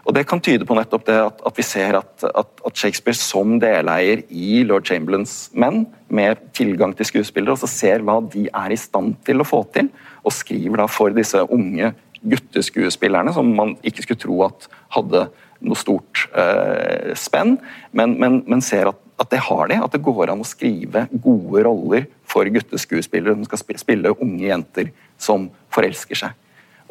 Og 0.05 0.15
Det 0.15 0.23
kan 0.27 0.41
tyde 0.41 0.65
på 0.65 0.75
nettopp 0.77 1.05
det 1.05 1.17
at, 1.21 1.41
at 1.45 1.57
vi 1.57 1.65
ser 1.65 1.97
at, 1.99 2.23
at, 2.25 2.51
at, 2.65 2.77
Shakespeare 2.77 3.17
som 3.17 3.59
deleier 3.61 4.23
i 4.29 4.63
lord 4.65 4.87
Chamberlains 4.89 5.51
menn, 5.53 5.85
med 6.09 6.41
tilgang 6.57 6.95
til 6.97 7.07
skuespillere, 7.07 7.53
også 7.53 7.69
ser 7.69 8.05
hva 8.05 8.17
de 8.33 8.47
er 8.49 8.73
i 8.73 8.79
stand 8.79 9.19
til 9.27 9.43
å 9.43 9.47
få 9.47 9.61
til, 9.75 9.91
og 10.25 10.33
skriver 10.35 10.81
da 10.81 10.87
for 10.89 11.13
disse 11.15 11.43
unge 11.53 11.93
gutteskuespillerne, 12.21 13.33
som 13.33 13.53
man 13.55 13.75
ikke 13.85 14.05
skulle 14.05 14.21
tro 14.21 14.41
at 14.45 14.67
hadde 14.97 15.25
noe 15.61 15.77
stort 15.77 16.25
eh, 16.37 17.13
spenn, 17.17 17.55
men, 17.93 18.17
men, 18.21 18.41
men 18.49 18.63
ser 18.65 18.89
at, 18.91 18.99
at, 19.21 19.29
det 19.33 19.41
har 19.45 19.69
de. 19.69 19.77
At 19.77 19.93
det 19.93 20.03
går 20.05 20.33
an 20.33 20.41
å 20.41 20.47
skrive 20.47 21.05
gode 21.13 21.65
roller 21.67 22.07
for 22.29 22.49
gutteskuespillere 22.49 23.37
som 23.37 23.47
skal 23.49 23.81
spille 23.81 24.15
unge 24.17 24.47
jenter 24.47 24.93
som 25.21 25.49
forelsker 25.73 26.23
seg. 26.23 26.37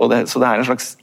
Det, 0.01 0.23
så 0.31 0.41
det 0.41 0.49
er 0.49 0.63
en 0.63 0.69
slags 0.71 0.95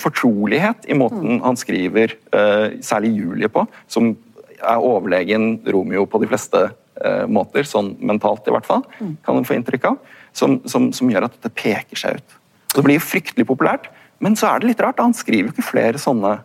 fortrolighet 0.00 0.88
i 0.88 0.96
måten 0.96 1.36
mm. 1.36 1.40
han 1.44 1.58
skriver 1.60 2.14
eh, 2.32 2.78
særlig 2.84 3.12
Julie 3.18 3.50
på, 3.52 3.66
som 3.90 4.14
er 4.58 4.82
overlegen 4.82 5.58
Romeo 5.68 6.06
på 6.08 6.20
de 6.22 6.30
fleste 6.30 6.62
eh, 6.68 7.26
måter, 7.28 7.68
sånn 7.68 7.92
mentalt 8.00 8.48
i 8.48 8.54
hvert 8.54 8.68
fall, 8.68 8.86
mm. 8.98 9.18
kan 9.26 9.38
en 9.38 9.46
få 9.48 9.58
inntrykk 9.58 9.90
av, 9.90 9.98
som, 10.32 10.58
som, 10.68 10.90
som 10.96 11.12
gjør 11.12 11.28
at 11.28 11.36
dette 11.36 11.54
peker 11.54 12.00
seg 12.00 12.18
ut. 12.18 12.38
Det 12.74 12.84
blir 12.86 13.02
fryktelig 13.02 13.46
populært, 13.48 13.90
men 14.24 14.36
så 14.38 14.50
er 14.50 14.62
det 14.62 14.72
litt 14.72 14.82
rart, 14.82 15.00
han 15.02 15.16
skriver 15.16 15.50
jo 15.50 15.56
ikke 15.56 15.70
flere 15.70 16.00
sånne 16.00 16.38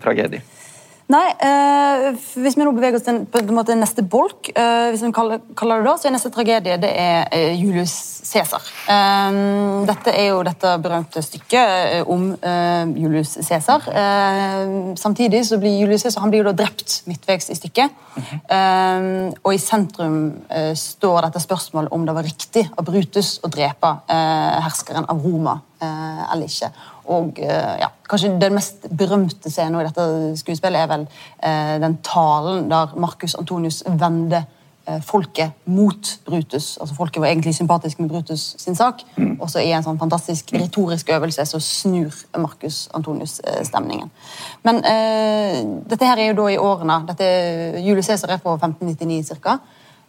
tragedier. 0.00 0.44
Nei, 1.12 1.24
eh, 1.36 2.14
hvis 2.40 2.54
vi 2.56 2.64
nå 2.64 2.70
beveger 2.72 2.96
oss 2.96 3.04
til 3.04 3.18
på 3.28 3.42
en 3.42 3.50
måte 3.52 3.74
neste 3.76 4.00
bolk, 4.08 4.48
eh, 4.56 4.86
hvis 4.88 5.02
vi 5.04 5.10
kaller, 5.12 5.42
kaller, 5.52 5.82
det 5.82 5.90
da, 5.90 5.96
så 6.00 6.08
er 6.08 6.14
neste 6.14 6.30
tragedie 6.32 6.78
det 6.80 6.92
er 6.96 7.28
eh, 7.28 7.58
Julius 7.60 7.92
Cæsar. 8.24 8.64
Eh, 8.88 9.36
dette 9.90 10.14
er 10.16 10.30
jo 10.30 10.38
dette 10.46 10.72
berømte 10.80 11.20
stykket 11.20 11.74
eh, 11.98 12.08
om 12.08 12.30
Julius 12.96 13.36
Cæsar. 13.44 13.84
samtidig 14.96 15.44
så 15.46 15.58
blir 15.60 15.76
Julius 15.82 16.06
Cæsar 16.06 16.24
han 16.24 16.32
blir 16.32 16.40
jo 16.40 16.48
da 16.48 16.56
drept 16.56 17.02
midtveis 17.06 17.50
i 17.52 17.56
stykket. 17.58 17.92
Og 19.44 19.50
i 19.52 19.60
sentrum 19.60 20.18
står 20.78 21.26
dette 21.26 21.42
spørsmålet 21.42 21.92
om 21.92 22.06
det 22.06 22.14
var 22.16 22.26
riktig 22.26 22.64
av 22.72 22.86
Brutus 22.86 23.38
å 23.44 23.50
drepe 23.52 23.92
herskeren 24.08 25.08
av 25.08 25.20
Roma 25.24 25.58
eller 25.80 26.48
ikke. 26.48 26.70
Og 27.04 27.38
eh, 27.38 27.76
ja, 27.80 27.90
kanskje 28.08 28.34
Den 28.40 28.56
mest 28.56 28.88
berømte 28.88 29.52
scenen 29.52 29.80
i 29.80 29.86
dette 29.86 30.34
skuespillet 30.40 30.84
er 30.84 30.90
vel 30.90 31.06
eh, 31.44 31.76
den 31.82 31.98
talen 32.04 32.68
der 32.70 32.94
Marcus 33.00 33.34
Antonius 33.38 33.82
vender 33.86 34.46
eh, 34.86 35.00
folket 35.04 35.52
mot 35.64 36.14
Brutus. 36.24 36.78
Altså 36.80 36.96
Folket 36.96 37.20
var 37.20 37.28
egentlig 37.28 37.54
sympatisk 37.54 38.00
med 38.00 38.08
Brutus 38.08 38.54
sin 38.58 38.76
sak, 38.76 39.04
mm. 39.16 39.36
og 39.40 39.50
så 39.50 39.60
i 39.60 39.72
en 39.72 39.84
sånn 39.84 40.00
fantastisk 40.00 40.54
retorisk 40.56 41.12
øvelse 41.12 41.46
så 41.48 41.60
snur 41.60 42.16
Marcus 42.38 42.88
Antonius 42.94 43.40
eh, 43.44 43.62
stemningen. 43.68 44.10
Men 44.64 44.80
eh, 44.84 45.60
dette 45.90 46.08
her 46.08 46.20
er 46.20 46.32
jo 46.32 46.40
da 46.42 46.50
i 46.52 46.60
årene 46.60 47.02
dette 47.12 47.30
Julius 47.84 48.12
Cæsar 48.12 48.36
er 48.36 48.44
på 48.44 48.56
1599 48.56 49.40
ca. 49.44 49.58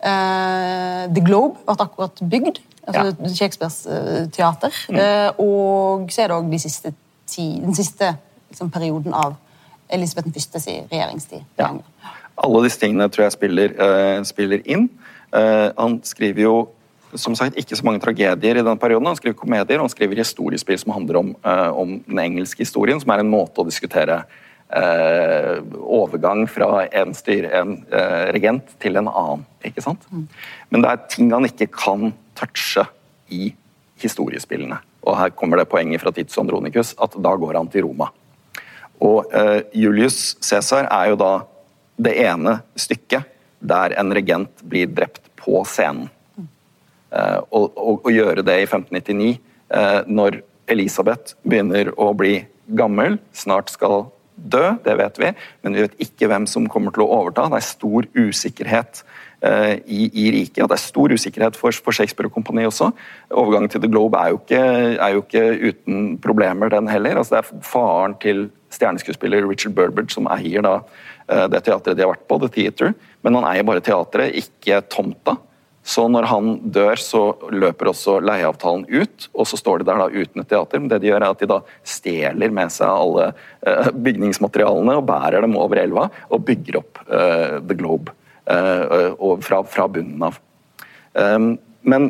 Uh, 0.05 1.09
The 1.09 1.23
Globe 1.25 1.57
ble 1.65 1.75
akkurat 1.81 2.19
bygd 2.21 2.59
altså 2.85 3.05
ja. 3.09 3.31
Shakespeares 3.33 3.79
uh, 3.89 4.27
teater. 4.33 4.75
Mm. 4.89 4.99
Uh, 4.99 5.39
og 5.41 6.13
så 6.13 6.25
er 6.25 6.31
det 6.31 6.37
òg 6.37 6.51
de 6.51 6.59
siste 6.61 6.93
ti, 7.29 7.47
den 7.61 7.75
siste 7.77 8.13
liksom, 8.51 8.69
perioden 8.73 9.15
av 9.17 9.35
Elisabeth 9.93 10.29
1. 10.29 10.61
sin 10.61 10.87
regjeringstid. 10.91 11.43
Ja. 11.59 11.71
Alle 12.45 12.63
disse 12.65 12.81
tingene 12.81 13.07
tror 13.09 13.27
jeg 13.27 13.35
spiller, 13.37 13.75
uh, 13.79 14.21
spiller 14.27 14.63
inn. 14.65 14.89
han 15.35 15.97
skriver 16.07 16.41
jo 16.45 16.51
som 17.19 17.33
sagt, 17.35 17.57
ikke 17.59 17.75
så 17.75 17.83
mange 17.83 17.99
tragedier 17.99 18.55
i 18.55 18.63
den 18.63 18.77
perioden. 18.79 19.07
Han 19.09 19.17
skriver 19.17 19.35
komedier 19.35 19.81
og 19.81 19.89
han 19.89 19.91
skriver 19.91 20.21
historiespill 20.21 20.77
som 20.79 20.93
handler 20.95 21.17
om, 21.19 21.33
om 21.75 21.91
den 22.05 22.19
engelske 22.19 22.63
historien, 22.63 23.01
som 23.01 23.11
er 23.11 23.23
en 23.23 23.31
måte 23.31 23.59
å 23.59 23.67
diskutere 23.67 24.21
overgang 24.73 26.47
fra 26.49 26.87
en, 26.89 27.13
styr, 27.15 27.45
en 27.53 27.75
regent 28.33 28.71
til 28.81 28.97
en 28.97 29.07
annen. 29.07 29.43
ikke 29.63 29.83
sant? 29.85 30.07
Mm. 30.09 30.23
Men 30.73 30.83
det 30.83 30.89
er 30.89 31.03
ting 31.13 31.29
han 31.31 31.45
ikke 31.47 31.67
kan 31.71 32.09
touche 32.35 32.83
i 33.29 33.53
historiespillene. 34.01 34.79
Og 35.05 35.17
her 35.19 35.33
kommer 35.37 35.61
det 35.61 35.69
poenget 35.71 36.01
fra 36.01 36.13
Titus 36.13 36.37
Andronicus 36.41 36.93
at 37.01 37.15
da 37.21 37.35
går 37.39 37.59
han 37.59 37.69
til 37.71 37.85
Roma. 37.85 38.09
Og 39.03 39.31
uh, 39.31 39.61
Julius 39.75 40.35
Cæsar 40.43 40.87
er 40.89 41.11
jo 41.11 41.19
da 41.19 41.31
det 41.95 42.15
ene 42.25 42.59
stykket 42.79 43.31
der 43.65 43.95
en 43.99 44.11
regent 44.13 44.61
blir 44.67 44.89
drept 44.91 45.29
på 45.39 45.63
scenen. 45.67 46.09
Og, 47.15 47.69
og, 47.79 48.01
og, 48.03 48.09
gjøre 48.11 48.43
det 48.43 48.57
i 48.59 48.65
1599, 48.65 49.37
uh, 49.71 49.77
eh, 49.79 49.99
når 50.11 50.41
Elisabeth 50.67 51.37
begynner 51.47 51.93
å 51.95 52.09
bli 52.17 52.41
gammel, 52.75 53.15
snart 53.31 53.71
skal 53.71 54.09
dø, 54.35 54.63
det 54.83 54.95
vet 54.99 55.19
vi, 55.21 55.31
men 55.63 55.75
vi 55.75 55.85
vet 55.85 56.01
ikke 56.05 56.29
hvem 56.31 56.47
som 56.49 56.67
kommer 56.71 56.93
til 56.95 57.05
å 57.05 57.11
overta. 57.19 57.47
Det 57.51 57.59
er 57.61 57.67
stor 57.67 58.07
usikkerhet 58.15 59.01
eh, 59.45 59.73
i, 59.85 60.09
i 60.09 60.25
riket, 60.35 60.63
og 60.65 60.71
det 60.71 60.77
er 60.77 60.83
stor 60.83 61.15
usikkerhet 61.15 61.59
for, 61.59 61.75
for 61.85 61.95
Shakespeare 61.95 62.29
og 62.29 62.35
kompani 62.35 62.67
også. 62.67 62.91
Overgangen 63.31 63.71
til 63.71 63.83
The 63.83 63.91
Globe 63.91 64.19
er 64.19 64.33
jo 64.33 64.41
ikke, 64.41 64.61
er 64.99 65.15
jo 65.15 65.23
ikke 65.23 65.45
uten 65.71 66.05
problemer, 66.23 66.71
den 66.73 66.91
heller. 66.91 67.21
Altså, 67.21 67.37
det 67.37 67.43
er 67.43 67.65
faren 67.71 68.17
til 68.23 68.47
stjerneskuespiller 68.75 69.47
Richard 69.47 69.75
Burbage 69.77 70.15
som 70.15 70.29
eier 70.35 70.65
da, 70.65 70.77
eh, 71.29 71.47
det 71.51 71.63
teatret 71.67 71.95
de 71.95 72.05
har 72.05 72.15
vært 72.15 72.27
på, 72.29 72.39
The 72.43 72.51
Theater, 72.59 72.95
men 73.23 73.39
han 73.39 73.47
eier 73.53 73.67
bare 73.67 73.83
teatret, 73.83 74.35
ikke 74.43 74.83
tomta. 74.91 75.39
Så 75.85 76.07
når 76.09 76.25
han 76.25 76.47
dør, 76.73 76.97
så 76.97 77.19
løper 77.53 77.91
også 77.91 78.17
leieavtalen 78.25 78.87
ut, 78.89 79.27
og 79.37 79.45
så 79.45 79.59
står 79.59 79.83
de 79.83 79.87
der 79.91 79.99
da 80.01 80.07
uten 80.09 80.41
et 80.41 80.47
teater. 80.49 80.81
Men 80.81 80.89
det 80.89 80.97
de 81.03 81.11
gjør 81.11 81.21
er 81.21 81.27
at 81.29 81.43
de 81.43 81.49
da 81.51 81.59
stjeler 81.85 82.55
med 82.57 82.73
seg 82.73 82.89
alle 82.89 83.27
uh, 83.35 83.91
bygningsmaterialene 83.93 84.95
og 84.97 85.05
bærer 85.05 85.45
dem 85.45 85.53
over 85.61 85.83
elva 85.83 86.07
og 86.33 86.41
bygger 86.47 86.79
opp 86.81 87.03
uh, 87.05 87.61
The 87.61 87.77
Globe 87.77 88.15
uh, 88.49 89.37
fra, 89.45 89.61
fra, 89.69 89.85
bunnen 89.85 90.25
av. 90.25 90.41
Um, 91.13 91.53
men 91.85 92.07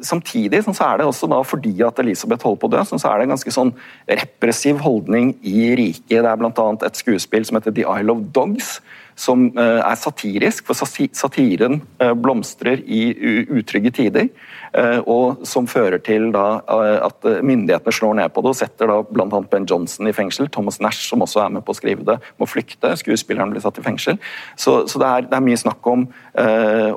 samtidig 0.00 0.62
så 0.64 0.72
er 0.72 0.96
det 0.96 1.04
også 1.10 1.28
da 1.28 1.42
fordi 1.44 1.74
at 1.84 1.98
Elisabeth 2.00 2.46
holder 2.48 2.60
på 2.62 2.70
å 2.70 2.72
dø, 2.72 2.80
så 2.88 2.96
er 2.96 3.20
det 3.20 3.26
en 3.26 3.34
ganske 3.34 3.52
sånn 3.52 3.74
repressiv 4.08 4.80
holdning 4.80 5.34
i 5.44 5.74
riket. 5.76 6.08
Det 6.08 6.22
er 6.24 6.40
bl.a. 6.40 6.64
et 6.88 7.02
skuespill 7.02 7.44
som 7.44 7.58
heter 7.58 7.76
The 7.76 7.84
Isle 7.84 8.14
of 8.14 8.22
Dogs 8.32 8.78
som 9.20 9.50
eh, 9.52 9.80
er 9.84 9.98
satirisk, 10.00 10.66
for 10.68 10.78
satiren 10.78 11.80
eh, 12.00 12.14
blomstrer 12.16 12.80
i 12.86 13.02
utrygge 13.50 13.92
tider. 14.00 14.30
Eh, 14.72 14.98
og 15.10 15.42
som 15.48 15.66
fører 15.70 16.00
til 16.04 16.28
da, 16.34 16.60
at 17.06 17.26
myndighetene 17.46 17.94
slår 17.94 18.16
ned 18.20 18.32
på 18.34 18.44
det 18.44 18.52
og 18.52 18.58
setter 18.58 18.90
da 18.90 18.98
bl.a. 19.06 19.40
Ben 19.50 19.66
Johnson 19.68 20.08
i 20.10 20.14
fengsel. 20.16 20.50
Thomas 20.52 20.80
Nash, 20.82 21.08
som 21.08 21.24
også 21.24 21.42
er 21.44 21.54
med 21.56 21.64
på 21.66 21.74
å 21.74 21.78
skrive 21.78 22.06
det, 22.06 22.18
må 22.40 22.48
flykte. 22.48 22.92
Skuespilleren 23.00 23.52
blir 23.52 23.64
satt 23.64 23.80
i 23.80 23.84
fengsel. 23.84 24.20
Så, 24.54 24.80
så 24.90 25.02
det, 25.02 25.08
er, 25.08 25.28
det, 25.28 25.36
er, 25.36 25.44
mye 25.44 25.60
snakk 25.60 25.86
om, 25.90 26.06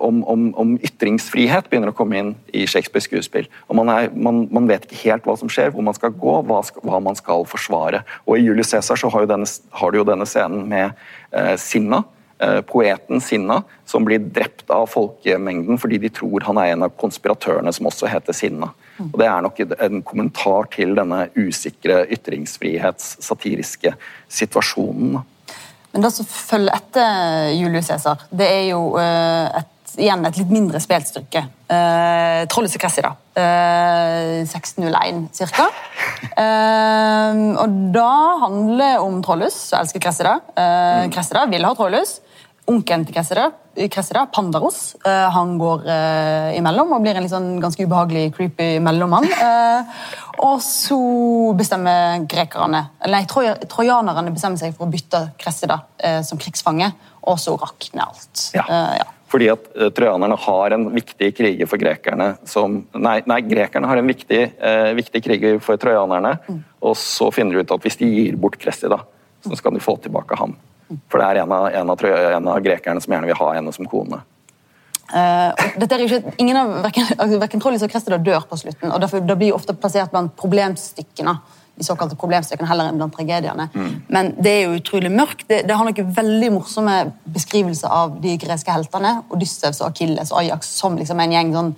om, 0.08 0.24
om, 0.30 0.48
om, 0.60 0.74
ytringsfrihet 0.84 1.70
begynner 1.72 1.94
å 1.94 1.98
komme 1.98 2.20
inn 2.20 2.34
i 2.54 2.66
Shakespeares 2.70 3.08
skuespill. 3.10 3.50
Og 3.68 3.78
man, 3.80 3.92
er, 3.94 4.10
man, 4.14 4.46
man, 4.54 4.70
vet 4.70 4.88
ikke 4.88 5.02
helt 5.08 5.30
hva 5.30 5.38
som 5.40 5.52
skjer, 5.52 5.74
hvor 5.74 5.86
man 5.86 5.98
skal 5.98 6.14
gå, 6.14 6.40
hva, 6.50 6.62
hva 6.86 7.04
man 7.04 7.18
skal 7.20 7.48
forsvare. 7.50 8.04
Og 8.28 8.38
I 8.38 8.46
Julius 8.46 8.74
Cæsar 8.74 9.02
har, 9.14 9.30
har 9.80 9.94
du 9.94 10.02
jo 10.02 10.08
denne 10.08 10.28
scenen 10.30 10.68
med 10.70 10.92
eh, 11.32 11.56
Sinna 11.62 12.04
Eh, 12.04 12.23
poeten 12.68 13.22
Sinna, 13.24 13.62
som 13.86 14.06
blir 14.08 14.20
drept 14.20 14.72
av 14.74 14.88
folkemengden 14.92 15.80
fordi 15.82 16.00
de 16.04 16.12
tror 16.14 16.44
han 16.48 16.60
er 16.62 16.74
en 16.74 16.86
av 16.88 16.96
konspiratørene 17.00 17.74
som 17.76 17.88
også 17.90 18.10
heter 18.12 18.36
Sinna. 18.36 18.72
Og 19.00 19.18
Det 19.20 19.28
er 19.28 19.42
nok 19.42 19.60
en 19.64 20.02
kommentar 20.06 20.70
til 20.74 20.96
denne 20.98 21.28
usikre 21.36 22.04
ytringsfrihets-satiriske 22.14 23.96
situasjonen. 24.30 25.22
Men 25.94 26.06
det 26.06 26.14
som 26.16 26.26
følger 26.26 26.74
etter 26.74 27.52
Julius 27.54 27.90
Cæsar, 27.92 28.26
det 28.34 28.48
er 28.50 28.64
jo 28.72 28.96
eh, 28.98 29.60
et, 29.60 29.94
igjen 30.02 30.26
et 30.26 30.40
litt 30.42 30.54
mindre 30.54 30.82
spilt 30.82 31.10
stykke. 31.10 31.44
Eh, 31.70 32.40
Trollus 32.50 32.74
og 32.78 32.82
Cressida. 32.82 33.14
Eh, 33.38 34.42
1601 34.42 35.28
ca. 35.38 35.68
Eh, 36.34 37.44
og 37.62 37.78
da 37.94 38.10
handler 38.48 39.06
om 39.06 39.22
Trollus 39.26 39.58
som 39.70 39.84
elsker 39.84 40.02
Cressida. 40.02 40.40
Uh, 40.58 41.06
Cressida 41.14 41.46
vil 41.54 41.66
ha 41.66 41.74
Trollus. 41.78 42.18
Onkelen 42.72 43.04
til 43.04 43.18
Cressida, 43.92 44.24
Pandaros, 44.32 44.94
uh, 45.04 45.28
han 45.36 45.58
går 45.60 45.82
uh, 45.84 46.52
imellom 46.56 46.94
og 46.96 47.04
blir 47.04 47.18
en 47.20 47.28
sånn 47.28 47.58
ganske 47.60 47.84
ubehagelig, 47.84 48.30
creepy 48.38 48.78
mellommann. 48.84 49.28
Uh, 49.36 49.84
og 50.48 50.62
så 50.64 51.00
bestemmer 51.60 52.24
grekerne, 52.30 52.86
nei, 53.12 53.22
trojanerne 53.28 54.32
bestemmer 54.32 54.62
seg 54.62 54.78
for 54.78 54.88
å 54.88 54.94
bytte 54.94 55.26
Cressida 55.40 55.82
som 56.26 56.40
krigsfange, 56.42 56.90
og 57.28 57.38
så 57.40 57.54
rakner 57.60 58.08
alt. 58.08 58.48
Ja. 58.56 58.64
ja. 58.98 59.06
Fordi 59.32 59.48
at 59.52 59.70
trojanerne 59.96 60.40
har 60.46 60.76
en 60.76 60.90
viktig 60.96 61.30
kriger 61.38 61.70
for 61.70 61.82
grekerne 61.82 62.34
som 62.50 62.82
Nei, 62.96 63.20
nei 63.30 63.40
grekerne 63.46 63.88
har 63.90 64.02
en 64.02 64.10
viktig, 64.10 64.42
viktig 65.00 65.24
kriger 65.26 65.62
for 65.64 65.80
trojanerne, 65.80 66.36
mm. 66.48 66.60
og 66.84 66.98
så 67.00 67.30
finner 67.36 67.56
de 67.56 67.64
ut 67.64 67.76
at 67.76 67.88
hvis 67.88 68.00
de 68.02 68.10
gir 68.10 68.40
bort 68.40 68.60
Cressida, 68.62 69.04
så 69.44 69.60
skal 69.60 69.76
de 69.76 69.84
få 69.84 70.00
tilbake 70.04 70.40
ham. 70.40 70.58
For 71.12 71.22
det 71.22 71.30
er 71.30 71.44
en 71.44 71.56
av, 71.56 71.68
en 71.72 71.94
av, 71.94 72.06
en 72.06 72.52
av 72.54 72.62
grekerne 72.66 73.04
som 73.04 73.16
gjerne 73.16 73.30
vil 73.30 73.40
ha 73.40 73.50
henne 73.58 73.74
som 73.76 73.90
kone. 73.90 74.22
Uh, 75.14 75.52
dette 75.78 75.94
er 75.94 76.02
jo 76.02 76.08
ikke, 76.08 76.36
ingen 76.42 76.58
av 76.58 76.72
Verken, 76.88 77.10
verken 77.42 77.62
Trollis 77.62 77.84
og 77.86 77.92
Cressida 77.92 78.18
dør 78.18 78.48
på 78.50 78.58
slutten. 78.58 78.90
og 78.92 79.02
derfor, 79.04 79.22
Det 79.22 79.38
blir 79.38 79.54
ofte 79.54 79.76
plassert 79.78 80.14
blant 80.14 80.34
problemstykkene 80.40 81.38
de 81.74 81.86
såkalte 81.86 82.18
problemstykkene 82.20 82.70
heller 82.70 82.90
enn 82.90 83.00
blant 83.02 83.16
tragediene. 83.16 83.66
Mm. 83.74 83.94
Men 84.14 84.32
det 84.38 84.52
er 84.52 84.60
jo 84.68 84.78
utrolig 84.78 85.10
mørkt. 85.14 85.48
Det, 85.50 85.64
det 85.66 85.78
har 85.78 85.88
noen 85.88 86.12
veldig 86.18 86.52
morsomme 86.54 86.98
beskrivelser 87.34 87.90
av 87.90 88.20
de 88.22 88.36
greske 88.42 88.74
heltene. 88.74 89.16
Odyssevs 89.34 89.82
og 89.82 89.90
Akilles 89.90 90.34
og 90.34 90.44
Ajax 90.44 90.70
som 90.78 91.00
liksom 91.00 91.24
en 91.24 91.34
gjeng 91.34 91.54
sånn 91.56 91.72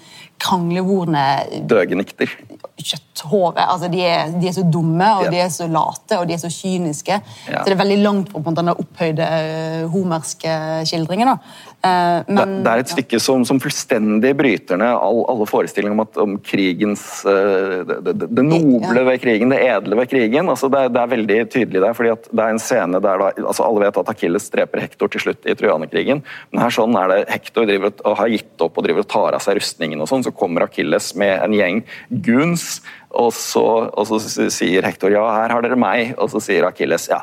kranglevorne 0.43 1.23
Døgenikter. 1.71 2.33
Kjøtthåre. 2.81 3.65
Altså, 3.65 3.89
de, 3.91 4.01
er, 4.05 4.33
de 4.41 4.49
er 4.49 4.55
så 4.55 4.65
dumme, 4.73 5.07
og 5.19 5.27
ja. 5.27 5.31
de 5.33 5.41
er 5.45 5.51
så 5.53 5.67
late 5.71 6.19
og 6.19 6.27
de 6.29 6.35
er 6.35 6.41
så 6.41 6.51
kyniske. 6.51 7.19
Ja. 7.49 7.61
Så 7.61 7.65
det 7.67 7.75
er 7.75 7.81
veldig 7.83 7.99
langt 8.03 8.33
fra 8.33 8.55
den 8.59 8.73
opphøyde 8.75 9.29
uh, 9.29 9.91
homerske 9.93 10.57
skildringen. 10.89 11.33
Da. 11.33 11.37
Uh, 11.85 12.23
men, 12.25 12.37
det, 12.39 12.45
det, 12.65 12.71
er 12.71 12.81
et 12.81 12.91
stykke 12.95 13.19
som, 13.21 13.43
som 13.45 13.59
fullstendig 13.61 14.31
bryter 14.39 14.79
ned 14.81 14.89
all, 14.89 15.19
alle 15.29 15.45
forestillinger 15.45 15.93
om, 15.93 16.01
at, 16.01 16.17
om 16.23 16.37
krigens 16.41 17.03
uh, 17.27 17.83
det, 17.85 17.99
det, 18.07 18.13
det, 18.25 18.45
noble 18.47 19.03
ved 19.05 19.19
krigen, 19.21 19.51
det 19.53 19.59
edle 19.67 19.99
ved 19.99 20.09
krigen. 20.09 20.49
Altså, 20.49 20.69
det, 20.73 20.87
er 20.89 21.11
veldig 21.11 21.37
tydelig 21.53 21.83
der, 21.83 21.93
fordi 21.97 22.15
det 22.31 22.41
er 22.41 22.55
en 22.55 22.61
scene 22.63 23.01
der 23.03 23.21
da, 23.21 23.29
altså, 23.37 23.67
Alle 23.67 23.83
vet 23.85 23.99
at 24.01 24.09
Akilles 24.15 24.49
dreper 24.53 24.81
Hektor 24.81 25.11
til 25.13 25.27
slutt 25.27 25.45
i 25.45 25.53
trojanerkrigen, 25.57 26.23
men 26.49 26.63
her 26.63 26.73
sånn 26.73 26.97
er 26.97 27.11
det 27.11 27.19
Hektor 27.29 27.67
driver 27.69 27.93
har 28.17 28.31
gitt 28.33 28.65
opp 28.65 28.79
og 28.79 28.87
driver 28.87 29.05
og 29.05 29.11
tar 29.11 29.37
av 29.37 29.43
seg 29.43 29.59
rustningen 29.59 30.01
og 30.01 30.09
sånn 30.09 30.25
så 30.25 30.33
kommer 30.33 30.65
Akilles 30.65 31.11
med 31.19 31.35
en 31.37 31.53
gjeng 31.53 31.83
guns, 32.25 32.79
og 33.15 33.29
så, 33.35 33.65
og 33.93 34.09
så, 34.09 34.19
sier 34.49 34.85
Hektor 34.87 35.13
ja, 35.13 35.23
her 35.37 35.53
har 35.53 35.65
dere 35.65 35.77
meg, 35.79 36.15
og 36.17 36.33
så 36.33 36.41
sier 36.43 36.65
Akilles 36.67 37.07
ja, 37.11 37.21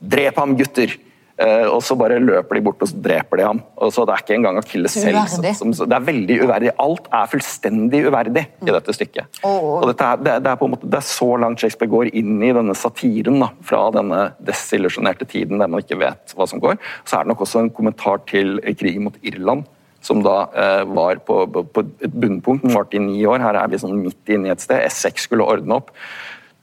drep 0.00 0.40
ham, 0.40 0.56
gutter. 0.58 0.98
Uh, 1.40 1.70
og 1.72 1.78
så 1.80 1.96
bare 1.96 2.18
løper 2.20 2.58
de 2.58 2.62
bort 2.66 2.82
og 2.84 2.90
så 2.90 2.98
dreper 3.00 3.40
de 3.40 3.44
ham. 3.46 3.62
og 3.80 3.92
så 3.94 4.04
Det 4.04 4.12
er 4.12 4.24
ikke 4.24 4.34
engang 4.36 4.58
Akilles 4.60 4.92
selv. 4.92 5.22
Som, 5.56 5.72
som, 5.72 5.88
det 5.88 5.96
er 5.96 6.04
veldig 6.04 6.36
uverdig. 6.44 6.72
Alt 6.84 7.08
er 7.16 7.30
fullstendig 7.32 8.02
uverdig 8.10 8.44
mm. 8.50 8.68
i 8.68 8.74
dette 8.76 8.96
stykket. 8.96 9.40
Oh. 9.40 9.80
Og 9.80 9.88
dette 9.88 10.04
er, 10.04 10.20
det, 10.20 10.36
det, 10.44 10.52
er 10.52 10.60
på 10.60 10.68
en 10.68 10.74
måte, 10.76 10.90
det 10.90 11.00
er 11.00 11.08
så 11.08 11.30
langt 11.40 11.64
Shakespeare 11.64 11.90
går 11.90 12.12
inn 12.20 12.38
i 12.44 12.52
denne 12.56 12.76
satiren 12.76 13.40
da, 13.40 13.50
fra 13.64 13.86
denne 13.96 14.22
desillusjonerte 14.44 15.28
tiden 15.30 15.62
der 15.62 15.70
man 15.72 15.80
ikke 15.80 16.00
vet 16.02 16.36
hva 16.36 16.48
som 16.50 16.60
går. 16.62 16.76
Så 17.08 17.16
er 17.16 17.24
det 17.24 17.32
nok 17.32 17.46
også 17.46 17.64
en 17.64 17.74
kommentar 17.74 18.20
til 18.28 18.58
krigen 18.76 19.08
mot 19.08 19.16
Irland 19.24 19.64
som 20.00 20.22
da 20.24 20.36
eh, 20.56 20.82
var 20.88 21.20
på, 21.24 21.42
på, 21.46 21.84
et 22.00 22.12
bunnpunkt. 22.12 22.64
Den 22.64 22.74
varte 22.74 22.96
i 22.96 23.02
ni 23.04 23.20
år. 23.28 23.42
Her 23.44 23.58
er 23.60 23.70
vi 23.70 23.80
sånn 23.80 23.98
midt 24.00 24.32
inne 24.32 24.48
i 24.48 24.54
et 24.54 24.64
sted. 24.64 24.80
S6 24.88 25.26
skulle 25.26 25.44
ordne 25.44 25.76
opp. 25.76 25.92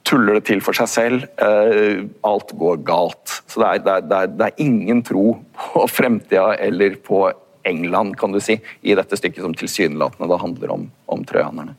Tuller 0.08 0.38
det 0.38 0.46
til 0.48 0.62
for 0.64 0.76
seg 0.76 0.88
selv. 0.88 1.26
Eh, 1.36 2.06
alt 2.26 2.54
går 2.56 2.80
galt. 2.86 3.40
Så 3.48 3.60
det 3.60 3.68
er, 3.68 3.82
det, 3.84 4.16
er, 4.16 4.30
det 4.32 4.46
er, 4.46 4.62
ingen 4.64 5.02
tro 5.04 5.34
på 5.58 5.84
fremtida 5.90 6.54
eller 6.64 6.96
på 7.04 7.26
England, 7.68 8.16
kan 8.16 8.32
du 8.32 8.40
si, 8.40 8.56
i 8.80 8.94
dette 8.96 9.18
stykket 9.18 9.44
som 9.44 9.56
tilsynelatende 9.56 10.30
da 10.30 10.38
handler 10.40 10.72
om, 10.72 10.86
om 11.12 11.24
trøyanerne. 11.28 11.76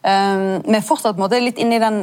Uh, 0.00 0.60
vi 0.64 0.76
er 0.78 0.84
fortsatt 0.84 1.18
litt 1.40 1.58
inne 1.60 1.76
i 1.76 1.80
den 1.80 1.98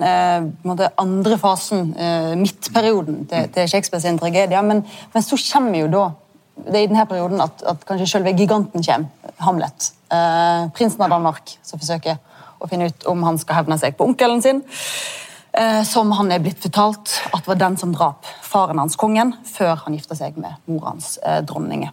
måte, 0.65 0.89
andre 1.01 1.37
fasen, 1.41 1.91
uh, 1.97 2.33
midtperioden 2.37 3.23
til, 3.29 3.69
Shakespeare 3.69 4.01
sin 4.01 4.17
tragedie. 4.21 4.61
Men, 4.65 4.81
men, 5.13 5.25
så 5.25 5.37
kommer 5.51 5.77
jo 5.83 5.91
da 5.93 6.07
det 6.57 6.73
er 6.73 6.87
i 6.87 6.89
denne 6.89 7.05
perioden 7.09 7.41
at, 7.43 7.61
at 7.69 7.85
kanskje 7.85 8.09
selve 8.15 8.33
giganten 8.33 8.81
kommer, 8.81 9.33
Hamlet. 9.45 9.91
Eh, 10.07 10.67
prinsen 10.73 11.03
av 11.03 11.11
Danmark 11.11 11.51
som 11.65 11.79
forsøker 11.79 12.17
å 12.63 12.67
finne 12.71 12.87
ut 12.89 13.07
om 13.11 13.25
han 13.27 13.37
skal 13.41 13.59
hevne 13.59 13.77
seg 13.77 13.97
på 13.97 14.07
onkelen 14.07 14.41
sin. 14.43 14.61
Eh, 15.57 15.83
som 15.83 16.11
han 16.13 16.29
er 16.31 16.41
blitt 16.43 16.59
fortalt 16.61 17.15
at 17.33 17.47
var 17.49 17.57
den 17.57 17.77
som 17.81 17.93
drap 17.95 18.27
faren 18.45 18.77
hans, 18.77 18.97
kongen, 18.99 19.33
før 19.47 19.73
han 19.85 19.95
gifta 19.97 20.17
seg 20.19 20.37
med 20.37 20.53
mor 20.69 20.91
hans, 20.91 21.15
eh, 21.25 21.39
dronninge. 21.41 21.89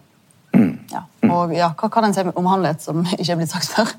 Mm. 0.53 0.75
Ja. 0.91 1.01
Og 1.33 1.55
ja, 1.55 1.71
Hva 1.73 1.89
kan 1.91 2.05
en 2.05 2.13
si 2.13 2.21
om 2.21 2.45
Hamlet 2.45 2.83
som 2.85 3.01
ikke 3.19 3.31
er 3.33 3.39
blitt 3.41 3.53
sagt 3.55 3.73
før? 3.73 3.89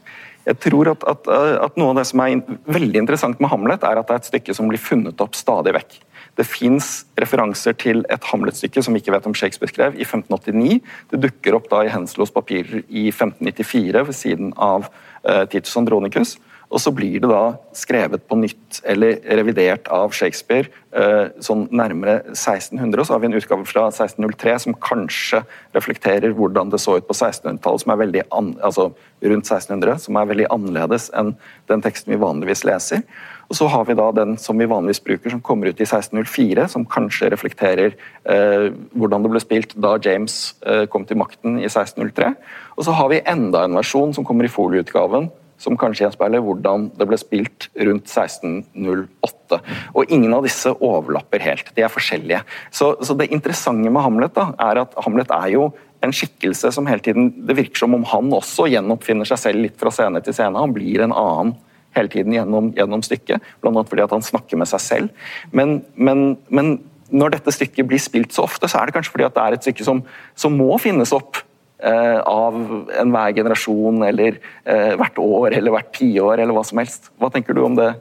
Jeg 0.46 0.60
tror 0.62 0.92
at, 0.92 1.02
at, 1.10 1.26
at 1.66 1.78
Noe 1.80 1.90
av 1.90 1.98
det 1.98 2.06
som 2.06 2.22
er 2.22 2.38
veldig 2.70 3.00
interessant 3.02 3.40
med 3.42 3.50
Hamlet, 3.50 3.82
er 3.82 3.98
at 3.98 4.06
det 4.06 4.14
er 4.14 4.22
et 4.22 4.28
stykke 4.30 4.54
som 4.54 4.70
blir 4.70 4.78
funnet 4.78 5.24
opp 5.24 5.34
stadig 5.34 5.74
vekk. 5.74 5.98
Det 6.38 6.46
fins 6.46 6.90
referanser 7.18 7.74
til 7.80 8.04
et 8.12 8.30
Hamlet-stykke 8.30 8.84
som 8.84 8.94
vi 8.94 9.02
ikke 9.02 9.16
vet 9.16 9.26
om 9.26 9.34
Shakespeare 9.34 9.72
skrev, 9.72 9.96
i 9.98 10.06
1589. 10.06 10.78
Det 11.10 11.22
dukker 11.24 11.56
opp 11.58 11.66
da 11.72 11.82
i 11.82 11.90
Henslos 11.90 12.30
papirer 12.30 12.84
i 12.86 13.08
1594 13.08 14.04
ved 14.06 14.14
siden 14.14 14.52
av 14.54 14.86
uh, 15.26 15.42
Titus 15.50 15.74
Andronicus. 15.80 16.36
Og 16.66 16.82
så 16.82 16.90
blir 16.90 17.20
det 17.22 17.28
da 17.30 17.56
skrevet 17.76 18.24
på 18.26 18.38
nytt 18.40 18.80
eller 18.90 19.20
revidert 19.38 19.86
av 19.92 20.14
Shakespeare 20.16 20.66
eh, 20.90 21.28
sånn 21.44 21.68
nærmere 21.70 22.18
1600. 22.32 22.98
Og 22.98 23.06
så 23.06 23.14
har 23.14 23.22
vi 23.22 23.30
en 23.30 23.38
utgave 23.38 23.68
fra 23.68 23.84
1603 23.92 24.56
som 24.64 24.78
kanskje 24.82 25.44
reflekterer 25.76 26.34
hvordan 26.34 26.72
det 26.72 26.82
så 26.82 26.98
ut 26.98 27.06
på 27.06 27.14
1600-tallet, 27.14 27.84
som 27.84 27.94
er 27.94 28.02
veldig 28.02 28.24
altså 28.34 28.88
rundt 28.90 29.46
1600, 29.46 30.02
som 30.08 30.18
er 30.18 30.28
veldig 30.32 30.50
annerledes 30.58 31.08
enn 31.14 31.36
den 31.70 31.86
teksten 31.86 32.16
vi 32.16 32.20
vanligvis 32.24 32.66
leser. 32.66 33.06
Og 33.46 33.54
så 33.60 33.70
har 33.70 33.86
vi 33.86 33.94
da 33.94 34.10
den 34.10 34.34
som 34.42 34.58
vi 34.58 34.66
vanligvis 34.66 35.04
bruker, 35.06 35.30
som 35.30 35.42
kommer 35.44 35.70
ut 35.70 35.78
i 35.78 35.86
1604, 35.86 36.66
som 36.72 36.86
kanskje 36.90 37.30
reflekterer 37.30 37.94
eh, 38.26 38.68
hvordan 38.98 39.22
det 39.22 39.30
ble 39.32 39.42
spilt 39.42 39.78
da 39.78 39.94
James 40.02 40.56
eh, 40.66 40.84
kom 40.90 41.06
til 41.06 41.22
makten 41.22 41.60
i 41.60 41.68
1603. 41.70 42.34
Og 42.74 42.88
så 42.88 42.94
har 42.98 43.12
vi 43.14 43.22
enda 43.22 43.62
en 43.62 43.78
versjon 43.78 44.16
som 44.16 44.26
kommer 44.26 44.48
i 44.48 44.50
folieutgaven, 44.50 45.30
som 45.60 45.76
kanskje 45.80 46.04
gjenspeiler 46.04 46.42
hvordan 46.44 46.90
det 46.98 47.08
ble 47.08 47.18
spilt 47.20 47.68
rundt 47.88 48.10
1608. 48.10 49.60
Og 49.96 50.12
ingen 50.12 50.34
av 50.36 50.46
disse 50.46 50.72
overlapper 50.74 51.44
helt. 51.44 51.72
De 51.76 51.84
er 51.84 51.92
forskjellige. 51.92 52.42
Så, 52.74 52.94
så 53.00 53.16
det 53.18 53.30
interessante 53.34 53.90
med 53.90 54.04
Hamlet 54.04 54.34
da, 54.36 54.50
er 54.68 54.82
at 54.84 54.96
Hamlet 55.06 55.32
er 55.34 55.52
jo 55.54 55.70
en 56.04 56.12
skikkelse 56.12 56.70
som 56.76 56.86
hele 56.86 57.00
tiden 57.02 57.30
Det 57.48 57.56
virker 57.56 57.80
som 57.80 57.94
om 57.96 58.04
han 58.10 58.28
også 58.36 58.68
gjenoppfinner 58.68 59.28
seg 59.28 59.40
selv 59.40 59.64
litt 59.64 59.78
fra 59.80 59.92
scene 59.94 60.20
til 60.24 60.36
scene. 60.36 60.60
Han 60.60 60.74
blir 60.76 61.04
en 61.04 61.14
annen 61.16 61.54
hele 61.96 62.12
tiden 62.12 62.34
gjennom, 62.34 62.74
gjennom 62.76 63.00
stykket, 63.04 63.40
bl.a. 63.62 63.72
fordi 63.88 64.04
han 64.10 64.24
snakker 64.24 64.60
med 64.60 64.68
seg 64.68 64.82
selv. 64.84 65.26
Men, 65.56 65.80
men, 65.96 66.36
men, 66.52 66.76
når 67.06 67.36
dette 67.36 67.54
stykket 67.54 67.86
blir 67.86 68.02
spilt 68.02 68.34
så 68.34 68.42
ofte, 68.44 68.66
så 68.66 68.80
er 68.80 68.88
det 68.88 68.96
kanskje 68.96 69.12
fordi 69.14 69.28
det 69.30 69.42
er 69.42 69.54
et 69.54 69.62
stykke 69.62 69.84
som, 69.86 70.00
som 70.34 70.56
må 70.58 70.74
finnes 70.82 71.12
opp 71.14 71.38
av 71.84 72.56
enhver 73.02 73.34
generasjon, 73.36 74.02
eller 74.06 74.38
eh, 74.64 74.94
hvert 74.96 75.18
år, 75.20 75.56
eller 75.58 75.74
hvert 75.74 75.90
tiår, 75.96 76.40
eller 76.40 76.56
hva 76.56 76.64
som 76.64 76.80
helst. 76.80 77.10
Hva 77.20 77.28
tenker 77.34 77.56
du 77.56 77.64
om 77.66 77.76
det, 77.78 77.92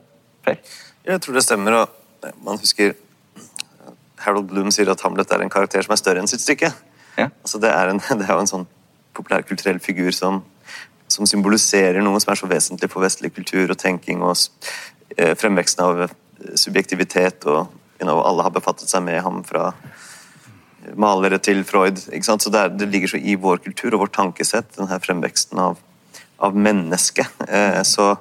Per? 0.46 0.60
Jeg 1.06 1.22
tror 1.22 1.36
det 1.36 1.44
stemmer. 1.44 1.82
og 1.82 2.32
Man 2.46 2.62
husker 2.62 2.94
Harold 4.24 4.48
Bloom 4.50 4.72
sier 4.74 4.90
at 4.94 5.02
Hamlet 5.06 5.32
er 5.34 5.44
en 5.44 5.52
karakter 5.54 5.84
som 5.86 5.94
er 5.94 6.02
større 6.02 6.22
enn 6.22 6.30
sitt 6.32 6.44
stykke. 6.44 6.72
Ja. 7.18 7.30
Altså 7.44 7.60
det, 7.62 7.72
er 7.74 7.92
en, 7.92 8.02
det 8.20 8.28
er 8.28 8.34
jo 8.34 8.44
en 8.44 8.52
sånn 8.52 8.68
populærkulturell 9.16 9.80
figur 9.84 10.12
som 10.16 10.44
som 11.08 11.28
symboliserer 11.30 12.02
noe 12.04 12.20
som 12.22 12.34
er 12.34 12.40
så 12.40 12.50
vesentlig 12.50 12.90
for 12.92 13.06
vestlig 13.06 13.32
kultur 13.36 13.72
og 13.72 13.80
tenking 13.80 14.24
og 14.26 14.36
eh, 15.18 15.36
fremveksten 15.38 15.84
av 15.86 16.06
eh, 16.06 16.16
subjektivitet. 16.58 17.46
og 17.46 17.68
you 18.00 18.08
know, 18.08 18.22
Alle 18.26 18.44
har 18.44 18.54
befattet 18.54 18.90
seg 18.90 19.06
med 19.06 19.22
ham 19.22 19.44
fra 19.46 19.72
malere 21.00 21.40
til 21.44 21.64
Freud. 21.68 22.00
Så 22.00 22.50
det, 22.50 22.60
er, 22.60 22.72
det 22.74 22.90
ligger 22.92 23.16
så 23.16 23.20
i 23.20 23.36
vår 23.40 23.64
kultur 23.66 23.96
og 23.96 24.06
vårt 24.06 24.16
tankesett, 24.18 24.76
denne 24.78 25.00
fremveksten 25.04 25.60
av, 25.62 25.82
av 26.44 26.56
mennesket. 26.58 27.46
Eh, 27.50 27.82
så 27.88 28.14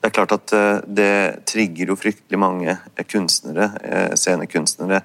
det 0.00 0.08
er 0.08 0.14
klart 0.16 0.32
at 0.32 0.52
eh, 0.56 0.78
det 0.88 1.14
trigger 1.50 1.92
jo 1.92 1.98
fryktelig 1.98 2.38
mange 2.40 2.76
kunstnere, 3.04 3.66
eh, 3.84 4.14
scenekunstnere 4.16 5.02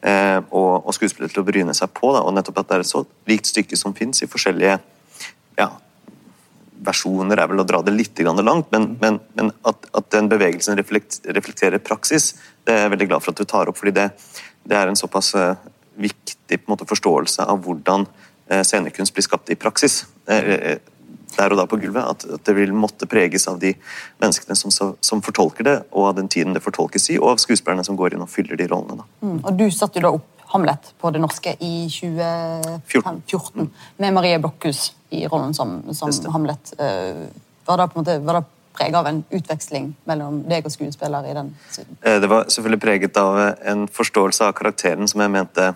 eh, 0.00 0.38
og, 0.48 0.86
og, 0.86 0.94
skuespillere 0.96 1.34
til 1.34 1.42
å 1.42 1.48
bryne 1.48 1.74
seg 1.76 1.92
på. 1.92 2.14
Da. 2.16 2.22
Og 2.24 2.32
nettopp 2.32 2.62
at 2.62 2.70
det 2.70 2.78
er 2.78 2.86
et 2.86 2.90
så 2.94 3.02
likt 3.28 3.50
stykke 3.50 3.76
som 3.76 3.96
fins 3.96 4.24
i 4.24 4.30
forskjellige 4.30 4.78
ja, 5.58 5.68
versjoner 6.86 7.42
er 7.42 7.50
vel 7.50 7.60
å 7.60 7.66
dra 7.68 7.82
det 7.84 7.92
litt 7.92 8.22
langt, 8.24 8.70
men, 8.72 8.94
men, 9.02 9.18
men 9.36 9.52
at, 9.68 9.88
at, 9.92 10.08
den 10.14 10.30
bevegelsen 10.32 10.78
reflekterer 10.78 11.82
praksis, 11.82 12.32
det 12.64 12.72
er 12.72 12.86
jeg 12.86 12.94
veldig 12.94 13.08
glad 13.10 13.24
for 13.24 13.34
at 13.34 13.42
du 13.42 13.48
tar 13.50 13.68
opp. 13.68 13.76
fordi 13.76 13.96
det, 13.98 14.08
det 14.64 14.78
er 14.78 14.88
en 14.88 14.96
såpass 14.96 15.34
eh, 16.48 16.58
viktig 16.58 16.68
måte, 16.68 16.86
forståelse 16.88 17.44
av 17.44 17.64
hvordan 17.64 18.06
eh, 18.48 18.62
scenekunst 18.62 19.14
blir 19.14 19.22
skapt 19.22 19.50
i 19.50 19.56
praksis. 19.56 20.06
Eh, 20.26 20.78
der 21.36 21.52
og 21.52 21.58
da 21.58 21.66
på 21.66 21.76
gulvet, 21.78 22.02
at, 22.02 22.24
at, 22.24 22.44
det 22.44 22.54
vil 22.56 22.72
måtte 22.72 23.06
preges 23.06 23.46
av 23.48 23.58
de 23.60 23.74
menneskene 24.18 24.56
som, 24.56 24.72
som, 25.00 25.22
fortolker 25.22 25.64
det, 25.64 25.76
og 25.92 26.08
av 26.08 26.16
den 26.16 26.28
tiden 26.28 26.54
det 26.54 26.62
fortolkes 26.64 27.10
i, 27.10 27.18
og 27.18 27.34
av 27.34 27.38
skuespillerne 27.42 27.84
som 27.84 27.96
går 27.96 28.14
inn 28.14 28.24
og 28.24 28.30
fyller 28.32 28.56
de 28.56 28.66
rollene. 28.66 29.04
Mm, 29.20 29.44
og 29.44 29.52
Du 29.58 29.68
satte 29.70 30.00
jo 30.00 30.06
da 30.06 30.12
opp 30.16 30.34
Hamlet 30.48 30.94
på 30.98 31.10
det 31.12 31.20
norske 31.20 31.52
i 31.60 31.88
2014 31.92 33.60
mm. 33.60 33.66
med 34.00 34.14
Marie 34.16 34.38
Blokhus 34.40 34.94
i 35.10 35.26
rollen 35.28 35.52
som, 35.54 35.82
som 35.92 36.12
Hamlet. 36.32 36.72
Eh, 36.80 37.28
var 37.68 37.82
det, 37.82 37.90
på 37.92 37.98
en 37.98 38.00
måte, 38.00 38.18
var 38.24 38.40
det 38.40 38.46
preget 38.78 38.96
av 38.96 39.06
en 39.06 39.20
utveksling 39.28 39.90
mellom 40.08 40.40
deg 40.48 40.64
og 40.64 40.72
skuespiller? 40.72 41.26
i 41.28 41.34
den 41.36 41.52
eh, 42.00 42.16
Det 42.20 42.30
var 42.30 42.48
selvfølgelig 42.48 42.80
preget 42.80 43.20
av 43.20 43.40
eh, 43.42 43.52
en 43.72 43.84
forståelse 43.92 44.48
av 44.48 44.56
karakteren 44.56 45.08
som 45.08 45.20
jeg 45.20 45.34
mente 45.36 45.74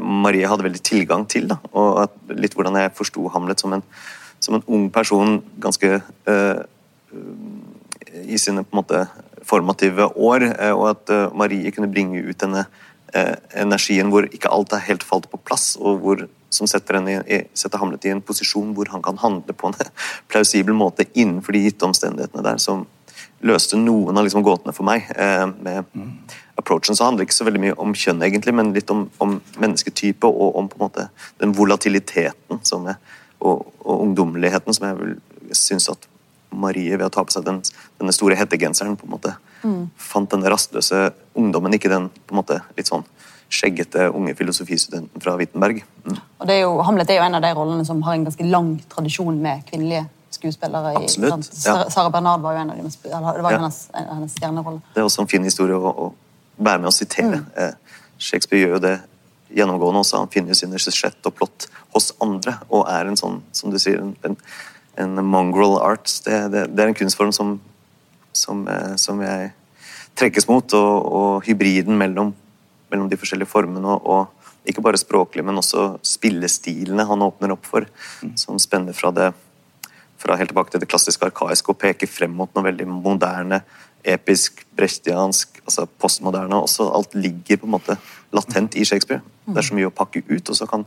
Marie 0.00 0.48
hadde 0.48 0.66
veldig 0.66 0.82
tilgang 0.84 1.24
til. 1.30 1.48
Da. 1.48 1.56
Og 1.72 2.34
litt 2.36 2.52
hvordan 2.56 2.76
jeg 2.76 2.92
forsto 2.98 3.28
Hamlet 3.32 3.62
som 3.62 3.72
en, 3.72 3.84
som 4.42 4.58
en, 4.58 4.64
ung 4.68 4.90
person 4.92 5.38
ganske 5.62 6.00
uh, 6.28 6.58
i 8.24 8.38
sine 8.38 8.64
på 8.64 8.74
en 8.76 8.80
måte 8.82 9.04
formative 9.44 10.10
år, 10.16 10.46
og 10.72 10.84
at 10.92 11.10
Marie 11.36 11.72
kunne 11.74 11.90
bringe 11.92 12.22
ut 12.24 12.38
denne 12.40 12.62
uh, 12.64 13.34
energien 13.60 14.12
hvor 14.12 14.28
ikke 14.28 14.52
alt 14.52 14.72
er 14.72 14.84
helt 14.86 15.04
falt 15.06 15.28
på 15.32 15.40
plass, 15.40 15.74
og 15.80 16.00
hvor, 16.04 16.24
som 16.52 16.68
setter, 16.70 17.00
i, 17.08 17.40
setter, 17.56 17.80
Hamlet 17.80 18.06
i 18.08 18.14
en 18.14 18.22
posisjon 18.24 18.72
hvor 18.76 18.88
han 18.92 19.04
kan 19.04 19.20
handle 19.20 19.56
på 19.56 19.70
en 19.70 19.78
plausibel 20.32 20.76
måte 20.76 21.08
innenfor 21.12 21.56
de 21.56 21.64
gitte 21.66 21.88
omstendighetene 21.88 22.44
der, 22.46 22.60
som 22.62 22.86
løste 23.44 23.78
noen 23.80 24.16
av 24.16 24.26
liksom 24.26 24.44
gåtene 24.46 24.74
for 24.76 24.86
meg. 24.88 25.08
Eh, 25.14 25.44
med 25.66 25.90
mm. 25.92 26.10
approachen 26.60 26.96
så 26.96 27.08
handler 27.08 27.24
det 27.24 27.28
ikke 27.30 27.40
så 27.40 27.48
veldig 27.48 27.62
mye 27.66 27.76
om 27.84 27.94
kjønn, 27.98 28.24
egentlig, 28.24 28.56
men 28.56 28.72
litt 28.76 28.90
om, 28.94 29.06
om 29.24 29.36
mennesketype 29.60 30.30
og 30.30 30.58
om 30.60 30.70
på 30.70 30.80
en 30.80 30.86
måte 30.86 31.08
den 31.42 31.54
volatiliteten 31.56 32.62
jeg, 32.64 32.98
og, 33.44 33.64
og, 33.84 33.94
ungdommeligheten 34.00 34.76
som 34.76 34.88
jeg 34.88 35.00
vil 35.00 35.16
synes 35.54 35.90
at 35.92 36.08
Marie, 36.54 36.94
ved 36.94 37.08
å 37.08 37.12
ta 37.12 37.24
på 37.26 37.34
seg 37.34 37.44
den, 37.44 37.58
denne 37.98 38.14
store 38.14 38.36
hettegenseren, 38.38 38.94
på 38.96 39.08
en 39.08 39.16
måte 39.16 39.34
Mm. 39.64 39.88
Fant 39.96 40.30
den 40.30 40.44
rastløse 40.44 41.10
ungdommen, 41.32 41.72
ikke 41.74 41.88
den 41.88 42.10
på 42.12 42.34
en 42.34 42.40
måte 42.42 42.60
litt 42.76 42.90
sånn 42.90 43.04
skjeggete 43.54 44.08
unge 44.16 44.34
filosofistudenten 44.36 45.22
fra 45.22 45.36
Wittenberg. 45.38 45.82
Mm. 46.04 46.18
Og 46.40 46.48
det 46.48 46.56
er 46.56 46.64
jo, 46.64 46.74
Hamlet 46.84 47.12
er 47.12 47.20
jo 47.20 47.26
en 47.28 47.38
av 47.38 47.44
de 47.44 47.52
rollene 47.56 47.86
som 47.86 48.02
har 48.04 48.16
en 48.16 48.26
ganske 48.26 48.48
lang 48.48 48.74
tradisjon 48.92 49.38
med 49.40 49.64
kvinnelige 49.68 50.04
skuespillere. 50.34 50.92
Absolutt. 51.00 51.48
I, 51.48 51.62
ja. 51.66 51.78
Sara 51.92 52.12
Bernard 52.12 52.44
var 52.44 52.56
jo 52.56 52.64
en 52.64 52.74
av 52.74 52.82
de, 52.82 52.92
det 53.04 53.22
var 53.22 53.40
ja. 53.40 53.58
hennes, 53.58 53.80
hennes 53.94 54.36
stjernerolle. 54.36 54.82
Det 54.94 55.02
er 55.02 55.08
også 55.08 55.24
en 55.24 55.30
fin 55.30 55.46
historie 55.46 55.78
å, 55.78 55.94
å 56.06 56.10
være 56.56 56.84
med 56.84 56.92
og 56.92 56.96
sitere. 56.96 57.42
Mm. 57.42 57.50
Eh, 57.64 58.00
Shakespeare 58.18 58.62
gjør 58.62 58.76
jo 58.76 58.84
det 58.84 58.94
gjennomgående 59.54 60.02
også. 60.04 60.22
Han 60.22 60.32
finner 60.32 60.54
jo 60.54 60.60
sine 60.62 60.80
sujett 60.82 61.30
og 61.30 61.36
plott 61.38 61.68
hos 61.94 62.12
andre, 62.24 62.58
og 62.70 62.88
er 62.90 63.10
en 63.10 63.18
sånn, 63.18 63.40
som 63.54 63.70
du 63.70 63.78
sier, 63.82 64.02
en, 64.02 64.36
en 65.00 65.22
mongrel 65.26 65.78
art. 65.82 66.10
Det, 66.26 66.40
det, 66.54 66.66
det, 66.74 66.82
er 66.82 66.92
en 66.92 66.98
kunstform 66.98 67.32
som 67.34 67.56
som, 68.36 68.68
eh, 68.68 68.94
som 68.96 69.20
jeg 69.22 69.52
trekkes 70.18 70.48
mot, 70.50 70.76
og, 70.76 71.12
og 71.18 71.46
hybriden 71.48 71.96
mellom, 71.98 72.32
mellom, 72.92 73.08
de 73.10 73.18
forskjellige 73.18 73.50
formene. 73.50 73.84
Og, 73.84 74.06
og, 74.06 74.40
ikke 74.64 74.80
bare 74.80 74.96
språklig, 74.96 75.42
men 75.44 75.60
også 75.60 75.98
spillestilene 76.08 77.04
han 77.04 77.20
åpner 77.26 77.52
opp 77.52 77.66
for, 77.68 77.84
mm. 78.24 78.30
som 78.40 78.56
spenner 78.56 78.96
fra 78.96 79.10
det 79.12 79.26
fra 80.20 80.36
helt 80.38 80.52
tilbake 80.52 80.72
til 80.72 80.82
det 80.82 80.88
klassiske 80.90 81.26
arkaiske 81.28 81.72
og 81.72 81.80
peker 81.80 82.10
frem 82.10 82.32
mot 82.36 82.52
noe 82.54 82.66
veldig 82.66 82.86
moderne, 82.90 83.62
episk, 84.04 84.64
brechtiansk, 84.76 85.60
altså 85.64 85.86
postmoderne. 85.86 86.60
Også 86.60 86.86
alt 86.92 87.16
ligger 87.16 87.60
på 87.60 87.68
en 87.68 87.74
måte 87.76 87.98
latent 88.36 88.76
i 88.76 88.84
Shakespeare. 88.84 89.24
Det 89.46 89.60
er 89.60 89.68
så 89.68 89.76
mye 89.76 89.90
å 89.90 89.94
pakke 89.94 90.24
ut, 90.28 90.48
og 90.48 90.56
så 90.56 90.68
kan 90.70 90.86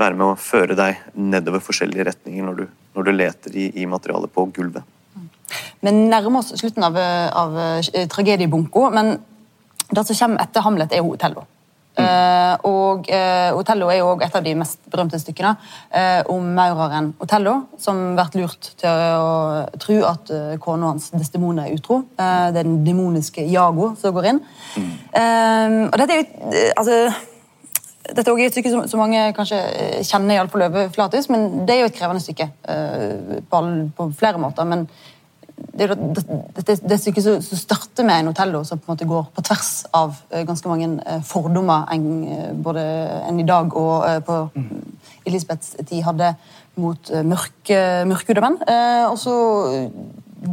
være 0.00 0.16
med 0.16 0.26
å 0.30 0.38
føre 0.40 0.76
deg 0.78 1.00
nedover 1.18 1.62
forskjellige 1.64 2.06
retninger 2.08 2.46
når 2.46 2.60
du, 2.62 2.66
når 2.96 3.06
du 3.06 3.12
leter 3.14 3.56
i, 3.56 3.68
i 3.82 3.86
materialet 3.88 4.32
på 4.32 4.46
gulvet. 4.56 4.86
Vi 5.80 5.92
nærmer 5.92 6.40
oss 6.40 6.52
slutten 6.60 6.84
av, 6.86 6.96
av 6.96 7.56
uh, 7.56 8.06
tragediebunko, 8.12 8.86
men 8.94 9.16
det 9.90 10.04
som 10.06 10.16
kommer 10.16 10.44
etter 10.44 10.64
Hamlet, 10.64 10.92
er 10.94 11.02
jo 11.02 11.14
Otello. 11.16 11.44
Uh, 11.98 12.54
og 12.70 13.08
uh, 13.10 13.50
Otello 13.58 13.88
er 13.90 13.98
jo 13.98 14.12
også 14.12 14.26
et 14.28 14.36
av 14.38 14.44
de 14.46 14.52
mest 14.60 14.78
berømte 14.92 15.18
stykkene 15.18 15.50
om 16.30 16.46
maureren 16.54 17.10
Otello, 17.22 17.54
som 17.80 18.14
blir 18.14 18.40
lurt 18.40 18.70
til 18.78 19.02
å 19.18 19.64
tro 19.82 19.96
at 20.06 20.30
kona 20.62 20.92
hans 20.92 21.10
Destemone 21.14 21.66
er 21.66 21.74
utro. 21.74 22.02
det 22.16 22.62
er 22.62 22.66
den 22.66 22.80
demoniske 22.86 23.44
Jago 23.50 23.92
som 23.98 24.14
går 24.14 24.30
inn. 24.30 24.40
Mm. 24.76 24.90
og 25.90 25.98
dette 25.98 26.14
er 26.14 26.20
jo 26.20 26.64
altså, 26.78 26.98
dette 28.10 28.32
er 28.32 28.44
et 28.46 28.54
stykke 28.54 28.72
som, 28.72 29.00
mange 29.00 29.24
kanskje 29.36 29.60
kjenner 30.06 30.36
i 30.36 30.50
fall 30.52 30.66
overflatisk, 30.68 31.32
men 31.34 31.66
det 31.66 31.76
er 31.76 31.82
jo 31.84 31.90
et 31.90 31.98
krevende 31.98 32.22
stykke 32.22 32.50
på 33.50 34.10
flere 34.18 34.42
måter. 34.42 34.64
men 34.64 34.86
det 35.88 35.96
det, 36.66 36.76
det, 36.90 36.98
stykket 37.00 37.26
som 37.44 37.58
starter 37.58 38.06
med 38.06 38.20
en 38.20 38.30
Otello 38.32 38.62
som 38.64 38.78
på 38.78 38.90
en 38.90 38.94
måte 38.94 39.08
går 39.08 39.28
på 39.34 39.44
tvers 39.46 39.70
av 39.96 40.16
eh, 40.30 40.44
ganske 40.48 40.68
mange 40.68 40.90
eh, 41.06 41.22
fordommer 41.26 41.88
en, 41.94 42.08
eh, 42.28 42.50
både 42.54 42.84
enn 43.28 43.40
i 43.40 43.46
dag 43.48 43.76
og 43.76 44.26
på 44.26 44.40
Elisabeths 45.26 45.76
tid 45.86 46.02
hadde 46.04 46.34
mot 46.80 47.10
mørke, 47.26 47.78
mørkhudede 48.08 48.44
menn. 48.44 48.56
Og 49.10 49.18
så 49.20 49.34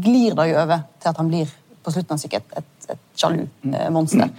glir 0.03 0.35
det 0.35 0.47
jo 0.49 0.57
over 0.59 0.81
til 0.99 1.11
at 1.11 1.19
han 1.21 1.29
blir 1.31 1.51
på 1.85 1.93
slutten 1.93 2.17
av 2.17 2.19
stykket 2.19 2.57
et, 2.57 2.57
et, 2.57 2.89
et 2.95 3.21
sjalu 3.21 3.45
monster. 3.95 4.33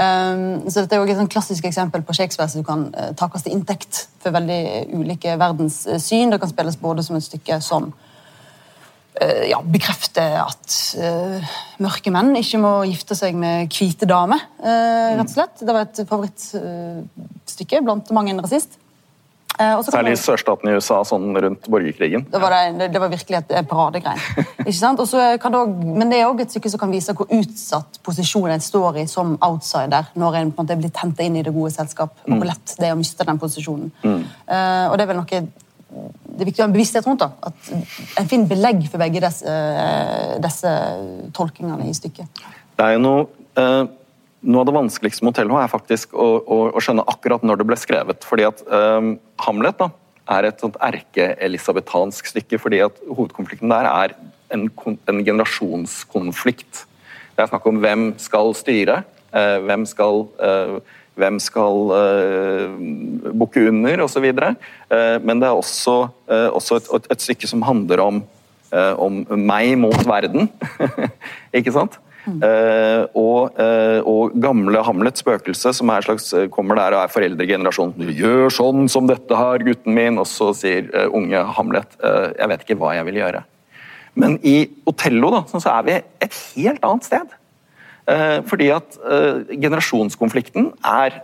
Um, 0.00 0.70
så 0.70 0.80
dette 0.80 0.96
er 0.96 1.00
jo 1.00 1.08
et 1.10 1.18
sånn 1.18 1.28
klassisk 1.28 1.66
eksempel 1.68 2.04
på 2.06 2.14
Shakespeare 2.16 2.48
som 2.48 2.64
kan 2.64 2.86
uh, 2.94 3.10
takes 3.18 3.42
til 3.44 3.56
inntekt 3.56 4.04
for 4.22 4.32
veldig 4.32 4.86
ulike 4.96 5.34
verdenssyn. 5.40 6.30
Det 6.32 6.38
kan 6.40 6.52
spilles 6.52 6.78
både 6.80 7.04
som 7.04 7.18
et 7.18 7.26
stykke 7.26 7.58
som 7.64 7.90
ja, 9.50 9.60
bekrefte 9.62 10.24
at 10.40 10.76
uh, 11.00 11.54
mørke 11.82 12.12
menn 12.14 12.32
ikke 12.40 12.60
må 12.62 12.74
gifte 12.88 13.16
seg 13.18 13.36
med 13.38 13.72
hvite 13.74 14.08
damer. 14.08 14.46
Uh, 14.62 15.16
rett 15.18 15.26
og 15.26 15.34
slett. 15.34 15.60
Det 15.60 15.74
var 15.76 15.88
et 15.88 16.04
favorittstykke 16.08 17.82
blant 17.84 18.14
mange 18.16 18.34
en 18.34 18.44
rasist. 18.44 18.80
Eh, 19.60 19.80
Særlig 19.82 20.14
i 20.14 20.18
sørstaten 20.20 20.70
i 20.70 20.74
USA, 20.78 21.02
sånn 21.04 21.34
rundt 21.36 21.66
borgerkrigen. 21.68 22.22
Det 22.32 22.40
var, 22.40 22.54
det, 22.78 22.86
det 22.94 23.00
var 23.02 23.10
virkelig 23.12 23.40
et 23.42 23.68
paradegrein. 23.68 24.20
men 25.98 26.12
det 26.12 26.20
er 26.20 26.28
òg 26.30 26.40
et 26.44 26.54
stykke 26.54 26.70
som 26.72 26.80
kan 26.80 26.94
vise 26.94 27.12
hvor 27.16 27.28
utsatt 27.34 28.00
posisjonen 28.06 28.56
en 28.56 28.64
står 28.64 29.02
i 29.02 29.06
som 29.10 29.34
outsider 29.44 30.08
når 30.14 30.38
en 30.38 30.54
på 30.54 30.62
en 30.62 30.68
måte 30.68 30.78
blitt 30.80 31.02
henta 31.02 31.26
inn 31.26 31.36
i 31.36 31.44
det 31.44 31.52
gode 31.52 31.74
selskap, 31.74 32.14
og 32.24 32.30
hvor 32.30 32.40
mm. 32.40 32.48
lett 32.48 32.76
det 32.78 32.88
er 32.88 32.96
å 32.96 33.00
miste 33.00 33.26
den 33.26 33.42
posisjonen. 33.42 33.92
Mm. 34.00 34.22
Uh, 34.48 34.86
og 34.86 34.96
det 34.96 35.04
er 35.04 35.12
vel 35.12 35.20
noe 35.20 35.42
det 36.40 36.46
er 36.46 36.48
viktig 36.48 36.62
å 36.62 36.64
ha 36.64 36.70
en 36.70 36.74
bevissthet 36.74 37.06
rundt. 37.06 37.20
det. 37.20 37.52
at 37.52 38.18
En 38.22 38.28
finner 38.30 38.48
belegg 38.48 38.86
for 38.88 39.02
begge 39.02 39.20
disse, 39.20 39.56
disse 40.40 40.74
tolkningene 41.36 41.88
i 41.90 41.96
stykket. 41.96 42.44
Det 42.80 42.86
er 42.86 42.96
jo 42.96 43.02
noe 43.04 43.26
uh, 43.60 43.84
noe 44.40 44.62
av 44.62 44.68
det 44.70 44.76
vanskeligste 44.76 45.24
med 45.24 45.34
Otello 45.34 45.58
er 45.60 45.70
faktisk 45.70 46.14
å, 46.16 46.28
å, 46.40 46.58
å, 46.72 46.82
skjønne 46.82 47.04
akkurat 47.12 47.44
når 47.44 47.60
det 47.60 47.66
ble 47.68 47.78
skrevet. 47.78 48.24
fordi 48.26 48.46
at 48.48 48.62
um, 48.66 49.14
Hamlet 49.44 49.80
da, 49.80 49.90
er 50.30 50.46
et 50.46 50.62
sånt 50.62 50.78
erke-elisabetansk 50.84 52.30
stykke, 52.32 52.60
fordi 52.62 52.80
at 52.86 53.00
hovedkonflikten 53.08 53.72
der 53.72 53.88
er 53.90 54.14
en, 54.54 54.68
en, 55.10 55.24
generasjonskonflikt. 55.26 56.84
Det 57.34 57.44
er 57.44 57.50
snakk 57.50 57.66
om 57.68 57.80
hvem 57.82 58.06
skal 58.22 58.54
styre, 58.56 59.02
uh, 59.34 59.58
hvem 59.66 59.84
skal, 59.90 60.24
uh, 60.40 60.80
hvem 61.20 61.38
skal 61.42 61.94
uh, 61.94 62.76
bukke 63.36 63.66
under, 63.70 64.04
osv. 64.06 64.26
Uh, 64.26 65.16
men 65.22 65.42
det 65.42 65.48
er 65.48 65.56
også, 65.56 65.96
også 66.28 66.80
et, 66.80 67.10
et, 67.12 67.24
stykke 67.24 67.50
som 67.50 67.64
handler 67.66 68.02
om, 68.04 68.22
om 68.72 69.24
meg 69.34 69.74
mot 69.78 70.06
verden. 70.06 70.48
ikke 71.58 71.74
sant? 71.74 72.00
Uh, 72.28 73.08
og, 73.16 73.56
uh, 73.56 74.00
og, 74.04 74.34
gamle 74.42 74.82
Hamlets 74.84 75.22
spøkelse, 75.24 75.72
som 75.76 75.90
slags, 76.04 76.28
eh, 76.36 76.48
kommer 76.52 76.76
der 76.76 76.94
og 76.94 77.02
er 77.04 77.12
foreldregenerasjonen. 77.14 78.12
'Gjør 78.12 78.52
sånn 78.52 78.88
som 78.92 79.08
dette 79.08 79.36
her, 79.36 79.64
gutten 79.64 79.96
min.' 79.96 80.20
Og 80.20 80.28
så 80.28 80.52
sier 80.56 80.90
uh, 80.92 81.08
unge 81.16 81.40
Hamlet 81.56 81.96
'Jeg 82.00 82.48
vet 82.52 82.64
ikke 82.66 82.78
hva 82.82 82.94
jeg 82.98 83.08
vil 83.08 83.20
gjøre'. 83.22 83.44
Men 84.20 84.38
i 84.44 84.68
Otello 84.90 85.30
da, 85.32 85.42
så 85.48 85.78
er 85.78 85.82
vi 85.86 85.96
et 86.20 86.34
helt 86.56 86.84
annet 86.84 87.08
sted. 87.08 87.36
Fordi 88.50 88.66
at 88.74 88.96
generasjonskonflikten 89.50 90.70
er 90.88 91.18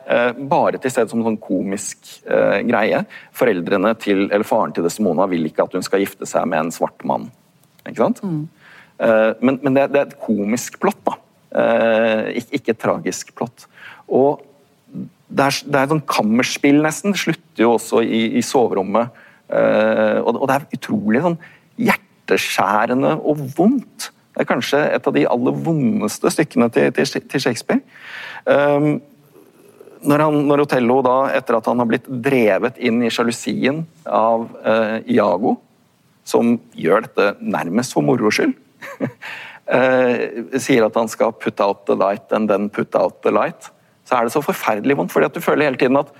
bare 0.51 0.79
til 0.79 0.93
stede 0.93 1.11
som 1.11 1.23
en 1.23 1.27
sånn 1.31 1.39
komisk 1.43 2.11
greie. 2.69 3.01
Foreldrene 3.35 3.95
til, 3.99 4.27
eller 4.29 4.47
Faren 4.47 4.75
til 4.77 4.87
Desmona 4.87 5.27
vil 5.31 5.49
ikke 5.49 5.65
at 5.65 5.75
hun 5.75 5.87
skal 5.87 6.05
gifte 6.05 6.29
seg 6.29 6.47
med 6.53 6.67
en 6.67 6.75
svart 6.77 7.03
mann. 7.09 7.27
Ikke 7.89 8.05
sant? 8.05 8.23
Mm. 8.23 8.45
Eh, 8.99 9.33
men, 9.41 9.59
men 9.63 9.77
det, 9.77 9.89
det, 9.93 10.01
er 10.01 10.11
et 10.11 10.21
komisk 10.23 10.81
plott, 10.83 11.01
da. 11.07 11.17
Eh, 11.57 12.43
ikke, 12.43 12.73
et 12.73 12.83
tragisk 12.83 13.33
plott. 13.37 13.67
Og 14.07 14.45
det 14.93 15.49
er, 15.49 15.61
det 15.67 15.79
er 15.79 15.85
et 15.85 15.95
sånn 15.95 16.07
kammerspill, 16.09 16.81
nesten. 16.85 17.15
Det 17.15 17.23
slutter 17.23 17.67
jo 17.67 17.75
også 17.77 18.03
i, 18.05 18.23
i 18.41 18.45
soverommet. 18.45 19.25
Eh, 19.47 20.19
og, 20.23 20.35
og, 20.35 20.47
det 20.49 20.59
er 20.59 20.69
utrolig 20.79 21.25
sånn 21.25 21.41
hjerteskjærende 21.87 23.17
og 23.21 23.47
vondt. 23.59 24.11
Det 24.37 24.45
er 24.45 24.49
kanskje 24.51 24.79
et 24.93 25.07
av 25.09 25.15
de 25.17 25.23
aller 25.33 25.61
vondeste 25.65 26.29
stykkene 26.29 26.69
til, 26.69 26.91
til, 26.93 27.23
til 27.25 27.41
Shakespeare. 27.41 27.81
Um, 28.45 28.99
når, 30.05 30.25
han, 30.27 30.37
når, 30.51 30.67
Otello, 30.67 30.99
da, 31.07 31.15
etter 31.39 31.57
at 31.57 31.71
han 31.71 31.81
har 31.81 31.89
blitt 31.89 32.05
drevet 32.05 32.77
inn 32.77 33.01
i 33.01 33.09
sjalusien 33.11 33.81
av 34.05 34.45
uh, 34.61 34.99
Iago, 35.09 35.57
som 36.29 36.59
gjør 36.77 37.07
dette 37.07 37.31
nærmest 37.41 37.97
for 37.97 38.05
moro 38.05 38.33
skyld 38.35 38.53
uh, 39.01 40.61
sier 40.67 40.85
at 40.85 40.97
han 40.99 41.09
skal 41.09 41.33
'put 41.33 41.63
out 41.63 41.87
the 41.87 41.97
light 41.97 42.33
and 42.35 42.51
then 42.51 42.69
put 42.69 42.95
out 42.99 43.23
the 43.23 43.33
light', 43.33 43.71
så 44.05 44.19
er 44.19 44.27
det 44.27 44.35
så 44.35 44.43
forferdelig 44.45 44.99
vondt. 44.99 45.13
fordi 45.13 45.31
at 45.31 45.35
du 45.35 45.41
føler 45.41 45.71
hele 45.71 45.81
tiden 45.81 45.97
at 45.97 46.13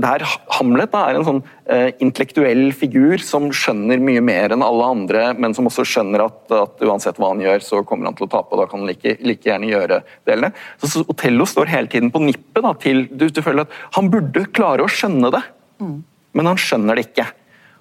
der 0.00 0.22
Hamlet 0.56 0.92
da, 0.94 1.02
er 1.08 1.18
en 1.18 1.26
sånn 1.26 1.40
uh, 1.44 1.90
intellektuell 2.02 2.70
figur 2.76 3.20
som 3.20 3.50
skjønner 3.54 4.00
mye 4.00 4.22
mer 4.24 4.54
enn 4.54 4.64
alle 4.64 4.86
andre, 4.94 5.24
men 5.36 5.56
som 5.56 5.68
også 5.68 5.84
skjønner 5.88 6.24
at, 6.24 6.40
at 6.56 6.84
uansett 6.86 7.20
hva 7.20 7.32
han 7.34 7.42
gjør, 7.44 7.64
så 7.66 7.82
kommer 7.86 8.08
han 8.08 8.16
til 8.18 8.28
å 8.28 8.32
tape, 8.32 8.54
og 8.54 8.62
da 8.62 8.68
kan 8.70 8.80
han 8.80 8.88
like, 8.88 9.16
like 9.26 9.44
gjerne 9.48 9.68
gjøre 9.68 10.00
delene. 10.28 10.52
Så, 10.78 10.92
så 10.92 11.04
Otello 11.12 11.46
står 11.50 11.72
hele 11.74 11.92
tiden 11.92 12.12
på 12.14 12.22
nippet 12.24 12.64
da, 12.64 12.72
til 12.80 13.06
du, 13.12 13.28
du, 13.28 13.42
føler 13.44 13.66
at 13.66 13.78
han 13.98 14.10
burde 14.12 14.46
klare 14.56 14.86
å 14.86 14.90
skjønne 14.90 15.32
det, 15.34 15.42
mm. 15.84 15.96
men 16.38 16.52
han 16.52 16.60
skjønner 16.60 16.96
det 16.96 17.08
ikke. 17.10 17.28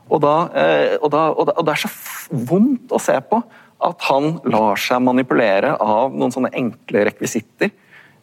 Og, 0.09 0.19
da, 0.25 0.37
uh, 0.51 0.95
og, 0.99 1.09
da, 1.13 1.27
og, 1.31 1.53
og 1.55 1.67
det 1.67 1.77
er 1.77 1.85
så 1.85 1.93
vondt 2.51 2.91
å 2.91 3.01
se 3.01 3.15
på 3.29 3.39
at 3.83 4.05
han 4.09 4.37
lar 4.47 4.79
seg 4.79 5.01
manipulere 5.03 5.75
av 5.81 6.13
noen 6.15 6.31
sånne 6.33 6.53
enkle 6.55 7.07
rekvisitter. 7.09 7.71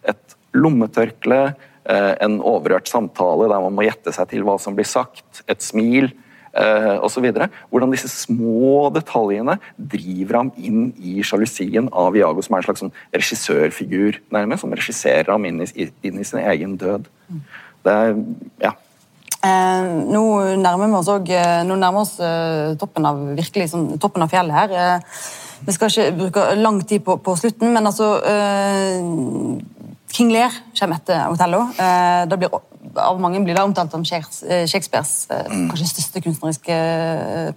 Et 0.08 0.36
lommetørkle, 0.56 1.40
eh, 1.50 1.66
en 1.90 2.40
overhørt 2.46 2.90
samtale 2.90 3.48
der 3.50 3.62
man 3.64 3.76
må 3.76 3.86
gjette 3.86 4.12
seg 4.14 4.28
til 4.30 4.44
hva 4.46 4.58
som 4.62 4.76
blir 4.76 4.88
sagt, 4.88 5.42
et 5.50 5.64
smil 5.64 6.10
eh, 6.52 6.96
osv. 7.02 7.26
Hvordan 7.70 7.94
disse 7.94 8.10
små 8.12 8.90
detaljene 8.94 9.56
driver 9.76 10.42
ham 10.42 10.52
inn 10.56 10.90
i 10.98 11.24
sjalusien 11.26 11.90
av 11.90 12.18
Iago, 12.18 12.44
som 12.44 12.54
er 12.54 12.62
en 12.62 12.68
slags 12.68 12.84
sånn 12.84 12.94
regissørfigur, 13.16 14.20
nærmest, 14.34 14.66
som 14.66 14.76
regisserer 14.76 15.32
ham 15.32 15.48
inn 15.48 15.64
i, 15.64 15.90
inn 16.06 16.20
i 16.20 16.28
sin 16.28 16.42
egen 16.44 16.78
død. 16.80 17.10
Det 17.84 17.96
er, 17.96 18.16
ja, 18.62 18.76
Eh, 19.40 19.84
nå 20.12 20.22
nærmer 20.60 20.90
vi 20.90 20.96
oss, 20.98 21.08
også, 21.08 21.32
eh, 21.32 21.62
nærmer 21.64 22.02
oss 22.02 22.18
eh, 22.20 22.74
toppen, 22.76 23.06
av, 23.08 23.20
virkelig, 23.38 23.70
sånn, 23.72 23.86
toppen 23.96 24.20
av 24.20 24.28
fjellet 24.28 24.52
her. 24.52 24.74
Eh, 24.76 25.22
vi 25.64 25.72
skal 25.72 25.88
ikke 25.88 26.16
bruke 26.18 26.44
lang 26.60 26.82
tid 26.84 27.00
på, 27.06 27.16
på 27.24 27.36
slutten, 27.40 27.72
men 27.72 27.88
altså 27.88 28.10
King 30.10 30.32
Lear 30.34 30.54
kommer 30.78 30.98
etter 30.98 31.28
Otello. 31.30 31.62
Uh, 31.78 32.26
det 32.30 32.38
blir, 32.40 32.54
av 32.98 33.20
mange 33.22 33.42
blir 33.44 33.54
det 33.56 33.62
omtalt 33.62 33.92
som 33.94 34.02
eh, 34.02 34.64
Shakespeares 34.66 35.28
uh, 35.30 35.44
kanskje 35.70 35.90
største 35.92 36.22
kunstneriske 36.24 36.78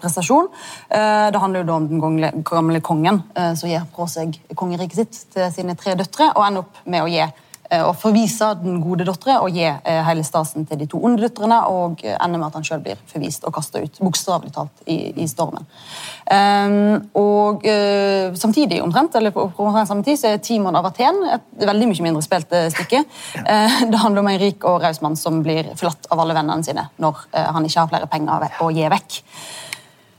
prestasjon. 0.02 0.50
det 0.89 1.39
handler 1.42 1.63
jo 1.63 1.68
da 1.68 1.78
om 1.80 1.88
den 1.89 2.44
gamle 2.46 2.82
kongen 2.82 3.24
som 3.58 3.70
gir 3.70 3.86
fra 3.96 4.08
seg 4.12 4.36
kongeriket 4.60 5.00
sitt 5.00 5.22
til 5.34 5.50
sine 5.56 5.76
tre 5.80 5.96
døtre, 5.98 6.30
og 6.36 6.46
ender 6.46 6.66
opp 6.66 6.84
med 6.86 7.06
å 7.06 7.10
gi 7.10 7.24
å 7.71 7.91
eh, 7.91 7.97
forvise 7.97 8.49
den 8.60 8.82
gode 8.84 9.06
dattera 9.08 9.39
og 9.43 9.56
gi 9.56 9.65
eh, 9.65 10.02
hele 10.08 10.26
stasen 10.28 10.67
til 10.67 10.82
de 10.82 10.88
to 10.89 10.99
onde 10.99 11.23
døtrene. 11.23 11.60
Og 11.71 12.04
ender 12.04 12.39
med 12.39 12.47
at 12.47 12.58
han 12.60 12.67
sjøl 12.67 12.84
blir 12.84 12.99
forvist 13.10 13.47
og 13.47 13.56
kasta 13.56 13.82
ut, 13.84 13.99
bokstavelig 14.04 14.54
talt, 14.56 14.84
i, 14.86 15.13
i 15.23 15.28
stormen. 15.30 15.65
Um, 16.23 17.10
og 17.19 17.65
uh, 17.67 18.34
samtidig, 18.39 18.80
omtrent, 18.84 19.15
eller 19.19 19.34
på, 19.36 19.45
på 19.56 19.65
samme 19.88 20.06
tid, 20.06 20.19
så 20.19 20.32
er 20.32 20.43
Timon 20.43 20.78
av 20.80 20.88
Aten 20.88 21.19
et 21.36 21.65
veldig 21.67 21.89
mye 21.89 22.06
mindre 22.06 22.23
spilt 22.26 22.54
stykke. 22.76 23.04
Uh, 23.41 23.82
det 23.91 24.02
handler 24.02 24.23
om 24.23 24.32
en 24.32 24.41
rik 24.41 24.63
og 24.69 24.80
raus 24.84 25.02
mann 25.04 25.19
som 25.19 25.41
blir 25.45 25.73
forlatt 25.80 26.08
av 26.12 26.23
alle 26.23 26.38
vennene 26.38 26.65
sine 26.65 26.88
når 27.04 27.28
uh, 27.36 27.52
han 27.58 27.67
ikke 27.67 27.84
har 27.84 27.91
flere 27.91 28.12
penger 28.12 28.63
å 28.63 28.71
gi 28.73 28.89
vekk. 28.93 29.21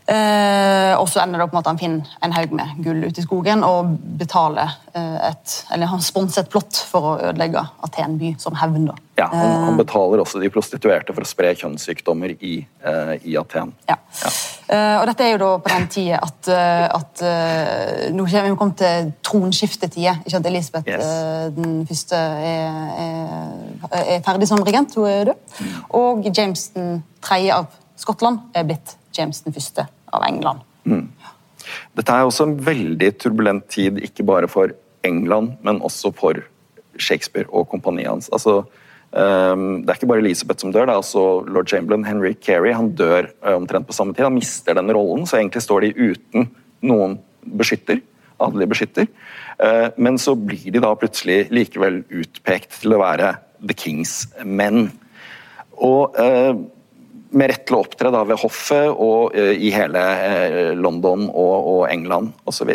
Eh, 0.05 0.93
og 1.01 1.07
så 1.09 1.23
ender 1.23 1.41
det 1.41 1.47
opp 1.47 1.55
med 1.55 1.63
at 1.63 1.69
han 1.71 1.79
finner 1.81 2.17
en 2.27 2.35
haug 2.37 2.51
med 2.53 2.73
gull 2.85 3.07
ute 3.07 3.23
i 3.23 3.25
skogen 3.25 3.63
og 3.65 3.95
betaler 4.21 4.75
eh, 4.93 5.31
et, 5.31 5.55
eller 5.73 5.89
han 5.89 6.03
sponser 6.05 6.45
et 6.45 6.51
plott 6.53 6.77
for 6.91 7.07
å 7.09 7.13
ødelegge 7.31 7.63
Aten 7.87 8.19
by 8.21 8.35
som 8.43 8.59
hevn. 8.61 8.91
Ja, 9.17 9.31
han, 9.33 9.53
han, 9.65 9.79
betaler 9.79 10.21
også 10.21 10.43
de 10.43 10.51
prostituerte 10.53 11.15
for 11.17 11.25
å 11.25 11.29
spre 11.29 11.55
kjønnssykdommer 11.57 12.35
i, 12.37 12.59
eh, 12.85 13.15
i 13.31 13.37
Aten. 13.41 13.73
Ja. 13.89 13.97
ja. 14.21 14.33
Eh, 14.75 14.97
og 14.99 15.07
dette 15.09 15.25
er 15.25 15.33
jo 15.33 15.39
da 15.41 15.49
på 15.65 15.73
den 15.73 15.87
tida 15.95 16.19
at, 16.25 16.51
eh, 16.53 16.85
at 16.99 17.23
eh, 17.25 18.11
Nå 18.13 18.27
kommer 18.29 18.51
vi 18.51 18.59
kommet 18.61 18.83
til 18.83 19.09
tronskiftetida. 19.25 20.19
Ikke 20.27 20.43
at 20.43 20.51
Elisabeth 20.51 20.91
yes. 20.91 21.15
den 21.57 21.79
første 21.89 22.19
er, 22.19 22.77
er, 23.07 24.03
er, 24.03 24.21
ferdig 24.27 24.51
som 24.53 24.61
regent, 24.69 24.99
hun 25.01 25.09
er 25.09 25.31
død. 25.31 25.49
Mm. 25.61 25.73
Og 26.01 26.29
James 26.29 26.67
den 26.77 27.01
tredje 27.25 27.57
av 27.57 27.73
Skottland 27.97 28.43
er 28.53 28.69
blitt 28.69 28.99
James 29.17 29.43
den 29.45 29.55
første 29.55 29.87
av 30.15 30.25
England. 30.27 30.65
Mm. 30.85 31.09
Dette 31.97 32.15
er 32.15 32.27
også 32.27 32.49
en 32.49 32.57
veldig 32.65 33.11
turbulent 33.23 33.69
tid, 33.73 34.01
ikke 34.05 34.27
bare 34.27 34.51
for 34.51 34.75
England, 35.07 35.55
men 35.65 35.83
også 35.85 36.13
for 36.17 36.41
Shakespeare 37.01 37.49
og 37.51 37.69
kompaniet 37.73 38.11
hans. 38.11 38.31
Altså, 38.33 38.63
um, 39.11 39.83
det 39.83 39.91
er 39.91 39.99
ikke 39.99 40.11
bare 40.11 40.25
Elisabeth 40.25 40.63
som 40.63 40.75
dør, 40.75 40.89
det 40.89 40.97
er 40.97 41.03
også 41.03 41.25
lord 41.51 41.71
Chamberlain, 41.71 42.07
Henry 42.09 42.35
Carey. 42.35 42.75
Han 42.77 42.93
dør 42.99 43.31
uh, 43.45 43.55
omtrent 43.57 43.89
på 43.89 43.97
samme 43.97 44.15
tid. 44.15 44.27
Han 44.29 44.37
mister 44.37 44.77
den 44.79 44.93
rollen, 44.95 45.27
så 45.27 45.41
egentlig 45.41 45.65
står 45.65 45.87
de 45.87 46.11
uten 46.13 46.51
noen 46.85 47.19
beskytter, 47.59 48.03
adelig 48.43 48.71
beskytter. 48.75 49.09
Uh, 49.59 49.89
men 49.97 50.19
så 50.21 50.37
blir 50.39 50.71
de 50.75 50.83
da 50.83 50.93
plutselig 50.99 51.47
likevel 51.55 52.03
utpekt 52.11 52.81
til 52.83 52.97
å 52.97 53.03
være 53.03 53.37
The 53.65 53.77
Kings 53.79 54.25
menn. 54.45 54.89
Og 55.83 56.17
uh, 56.19 56.55
med 57.35 57.51
rett 57.51 57.65
til 57.69 57.79
å 57.79 57.83
opptre 57.85 58.13
da, 58.15 58.23
ved 58.29 58.41
hoffet 58.43 58.91
og 58.93 59.35
uh, 59.37 59.53
i 59.55 59.73
hele 59.75 60.03
uh, 60.03 60.73
London 60.79 61.29
og, 61.29 61.57
og 61.75 61.83
England 61.91 62.33
osv. 62.49 62.73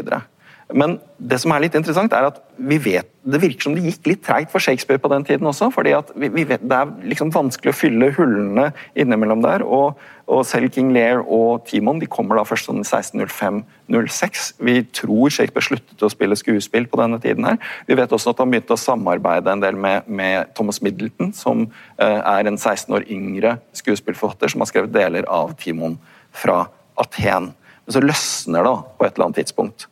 Men 0.69 0.99
det 1.17 1.39
som 1.41 1.49
er 1.49 1.63
litt 1.63 1.73
interessant 1.73 2.13
er 2.13 2.27
at 2.27 2.35
vi 2.61 2.77
vet, 2.81 3.07
det 3.25 3.39
virker 3.41 3.65
som 3.65 3.73
det 3.73 3.81
gikk 3.87 4.05
litt 4.05 4.21
treigt 4.25 4.51
for 4.53 4.61
Shakespeare 4.61 5.01
på 5.01 5.09
den 5.09 5.25
tiden 5.25 5.47
også. 5.49 5.71
fordi 5.73 5.95
vi, 6.13 6.29
vi 6.29 6.43
vet, 6.45 6.61
Det 6.61 6.77
er 6.77 6.91
liksom 7.09 7.31
vanskelig 7.33 7.73
å 7.73 7.77
fylle 7.77 8.11
hullene 8.13 8.67
innimellom 8.93 9.41
der. 9.41 9.65
og, 9.65 9.97
og 10.29 10.45
Selv 10.45 10.69
King 10.75 10.93
Lear 10.93 11.23
og 11.25 11.65
Timon 11.65 11.99
de 11.99 12.05
kommer 12.05 12.37
da 12.37 12.45
først 12.45 12.69
sånn 12.69 12.83
i 12.83 12.85
1605-06. 12.85 14.53
Vi 14.61 14.77
tror 14.93 15.33
Shakespeare 15.33 15.65
sluttet 15.71 16.05
å 16.05 16.13
spille 16.13 16.37
skuespill 16.37 16.85
på 16.85 17.01
denne 17.01 17.17
tiden. 17.19 17.49
her. 17.49 17.57
Vi 17.89 17.97
vet 17.97 18.13
også 18.13 18.35
at 18.35 18.45
han 18.45 18.53
begynte 18.53 18.77
å 18.77 18.83
samarbeide 18.85 19.49
en 19.49 19.65
del 19.65 19.75
med, 19.75 20.05
med 20.05 20.53
Thomas 20.53 20.83
Middleton, 20.85 21.33
som 21.33 21.65
uh, 21.97 22.21
er 22.21 22.45
en 22.45 22.61
16 22.61 22.93
år 22.93 23.09
yngre 23.09 23.57
skuespillforfatter 23.73 24.53
som 24.53 24.61
har 24.61 24.69
skrevet 24.69 24.93
deler 24.93 25.25
av 25.25 25.57
Timon 25.57 25.97
fra 26.29 26.67
Aten. 26.93 27.55
Men 27.85 27.95
så 27.95 28.05
løsner 28.05 28.69
det 28.69 28.81
på 28.99 29.07
et 29.07 29.15
eller 29.15 29.31
annet 29.31 29.41
tidspunkt. 29.41 29.89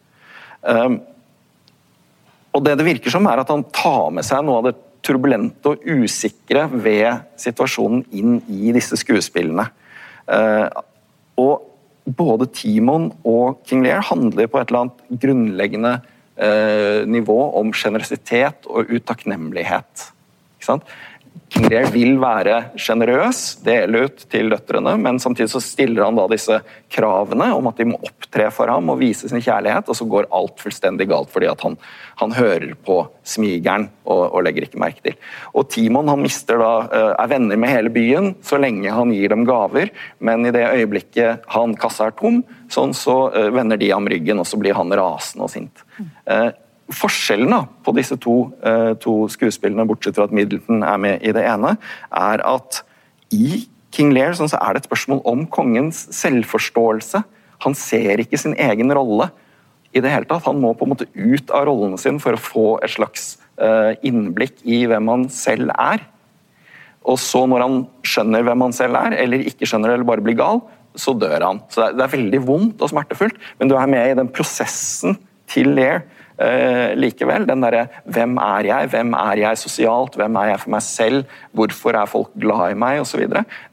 Um, 0.67 0.99
og 2.55 2.63
det 2.65 2.75
det 2.79 2.87
virker 2.87 3.13
som, 3.13 3.27
er 3.29 3.41
at 3.41 3.51
han 3.53 3.65
tar 3.75 4.11
med 4.15 4.25
seg 4.27 4.43
noe 4.45 4.61
av 4.61 4.69
det 4.69 4.75
turbulente 5.05 5.71
og 5.71 5.85
usikre 5.87 6.65
ved 6.73 7.23
situasjonen 7.39 8.03
inn 8.17 8.39
i 8.51 8.73
disse 8.75 8.97
skuespillene. 8.99 9.67
Uh, 10.27 10.67
og 11.39 11.67
både 12.17 12.47
Timon 12.55 13.11
og 13.27 13.61
King 13.67 13.85
Lear 13.85 14.03
handler 14.09 14.49
på 14.49 14.59
et 14.59 14.69
eller 14.71 14.85
annet 14.85 15.21
grunnleggende 15.23 15.93
uh, 16.01 17.01
nivå 17.07 17.39
om 17.59 17.71
sjenerøsitet 17.75 18.67
og 18.67 18.91
utakknemlighet. 18.91 20.09
Lear 21.67 21.87
vil 21.93 22.17
være 22.21 22.57
sjenerøs, 22.79 23.39
dele 23.65 24.03
ut 24.07 24.23
til 24.31 24.51
døtrene, 24.51 24.93
men 25.01 25.17
samtidig 25.19 25.49
så 25.51 25.61
stiller 25.63 26.05
han 26.05 26.17
da 26.19 26.27
disse 26.29 26.59
kravene 26.93 27.47
om 27.55 27.69
at 27.69 27.79
de 27.79 27.87
må 27.89 27.99
opptre 28.03 28.49
for 28.53 28.69
ham 28.71 28.91
og 28.93 28.99
vise 29.01 29.29
sin 29.29 29.41
kjærlighet, 29.41 29.87
og 29.89 29.97
så 29.97 30.07
går 30.09 30.29
alt 30.35 30.61
fullstendig 30.61 31.07
galt 31.09 31.31
fordi 31.33 31.49
at 31.49 31.63
han, 31.65 31.77
han 32.21 32.35
hører 32.37 32.75
på 32.85 32.99
smigeren 33.27 33.87
og, 34.05 34.21
og, 34.27 34.37
legger 34.45 34.67
ikke 34.67 34.81
merke 34.83 35.03
til. 35.07 35.17
Og 35.57 35.69
Timon 35.73 36.11
han 36.11 36.23
mister 36.23 36.61
da, 36.61 36.73
eh, 36.85 37.09
er 37.15 37.33
venner 37.33 37.59
med 37.59 37.73
hele 37.73 37.93
byen 37.95 38.31
så 38.45 38.59
lenge 38.61 38.93
han 38.93 39.15
gir 39.15 39.33
dem 39.33 39.47
gaver, 39.47 39.91
men 40.19 40.45
i 40.45 40.53
det 40.55 40.67
øyeblikket 40.67 41.47
han 41.55 41.75
kassa 41.79 42.11
er 42.11 42.15
tom, 42.19 42.43
sånn 42.73 42.95
så 42.97 43.19
eh, 43.33 43.51
vender 43.55 43.79
de 43.81 43.91
ham 43.95 44.07
ryggen, 44.07 44.43
og 44.43 44.47
så 44.49 44.59
blir 44.61 44.77
han 44.77 44.93
rasende 44.93 45.47
og 45.47 45.53
sint. 45.53 45.85
Forskjellen 46.93 47.51
da, 47.51 47.63
på 47.83 47.93
disse 47.97 48.15
to, 48.23 48.35
eh, 48.63 48.93
to, 49.03 49.25
skuespillene, 49.31 49.87
bortsett 49.87 50.15
fra 50.15 50.27
at 50.29 50.35
Middleton 50.35 50.85
er 50.87 51.01
med 51.01 51.25
i 51.25 51.33
det 51.35 51.43
ene, 51.43 51.75
er 52.15 52.43
at 52.47 52.83
i 53.35 53.65
King 53.91 54.13
Lear 54.15 54.35
sånn, 54.37 54.51
så 54.51 54.59
er 54.61 54.75
det 54.75 54.83
et 54.83 54.89
spørsmål 54.89 55.21
om 55.27 55.43
kongens 55.51 56.05
selvforståelse. 56.15 57.23
Han 57.65 57.75
ser 57.75 58.21
ikke 58.21 58.39
sin 58.39 58.55
egen 58.55 58.93
rolle 58.93 59.31
i 59.95 60.03
det 60.03 60.11
hele 60.11 60.27
tatt. 60.29 60.45
Han 60.47 60.61
må 60.61 60.73
på 60.77 60.85
en 60.85 60.93
måte 60.93 61.09
ut 61.15 61.51
av 61.55 61.65
rollen 61.69 61.97
sin 61.99 62.21
for 62.23 62.37
å 62.37 62.41
få 62.41 62.67
et 62.85 62.93
slags 62.93 63.37
uh, 63.57 63.95
innblikk 64.05 64.61
i 64.67 64.83
hvem 64.89 65.11
han 65.11 65.25
selv 65.33 65.73
er. 65.73 66.03
Og 67.07 67.17
så 67.23 67.45
når 67.47 67.63
han 67.63 67.77
skjønner 68.05 68.43
hvem 68.45 68.67
han 68.67 68.75
selv 68.75 68.99
er, 68.99 69.15
eller 69.23 69.45
ikke 69.47 69.69
skjønner 69.69 69.91
det, 69.91 69.97
eller 69.97 70.11
bare 70.11 70.25
blir 70.25 70.37
gal, 70.37 70.61
så 70.97 71.13
dør 71.17 71.45
han. 71.45 71.63
Så 71.71 71.87
det 71.95 72.03
er, 72.03 72.13
veldig 72.13 72.43
vondt 72.45 72.83
og 72.83 72.91
smertefullt, 72.91 73.39
men 73.59 73.71
du 73.71 73.77
er 73.79 73.89
med 73.89 74.11
i 74.11 74.17
den 74.17 74.29
prosessen 74.33 75.17
til 75.49 75.71
Lear 75.77 76.03
likevel. 76.37 77.47
Den 77.49 77.63
derre 77.63 77.87
hvem 78.05 78.37
er 78.41 78.67
jeg, 78.69 78.89
hvem 78.93 79.13
er 79.17 79.41
jeg 79.41 79.59
sosialt, 79.61 80.17
hvem 80.19 80.37
er 80.41 80.51
jeg 80.51 80.61
for 80.61 80.73
meg 80.75 80.83
selv, 80.85 81.39
hvorfor 81.57 81.97
er 81.97 82.09
folk 82.09 82.29
glad 82.37 82.73
i 82.75 82.77
meg 82.77 83.01
osv. 83.01 83.23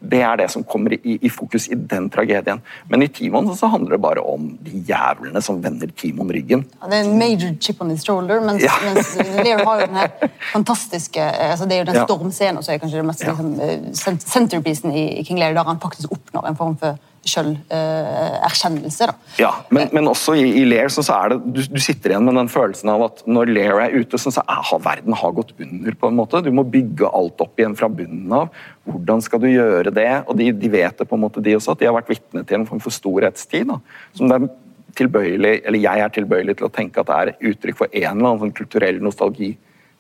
Det 0.01 0.23
er 0.25 0.41
det 0.41 0.51
som 0.53 0.65
kommer 0.65 0.97
i, 0.97 1.19
i, 1.19 1.31
fokus 1.33 1.69
i 1.69 1.77
den 1.77 2.09
tragedien. 2.13 2.63
Men 2.89 3.05
i 3.05 3.11
Timon 3.13 3.51
så 3.57 3.69
handler 3.73 3.97
det 3.97 4.03
bare 4.05 4.25
om 4.25 4.49
de 4.65 4.83
jævlene 4.89 5.43
som 5.45 5.61
vender 5.65 5.93
Timon 5.97 6.33
ryggen. 6.33 6.65
Ja, 6.81 6.91
det 6.91 7.01
er 7.01 7.09
en 7.09 7.19
major 7.21 7.55
chip 7.61 7.83
on 7.85 7.93
his 7.93 8.05
shoulder, 8.05 8.41
mens, 8.45 8.65
ja. 8.65 8.75
mens 8.87 9.15
Lear 9.45 9.65
har 9.65 9.81
jo 9.81 9.89
den 9.89 10.01
her 10.01 10.31
fantastiske 10.53 11.25
altså 11.25 11.67
Det 11.69 11.77
er 11.77 11.83
jo 11.85 11.91
den 11.93 12.07
stormscenen 12.07 12.63
som 12.63 12.75
er 12.75 12.79
kanskje 12.83 13.01
det 13.01 13.09
mest 13.09 13.25
liksom, 13.27 14.19
centerpiecen 14.21 14.93
i, 14.93 15.05
i 15.21 15.25
King 15.27 15.39
Lear, 15.39 15.55
der 15.57 15.67
han 15.69 15.81
faktisk 15.83 16.13
oppnår 16.13 16.49
en 16.49 16.57
form 16.57 16.79
for 16.81 16.99
selverkjennelse. 17.31 19.09
Uh, 19.11 19.35
ja, 19.41 19.51
men, 19.75 19.89
men, 19.97 20.09
også 20.11 20.37
i, 20.39 20.47
i 20.61 20.65
Lair 20.69 20.91
så, 20.93 21.05
er 21.17 21.35
det, 21.35 21.39
du, 21.45 21.61
du, 21.75 21.81
sitter 21.83 22.15
igjen 22.15 22.27
med 22.29 22.39
den 22.39 22.51
følelsen 22.53 22.93
av 22.93 23.07
at 23.09 23.23
når 23.27 23.53
Lair 23.53 23.83
er 23.87 23.97
ute, 23.97 24.21
så, 24.21 24.33
er 24.43 24.61
er 24.61 24.85
verden 24.85 25.17
har 25.19 25.37
gått 25.37 25.55
under. 25.59 25.99
på 26.01 26.11
en 26.11 26.19
måte. 26.19 26.43
Du 26.45 26.53
må 26.55 26.67
bygge 26.69 27.11
alt 27.11 27.41
opp 27.45 27.61
igjen 27.61 27.77
fra 27.79 27.91
bunnen 27.93 28.33
av. 28.35 28.53
Hvordan 28.89 29.25
skal 29.25 29.43
du 29.43 29.49
gjøre 29.51 29.95
det? 29.95 30.11
Og 30.29 30.37
de, 30.41 30.51
de 30.53 30.73
vet 30.73 30.99
det 30.99 31.09
på 31.09 31.19
en 31.19 31.25
måte, 31.25 31.43
de 31.45 31.57
også, 31.57 31.75
at 31.75 31.83
de 31.83 31.89
har 31.91 31.97
vært 31.97 32.13
vitne 32.13 32.45
til 32.45 32.61
en 32.61 32.69
form 32.69 32.83
for 32.85 32.95
storhetstid. 32.95 33.71
Da, 33.71 33.81
som 34.17 34.31
det 34.31 34.41
er 34.41 34.51
tilbøyelig, 34.99 35.55
eller 35.67 35.83
Jeg 35.83 36.01
er 36.01 36.13
tilbøyelig 36.15 36.59
til 36.59 36.69
å 36.69 36.73
tenke 36.73 37.03
at 37.03 37.11
det 37.11 37.21
er 37.21 37.53
uttrykk 37.53 37.81
for 37.81 37.91
en 37.91 38.11
eller 38.11 38.29
annen 38.29 38.43
sånn 38.45 38.57
kulturell 38.57 39.01
nostalgi 39.03 39.55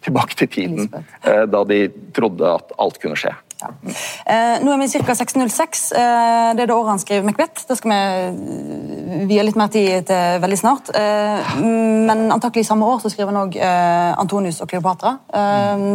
tilbake 0.04 0.36
til 0.38 0.50
tiden 0.52 0.90
eh, 0.92 1.44
da 1.48 1.62
de 1.68 1.86
trodde 2.16 2.50
at 2.58 2.74
alt 2.80 3.00
kunne 3.02 3.18
skje. 3.18 3.32
Ja. 3.64 3.94
Eh, 4.26 4.60
nå 4.64 4.72
er 4.74 4.80
vi 4.82 5.02
ca. 5.06 5.16
606. 5.16 5.84
Eh, 5.92 6.50
det 6.56 6.64
er 6.64 6.68
det 6.68 6.76
året 6.76 6.92
han 6.92 7.02
skriver 7.02 7.26
Macbeth. 7.28 7.64
Det 7.68 7.78
skal 7.78 7.92
vi 7.92 7.98
eh, 7.98 9.26
vie 9.30 9.44
litt 9.46 9.58
mer 9.58 9.72
tid 9.72 10.08
til 10.10 10.40
veldig 10.44 10.60
snart. 10.60 10.92
Eh, 10.94 11.56
men 11.64 12.26
antakelig 12.34 12.66
samme 12.68 12.88
år 12.88 13.02
så 13.02 13.12
skriver 13.12 13.32
han 13.32 13.42
òg 13.46 13.58
eh, 13.58 14.12
Antonius 14.20 14.60
og 14.64 14.70
Kleopatra. 14.72 15.16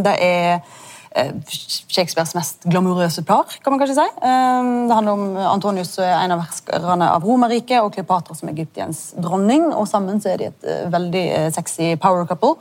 Det 0.06 0.16
er 0.26 0.62
Shakespeares 1.10 2.36
mest 2.38 2.66
glamorøse 2.70 3.24
par, 3.26 3.50
kan 3.64 3.74
man 3.74 3.80
kanskje 3.82 3.96
si. 3.98 4.04
Eh, 4.22 4.68
det 4.88 4.94
handler 4.94 5.16
om 5.16 5.38
Antonius, 5.56 5.96
som 5.96 6.06
er 6.06 6.14
en 6.20 6.36
av 6.36 6.44
herskerne 6.44 7.08
av 7.16 7.26
Romerriket, 7.26 7.82
og 7.82 7.96
Kleopatra, 7.96 8.36
som 8.38 8.50
er 8.50 8.54
Egyptiens 8.54 9.00
dronning. 9.18 9.66
og 9.74 9.88
Sammen 9.90 10.22
så 10.22 10.34
er 10.34 10.38
de 10.38 10.50
et 10.52 10.68
eh, 10.70 10.86
veldig 10.94 11.24
sexy 11.56 11.96
power 12.02 12.28
couple. 12.30 12.56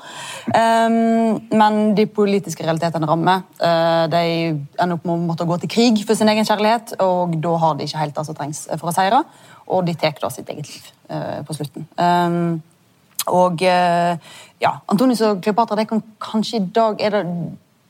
Men 0.48 1.94
de 1.94 2.06
politiske 2.06 2.64
realitetene 2.64 3.08
rammer. 3.08 3.44
De 3.58 4.22
ender 4.80 4.96
opp 4.96 5.04
med 5.04 5.14
å 5.14 5.28
måtte 5.28 5.46
gå 5.48 5.58
til 5.60 5.72
krig 5.72 6.02
for 6.06 6.16
sin 6.16 6.30
egen 6.32 6.46
kjærlighet, 6.48 6.96
og 7.04 7.36
da 7.42 7.54
har 7.60 7.76
de 7.76 7.84
ikke 7.84 8.00
helt 8.00 8.16
det 8.16 8.26
som 8.26 8.38
trengs 8.38 8.64
for 8.78 8.88
å 8.90 8.96
seire. 8.96 9.22
Og 9.68 9.84
de 9.86 9.94
tar 9.98 10.16
da 10.22 10.32
sitt 10.32 10.48
eget 10.48 10.70
liv 10.72 10.90
på 11.44 11.56
slutten. 11.56 11.88
Og 13.28 13.62
ja, 13.62 14.72
Antonius 14.88 15.24
og 15.26 15.42
Kleopatra 15.44 15.78
det 15.78 15.88
kan 15.90 16.04
kanskje 16.22 16.62
i 16.62 16.68
dag 16.74 17.02
er 17.04 17.18
det 17.18 17.24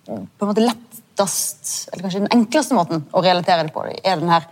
på 0.08 0.44
en 0.44 0.50
måte 0.50 0.64
lettest, 0.64 1.88
eller 1.92 2.04
kanskje 2.06 2.24
den 2.24 2.32
enkleste 2.34 2.76
måten 2.76 3.04
å 3.12 3.22
relatere 3.24 3.66
det 3.66 3.74
på, 3.74 3.84
er 3.88 4.20
den 4.20 4.32
her 4.32 4.48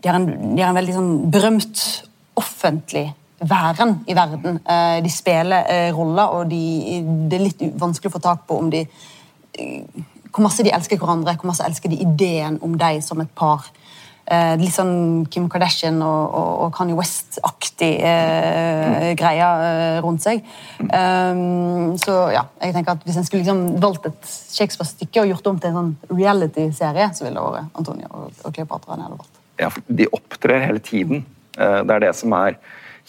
De 0.00 0.08
har 0.08 0.16
en, 0.16 0.54
de 0.56 0.62
har 0.62 0.70
en 0.70 0.78
veldig 0.78 0.94
sånn 0.96 1.10
berømt 1.32 1.80
offentlig 2.40 3.10
væren 3.40 3.98
i 4.08 4.14
verden. 4.16 4.60
Eh, 4.64 5.02
de 5.04 5.10
spiller 5.12 5.66
eh, 5.68 5.90
roller, 5.96 6.36
og 6.36 6.48
de, 6.48 6.62
det 7.28 7.36
er 7.36 7.44
litt 7.44 7.64
vanskelig 7.80 8.08
å 8.08 8.14
få 8.16 8.22
tak 8.24 8.46
på 8.48 8.58
om 8.60 8.70
de 8.72 8.84
eh, 8.84 10.06
Hvor 10.30 10.44
masse 10.46 10.62
de 10.62 10.70
elsker 10.70 10.96
hverandre, 11.00 11.34
hvor 11.36 11.50
masse 11.50 11.64
elsker 11.66 11.90
de 11.90 12.00
ideen 12.04 12.60
om 12.62 12.76
deg 12.78 13.02
som 13.02 13.20
et 13.20 13.32
par. 13.34 13.66
Eh, 14.30 14.52
litt 14.60 14.70
sånn 14.70 15.24
Kim 15.26 15.48
Kardashian 15.50 15.96
og, 16.06 16.34
og, 16.38 16.68
Kanye 16.76 16.94
West-aktig 16.94 17.96
eh, 17.98 19.08
greie 19.18 19.48
eh, 19.66 19.96
rundt 20.04 20.22
seg. 20.22 20.44
Um, 20.86 21.96
så 21.98 22.14
ja, 22.30 22.44
jeg 22.62 22.76
tenker 22.76 22.94
at 22.94 23.02
Hvis 23.06 23.18
en 23.18 23.26
skulle 23.26 23.42
liksom 23.42 23.80
valgt 23.82 24.06
et 24.06 24.30
Shakespeare-stykke 24.54 25.24
og 25.24 25.32
gjort 25.32 25.42
det 25.42 25.50
om 25.50 25.58
til 25.58 25.72
en 25.72 25.80
sånn 25.80 26.20
reality-serie, 26.20 27.08
så 27.16 27.26
ville 27.26 27.42
det 27.42 27.56
vært 27.56 27.82
Antonia 27.82 28.12
og, 28.14 28.30
og 28.46 28.54
Kleopatra. 28.54 29.00
Ja, 29.58 29.72
for 29.72 29.98
de 29.98 30.06
opptrer 30.14 30.62
hele 30.62 30.84
tiden. 30.84 31.26
Eh, 31.58 31.80
det 31.82 31.96
er 31.96 32.06
det 32.06 32.14
som 32.20 32.38
er 32.38 32.60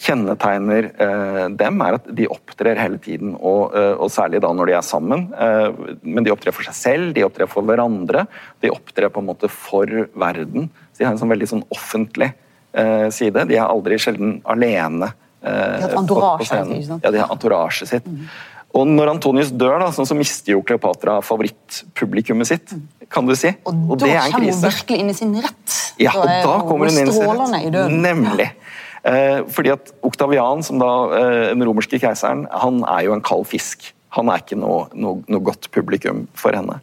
kjennetegner 0.01 0.89
eh, 0.89 1.45
dem, 1.59 1.81
er 1.85 1.97
at 1.97 2.07
de 2.17 2.27
opptrer 2.31 2.79
hele 2.79 2.97
tiden, 3.01 3.35
og, 3.37 3.75
eh, 3.77 3.93
og, 3.93 4.09
særlig 4.13 4.41
da 4.43 4.51
når 4.55 4.71
de 4.71 4.77
er 4.77 4.85
sammen. 4.85 5.27
Eh, 5.35 5.97
men 6.01 6.25
de 6.25 6.33
opptrer 6.33 6.55
for 6.55 6.65
seg 6.65 6.77
selv, 6.77 7.11
de 7.17 7.25
opptrer 7.27 7.49
for 7.51 7.67
hverandre. 7.67 8.25
De 8.63 8.71
opptrer 8.73 9.11
på 9.13 9.21
en 9.21 9.29
måte 9.29 9.51
for 9.51 10.07
verden. 10.17 10.71
De 10.97 11.05
har 11.05 11.13
en 11.13 11.19
sånn 11.21 11.31
veldig 11.31 11.49
sånn 11.49 11.65
offentlig 11.73 12.31
eh, 12.73 13.07
side. 13.13 13.47
De 13.49 13.57
er 13.57 13.65
aldri 13.65 13.99
sjelden 14.01 14.39
alene. 14.45 15.11
eh, 15.41 15.81
de 15.81 16.21
har 16.21 16.45
scenen. 16.45 17.01
ja, 17.01 17.11
de 17.11 17.21
har 17.21 17.29
antorasjet 17.33 17.89
sitt. 17.89 18.07
Mm. 18.07 18.25
Og 18.77 18.87
når 18.87 19.09
Antonius 19.17 19.49
dør, 19.51 19.81
da, 19.81 19.89
sånn 19.91 20.07
så 20.07 20.15
mister 20.15 20.53
jo 20.53 20.61
Kleopatra 20.63 21.17
favorittpublikummet 21.25 22.47
sitt. 22.47 22.75
kan 23.11 23.27
du 23.27 23.33
si. 23.35 23.49
Og, 23.67 23.73
og 23.91 23.97
da 23.99 24.07
kommer 24.31 24.47
hun 24.47 24.61
virkelig 24.63 24.99
inn 25.01 25.11
i 25.11 25.15
sin 25.17 25.33
rett. 25.43 25.73
Ja, 25.99 26.13
og 26.15 26.29
da 26.29 26.53
kommer 26.63 26.87
hun 26.87 26.95
inn 27.01 27.09
i 27.11 27.15
sin 27.17 27.27
rett. 27.27 27.91
Nemlig. 27.91 28.47
Eh, 29.03 29.41
fordi 29.51 29.73
at 29.73 29.91
Oktavian, 30.05 30.63
som 30.63 30.79
da 30.79 30.91
eh, 31.17 31.49
den 31.51 31.65
romerske 31.67 31.99
keiseren, 31.99 32.45
han 32.53 32.79
er 32.87 33.09
jo 33.09 33.17
en 33.17 33.25
kald 33.25 33.49
fisk. 33.49 33.89
Han 34.15 34.31
er 34.31 34.43
ikke 34.43 34.59
noe, 34.61 34.85
noe, 34.95 35.19
noe 35.27 35.43
godt 35.43 35.67
publikum 35.75 36.25
for 36.37 36.55
henne. 36.55 36.79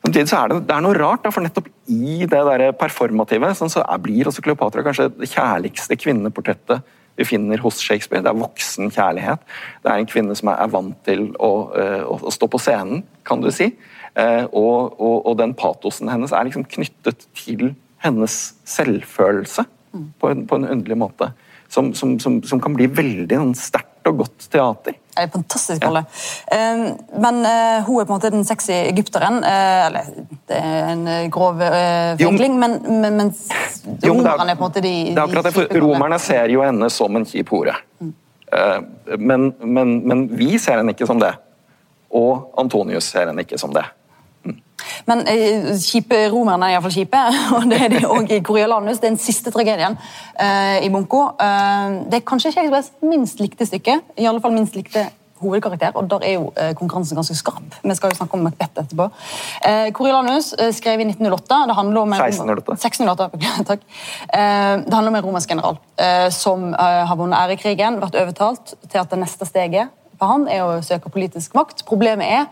Samtidig 0.00 0.30
så 0.30 0.38
er 0.40 0.52
det, 0.52 0.62
det 0.68 0.76
er 0.76 0.84
noe 0.84 0.96
rart, 0.96 1.24
da, 1.26 1.32
for 1.34 1.44
nettopp 1.44 1.68
i 1.92 2.22
det 2.24 2.40
der 2.48 2.70
performative 2.78 3.52
sånn, 3.56 3.72
så 3.72 3.84
blir 4.00 4.30
også 4.30 4.44
Kleopatra 4.44 4.84
kanskje 4.86 5.10
det 5.12 5.28
kjærligste 5.32 5.98
kvinneportrettet 6.00 6.86
vi 7.20 7.26
finner 7.28 7.60
hos 7.60 7.82
Shakespeare. 7.84 8.22
Det 8.24 8.30
er 8.30 8.40
voksen 8.40 8.88
kjærlighet. 8.94 9.42
Det 9.84 9.92
er 9.92 10.00
en 10.00 10.08
kvinne 10.08 10.36
som 10.38 10.48
er, 10.54 10.70
vant 10.72 10.96
til 11.04 11.26
å, 11.36 11.50
uh, 11.74 12.04
å, 12.16 12.32
stå 12.32 12.48
på 12.48 12.60
scenen, 12.62 13.02
kan 13.28 13.44
du 13.44 13.50
si. 13.52 13.68
Uh, 14.16 14.46
og, 14.56 14.96
og, 14.96 15.16
og, 15.18 15.34
den 15.38 15.52
patosen 15.58 16.08
hennes 16.10 16.32
er 16.32 16.48
liksom 16.48 16.64
knyttet 16.70 17.28
til 17.36 17.74
hennes 18.00 18.38
selvfølelse 18.68 19.66
mm. 19.68 20.08
på, 20.16 20.32
en, 20.32 20.46
på 20.48 20.58
en 20.58 20.70
underlig 20.70 20.98
måte. 21.02 21.32
Som, 21.70 21.92
som, 21.94 22.16
som, 22.18 22.40
som, 22.42 22.62
kan 22.62 22.74
bli 22.74 22.88
veldig 22.90 23.36
sånn, 23.36 23.52
sterkt 24.00 24.08
og 24.08 24.18
godt 24.18 24.50
teater. 24.50 24.96
Det 25.10 25.24
er 25.24 25.30
fantastisk 25.32 25.84
rolle. 25.84 26.04
Ja. 26.50 26.94
men 27.18 27.40
uh, 27.44 27.84
hun 27.84 28.00
er 28.00 28.06
på 28.06 28.12
en 28.12 28.16
måte 28.16 28.30
den 28.30 28.44
sexy 28.44 28.72
egypteren. 28.72 29.42
Uh, 29.42 29.86
eller 29.86 30.04
det 30.48 30.56
er 30.56 30.92
en 30.92 31.06
eh, 31.08 31.28
grov 31.30 31.60
uh, 31.60 32.16
vinkling, 32.18 32.58
men, 32.58 32.78
men, 33.00 33.16
mens 33.16 33.50
Jo, 34.02 34.14
romerne 34.14 34.50
er 34.50 34.56
på 34.56 34.64
en 34.64 34.70
måte 34.70 34.80
de, 34.80 34.94
det 35.10 35.18
er 35.18 35.24
akkurat 35.24 35.44
det, 35.44 35.52
for 35.54 35.80
Romerne 35.80 36.18
ser 36.18 36.48
jo 36.50 36.62
henne 36.62 36.88
som 36.90 37.16
en 37.16 37.26
kjip 37.26 37.50
hore. 37.50 37.74
Eh, 38.00 38.80
Men, 39.18 39.52
men, 39.58 40.00
men 40.06 40.28
vi 40.36 40.58
ser 40.58 40.78
henne 40.78 40.94
ikke 40.94 41.06
som 41.06 41.20
det. 41.20 41.34
Og 42.10 42.54
Antonius 42.58 43.10
ser 43.10 43.28
henne 43.30 43.42
ikke 43.42 43.58
som 43.58 43.74
det. 43.74 43.84
Men 45.08 45.22
eh, 45.30 45.70
kjipe 45.80 46.18
romerne 46.32 46.68
er 46.68 46.76
iallfall 46.76 46.94
kjipe, 46.94 47.20
og 47.56 47.68
det 47.70 47.78
er 47.84 47.94
de 47.94 48.02
òg 48.08 48.34
i 48.36 48.42
Coriolanus. 48.46 49.00
Det 49.00 49.08
er 49.08 49.14
den 49.14 49.22
siste 49.22 49.52
tragedien 49.54 49.96
eh, 50.40 50.80
i 50.84 50.90
Bunko. 50.92 51.22
Eh, 51.40 51.96
det 52.10 52.20
er 52.20 52.26
kanskje 52.26 52.54
Shakespeares 52.56 52.92
minst 53.04 53.40
likte 53.42 53.68
stykke. 53.68 54.00
I 54.20 54.28
alle 54.30 54.42
fall 54.44 54.56
minst 54.56 54.76
likte 54.78 55.08
hovedkarakter, 55.40 55.94
og 55.96 56.08
der 56.10 56.24
er 56.28 56.34
jo 56.34 56.50
eh, 56.60 56.74
konkurransen 56.76 57.16
ganske 57.16 57.34
skarp. 57.38 57.78
Vi 57.80 57.94
skal 57.96 58.12
jo 58.12 58.18
snakke 58.18 58.36
om 58.36 58.42
Macbeth 58.44 58.82
etterpå. 58.82 59.06
Eh, 59.64 59.86
Coriolanus 59.96 60.52
eh, 60.52 60.72
skrev 60.76 61.00
i 61.00 61.06
1908. 61.08 61.62
Det 61.70 61.76
handler 61.78 62.02
om 62.02 62.12
en 62.12 62.24
1608. 62.26 62.76
1608, 62.76 63.64
takk. 63.70 63.86
Eh, 64.28 64.74
det 64.84 64.98
handler 64.98 65.14
om 65.14 65.16
en 65.22 65.24
romersk 65.30 65.54
general 65.54 65.80
eh, 65.96 66.28
som 66.34 66.74
eh, 66.74 67.00
har 67.08 67.16
vunnet 67.16 67.40
ærekrigen, 67.40 68.02
vært 68.04 68.20
overtalt 68.20 68.74
til 68.84 69.00
at 69.00 69.14
det 69.14 69.22
neste 69.22 69.48
steget 69.48 69.96
for 70.20 70.28
han 70.28 70.48
er 70.52 70.66
å 70.66 70.80
søke 70.84 71.08
politisk 71.12 71.56
makt. 71.56 71.86
Problemet 71.88 72.28
er 72.28 72.50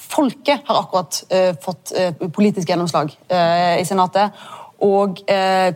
Folket 0.00 0.64
har 0.66 0.80
akkurat 0.80 1.22
uh, 1.32 1.52
fått 1.62 1.92
uh, 1.96 2.28
politisk 2.32 2.70
gjennomslag 2.70 3.12
uh, 3.32 3.76
i 3.80 3.86
Senatet. 3.86 4.36
Og 4.80 5.18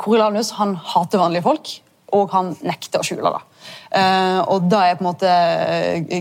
Coriolanus 0.01 0.55
han 0.57 0.71
hater 0.81 1.21
vanlige 1.21 1.45
folk, 1.45 1.71
og 2.17 2.31
han 2.33 2.55
nekter 2.65 3.03
å 3.03 3.05
skjule 3.05 3.29
det. 3.35 3.43
Og 4.49 4.65
da 4.73 4.79
er 4.87 4.97
på 4.97 5.05
en 5.05 5.09
måte 5.11 5.33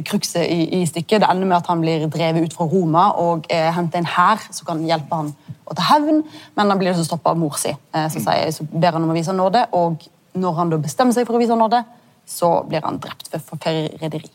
cruxet 0.10 0.44
i, 0.44 0.82
i 0.82 0.90
stykket. 0.90 1.24
Det 1.24 1.30
ender 1.32 1.48
med 1.48 1.62
at 1.62 1.70
han 1.72 1.80
blir 1.80 2.04
drevet 2.12 2.44
ut 2.44 2.58
fra 2.58 2.68
Roma 2.68 3.06
og 3.24 3.48
uh, 3.48 3.70
henter 3.78 4.02
en 4.02 4.12
hær 4.18 4.44
som 4.50 4.68
kan 4.68 4.84
hjelpe 4.84 5.16
han 5.16 5.32
å 5.64 5.78
ta 5.80 5.88
hevn, 5.94 6.26
men 6.60 6.76
han 6.76 6.82
blir 6.82 6.92
også 6.92 7.08
stoppa 7.08 7.32
av 7.32 7.40
mor 7.40 7.56
si, 7.56 7.72
som 7.96 8.20
sier, 8.20 8.52
så 8.52 8.68
ber 8.68 8.98
han 8.98 9.08
om 9.08 9.16
å 9.16 9.16
vise 9.16 9.32
nåde. 9.32 9.64
Og 9.80 10.04
når 10.44 10.60
han 10.60 10.76
da 10.76 10.84
bestemmer 10.84 11.16
seg 11.16 11.30
for 11.30 11.40
å 11.40 11.44
vise 11.46 11.56
nåde, 11.56 11.86
så 12.28 12.58
blir 12.68 12.84
han 12.84 13.00
drept 13.00 13.32
for 13.32 13.48
forræderi. 13.54 14.28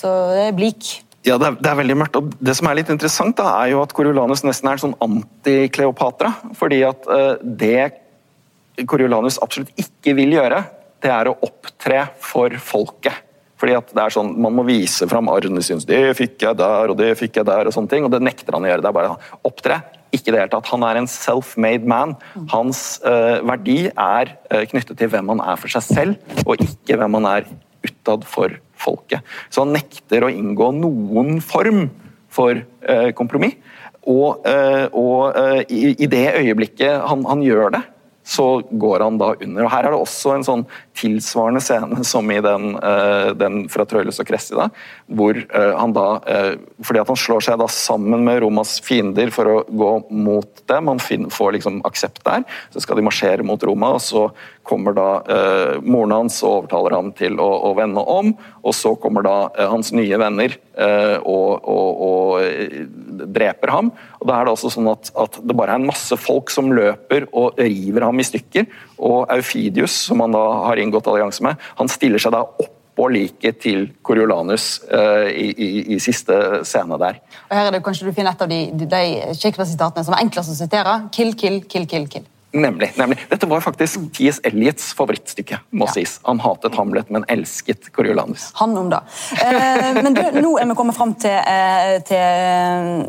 Så 0.00 0.08
det 0.32 0.48
er 0.48 0.56
blik. 0.56 0.94
Ja, 1.24 1.38
det 1.40 1.46
er, 1.48 1.54
det 1.56 1.70
er 1.70 1.78
veldig 1.78 1.96
mørkt. 1.96 2.16
og 2.20 2.32
Det 2.44 2.54
som 2.56 2.68
er 2.68 2.78
litt 2.78 2.90
interessant, 2.92 3.36
da, 3.38 3.48
er 3.62 3.72
jo 3.72 3.82
at 3.84 3.92
Coriolanus 3.96 4.44
nesten 4.44 4.68
er 4.68 4.76
en 4.76 4.82
sånn 4.82 4.96
anti-Kleopatra. 5.04 6.34
Fordi 6.58 6.82
at 6.84 7.06
uh, 7.08 7.36
det 7.40 8.84
Coriolanus 8.90 9.38
absolutt 9.42 9.72
ikke 9.80 10.16
vil 10.18 10.36
gjøre, 10.36 10.60
det 11.04 11.12
er 11.12 11.30
å 11.30 11.38
opptre 11.46 12.02
for 12.20 12.52
folket. 12.60 13.22
Fordi 13.60 13.76
at 13.78 13.92
det 13.96 14.02
er 14.02 14.12
sånn, 14.12 14.34
Man 14.42 14.56
må 14.58 14.64
vise 14.66 15.06
fram 15.08 15.30
arrene 15.32 15.62
sine. 15.64 15.80
'Det 15.80 16.16
fikk 16.18 16.42
jeg 16.42 16.58
der, 16.60 16.90
og 16.92 16.98
det 16.98 17.14
fikk 17.16 17.38
jeg 17.40 17.48
der', 17.48 17.70
og 17.70 17.72
sånne 17.72 17.88
ting. 17.88 18.04
Og 18.04 18.12
det 18.12 18.20
nekter 18.20 18.52
han 18.52 18.66
å 18.66 18.68
gjøre. 18.68 18.84
Det 18.84 18.90
er 18.90 18.98
bare 18.98 19.16
opptre. 19.46 19.80
Ikke 20.12 20.28
det 20.28 20.42
hele 20.42 20.52
tatt. 20.52 20.68
Han 20.74 20.84
er 20.84 21.00
en 21.00 21.08
self-made 21.08 21.88
man. 21.88 22.16
Hans 22.52 23.00
uh, 23.06 23.40
verdi 23.46 23.88
er 23.88 24.36
uh, 24.52 24.64
knyttet 24.68 24.98
til 25.00 25.08
hvem 25.08 25.32
han 25.32 25.40
er 25.40 25.56
for 25.56 25.72
seg 25.72 25.86
selv, 25.88 26.36
og 26.44 26.60
ikke 26.60 27.00
hvem 27.00 27.16
han 27.22 27.30
er 27.32 27.48
utad 27.84 28.28
for 28.28 28.52
folket. 28.84 29.24
Så 29.50 29.64
han 29.64 29.74
nekter 29.76 30.26
å 30.26 30.32
inngå 30.32 30.70
noen 30.76 31.40
form 31.44 31.88
for 32.34 32.58
eh, 32.58 33.10
kompromiss. 33.16 33.56
Og, 34.04 34.44
eh, 34.44 34.84
og 34.92 35.36
eh, 35.40 35.60
i, 35.72 36.08
det 36.10 36.26
øyeblikket 36.36 37.06
han, 37.08 37.24
han 37.24 37.44
gjør 37.44 37.72
det, 37.72 37.80
så 38.24 38.62
går 38.70 39.04
han 39.04 39.18
da 39.20 39.34
under. 39.34 39.66
Og 39.66 39.70
Her 39.70 39.84
er 39.84 39.92
det 39.92 40.00
også 40.00 40.32
en 40.34 40.46
sånn 40.46 40.64
tilsvarende 40.96 41.60
scene 41.60 42.04
som 42.08 42.30
i 42.32 42.40
den, 42.44 42.74
eh, 42.78 43.30
den 43.36 43.66
fra 43.68 43.84
Trøyles 43.88 44.20
og 44.22 44.28
Cressida, 44.28 44.70
hvor 45.12 45.36
eh, 45.36 45.74
han 45.76 45.92
da 45.92 46.06
eh, 46.30 46.52
Fordi 46.84 47.00
at 47.02 47.10
han 47.10 47.18
slår 47.18 47.44
seg 47.44 47.58
da 47.60 47.68
sammen 47.70 48.24
med 48.24 48.40
Romas 48.44 48.78
fiender 48.84 49.30
for 49.34 49.50
å 49.50 49.56
gå 49.68 49.92
mot 50.10 50.64
dem, 50.70 50.88
han 50.88 51.00
får 51.02 51.56
liksom 51.58 51.82
aksept 51.84 52.22
der, 52.24 52.44
så 52.72 52.82
skal 52.82 52.98
de 52.98 53.06
marsjere 53.06 53.44
mot 53.46 53.62
Roma, 53.62 53.94
og 53.96 54.02
så 54.04 54.28
kommer 54.64 54.96
da 54.96 55.08
eh, 55.28 55.76
moren 55.84 56.14
hans 56.14 56.40
og 56.44 56.62
overtaler 56.62 56.96
ham 56.96 57.12
til 57.16 57.36
å, 57.42 57.48
å 57.68 57.74
vende 57.76 58.00
om, 58.00 58.32
og 58.64 58.76
så 58.76 58.94
kommer 59.00 59.26
da 59.26 59.36
hans 59.68 59.92
nye 59.92 60.18
venner 60.20 60.56
eh, 60.56 61.16
og, 61.20 61.64
og, 61.68 62.04
og 62.08 63.28
dreper 63.34 63.72
ham. 63.74 63.92
Og 64.20 64.28
Da 64.28 64.38
er 64.38 64.46
det 64.46 64.54
også 64.54 64.72
sånn 64.72 64.88
at, 64.92 65.10
at 65.20 65.36
det 65.44 65.56
bare 65.56 65.76
er 65.76 65.82
en 65.82 65.90
masse 65.90 66.16
folk 66.20 66.52
som 66.52 66.72
løper 66.72 67.28
og 67.32 67.60
river 67.60 68.06
ham 68.08 68.13
i 68.20 68.26
stykker. 68.26 68.66
Og 68.98 69.30
Eufidius, 69.34 69.96
som 70.08 70.22
han 70.24 70.34
da 70.34 70.44
har 70.68 70.80
inngått 70.80 71.08
allianse 71.10 71.44
med, 71.46 71.60
han 71.78 71.90
stiller 71.92 72.22
seg 72.22 72.34
da 72.34 72.44
oppå 72.44 73.08
liket 73.10 73.58
til 73.64 73.88
Coriolanus 74.06 74.78
uh, 74.86 75.26
i, 75.30 75.48
i, 75.50 75.70
i 75.96 75.98
siste 76.02 76.62
scene 76.66 76.98
der. 77.00 77.18
Og 77.48 77.56
her 77.58 77.70
er 77.70 77.74
det 77.74 77.82
kanskje 77.86 78.06
du 78.06 78.14
finner 78.14 78.36
et 78.36 78.44
av 78.46 78.52
de, 78.52 78.60
de, 78.74 78.86
de 78.90 79.02
Shakespeare-sitatene 79.34 80.06
som 80.06 80.14
er 80.14 80.26
enklest 80.26 80.54
å 80.54 80.60
sitere. 80.60 81.00
Kill, 81.14 81.34
kill, 81.38 81.62
kill, 81.70 81.88
kill, 81.90 82.06
kill. 82.12 82.30
Nemlig. 82.54 82.92
nemlig. 82.96 83.18
Dette 83.28 83.46
var 83.46 83.60
faktisk 83.60 84.00
T.S. 84.14 84.40
Eliots 84.46 84.92
favorittstykke. 84.94 85.58
må 85.74 85.88
sies. 85.90 86.20
Han 86.22 86.38
hatet 86.40 86.76
Hamlet, 86.78 87.10
men 87.10 87.24
elsket 87.28 87.88
Coriolanus. 87.92 88.50
Han 88.60 88.76
om 88.78 88.90
det. 88.92 89.00
Eh, 89.42 89.90
men 89.98 90.14
du, 90.14 90.22
nå 90.38 90.52
er 90.62 90.68
vi 90.70 90.76
kommet 90.78 90.94
fram 90.94 91.16
til, 91.18 91.34
eh, 91.34 91.98
til 92.06 92.16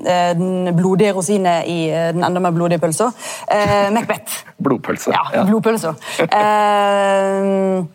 eh, 0.09 0.33
den 0.39 0.73
blodige 0.77 1.13
rosine 1.13 1.59
i 1.69 1.77
eh, 1.91 2.09
den 2.15 2.25
enda 2.25 2.41
mer 2.41 2.55
blodige 2.57 2.81
pølsa. 2.81 3.11
Eh, 3.53 3.91
Macbeth. 3.93 4.41
Blodpølse. 4.57 5.13
Ja, 5.13 5.45
blodpølsa. 5.45 5.93
Eh, 6.25 7.85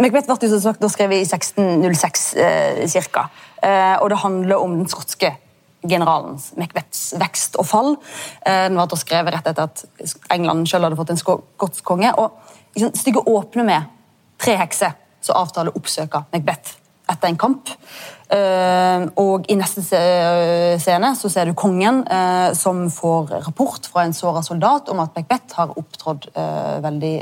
Macbeth 0.00 0.32
ble 0.32 0.48
som 0.48 0.64
sagt 0.64 0.80
da 0.80 0.88
skrevet 0.88 1.20
i 1.20 1.28
1606 1.28 2.28
eh, 2.40 2.84
cirka. 2.88 3.28
Eh, 3.60 3.96
og 4.00 4.08
det 4.10 4.22
handler 4.24 4.64
om 4.64 4.80
den 4.80 4.88
skotske 4.88 5.36
generalens 5.88 6.52
Macbeths 6.58 7.12
vekst 7.20 7.58
og 7.60 7.66
fall. 7.66 7.96
Eh, 8.46 8.66
den 8.68 8.78
var 8.78 8.90
da 8.90 8.98
skrevet 8.98 9.34
rett 9.34 9.50
etter 9.50 9.68
at 9.68 9.84
England 10.34 10.68
selv 10.70 10.88
hadde 10.88 10.98
fått 10.98 11.14
en 11.14 11.20
skotsk 11.20 11.82
konge. 11.86 12.12
og 12.16 12.38
liksom, 12.74 12.94
Stykket 12.94 13.28
åpner 13.28 13.66
med 13.66 13.90
tre 14.42 14.56
hekser 14.60 14.96
som 15.22 15.38
avtaler 15.38 15.72
å 15.72 15.78
oppsøke 15.78 16.24
Macbeth 16.32 16.78
etter 17.12 17.28
en 17.28 17.38
kamp. 17.38 17.70
Eh, 18.32 19.06
og 19.20 19.48
I 19.50 19.58
neste 19.58 19.82
scene 19.84 21.12
så 21.18 21.30
ser 21.30 21.50
du 21.50 21.54
kongen 21.58 22.02
eh, 22.06 22.52
som 22.56 22.86
får 22.90 23.34
rapport 23.48 23.86
fra 23.86 24.06
en 24.06 24.16
såra 24.16 24.42
soldat 24.42 24.88
om 24.88 25.02
at 25.02 25.14
Macbeth 25.18 25.58
har 25.58 25.74
opptrådt 25.78 26.30
veldig 26.82 27.16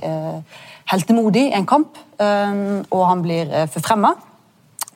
heltemodig 0.90 1.48
i 1.48 1.54
en 1.54 1.66
kamp, 1.66 1.98
og 2.18 3.02
han 3.06 3.20
blir 3.22 3.52
forfremma 3.70 4.10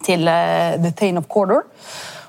til 0.02 0.26
The 0.26 0.90
Thane 0.98 1.20
of 1.22 1.28
Corder. 1.30 1.62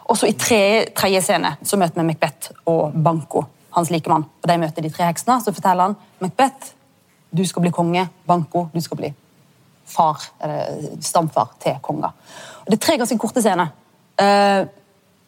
Og 0.05 0.17
så 0.17 0.27
I 0.29 0.33
tredje, 0.37 0.85
tredje 0.95 1.21
scene 1.25 1.55
så 1.65 1.77
møter 1.81 2.01
vi 2.01 2.07
Macbeth 2.11 2.51
og 2.69 2.93
Banco, 3.03 3.45
hans 3.75 3.89
likemann. 3.89 4.25
Og 4.43 4.49
De 4.49 4.57
møter 4.61 4.81
de 4.85 4.89
tre 4.93 5.07
heksene. 5.09 5.39
Så 5.41 5.53
forteller 5.53 5.83
han 5.89 5.95
Macbeth, 6.21 6.73
du 7.35 7.43
skal 7.45 7.61
bli 7.65 7.71
konge. 7.73 8.05
Banco, 8.27 8.67
du 8.73 8.81
skal 8.81 8.97
bli 9.01 9.13
far, 9.85 10.21
eller 10.41 10.95
stamfar 11.01 11.55
til 11.61 11.75
konga. 11.81 12.07
Og 12.65 12.69
Det 12.71 12.77
er 12.79 12.85
tre 12.85 12.97
ganske 12.97 13.17
korte 13.21 13.41
scener. 13.41 13.67
Eh, 14.19 14.65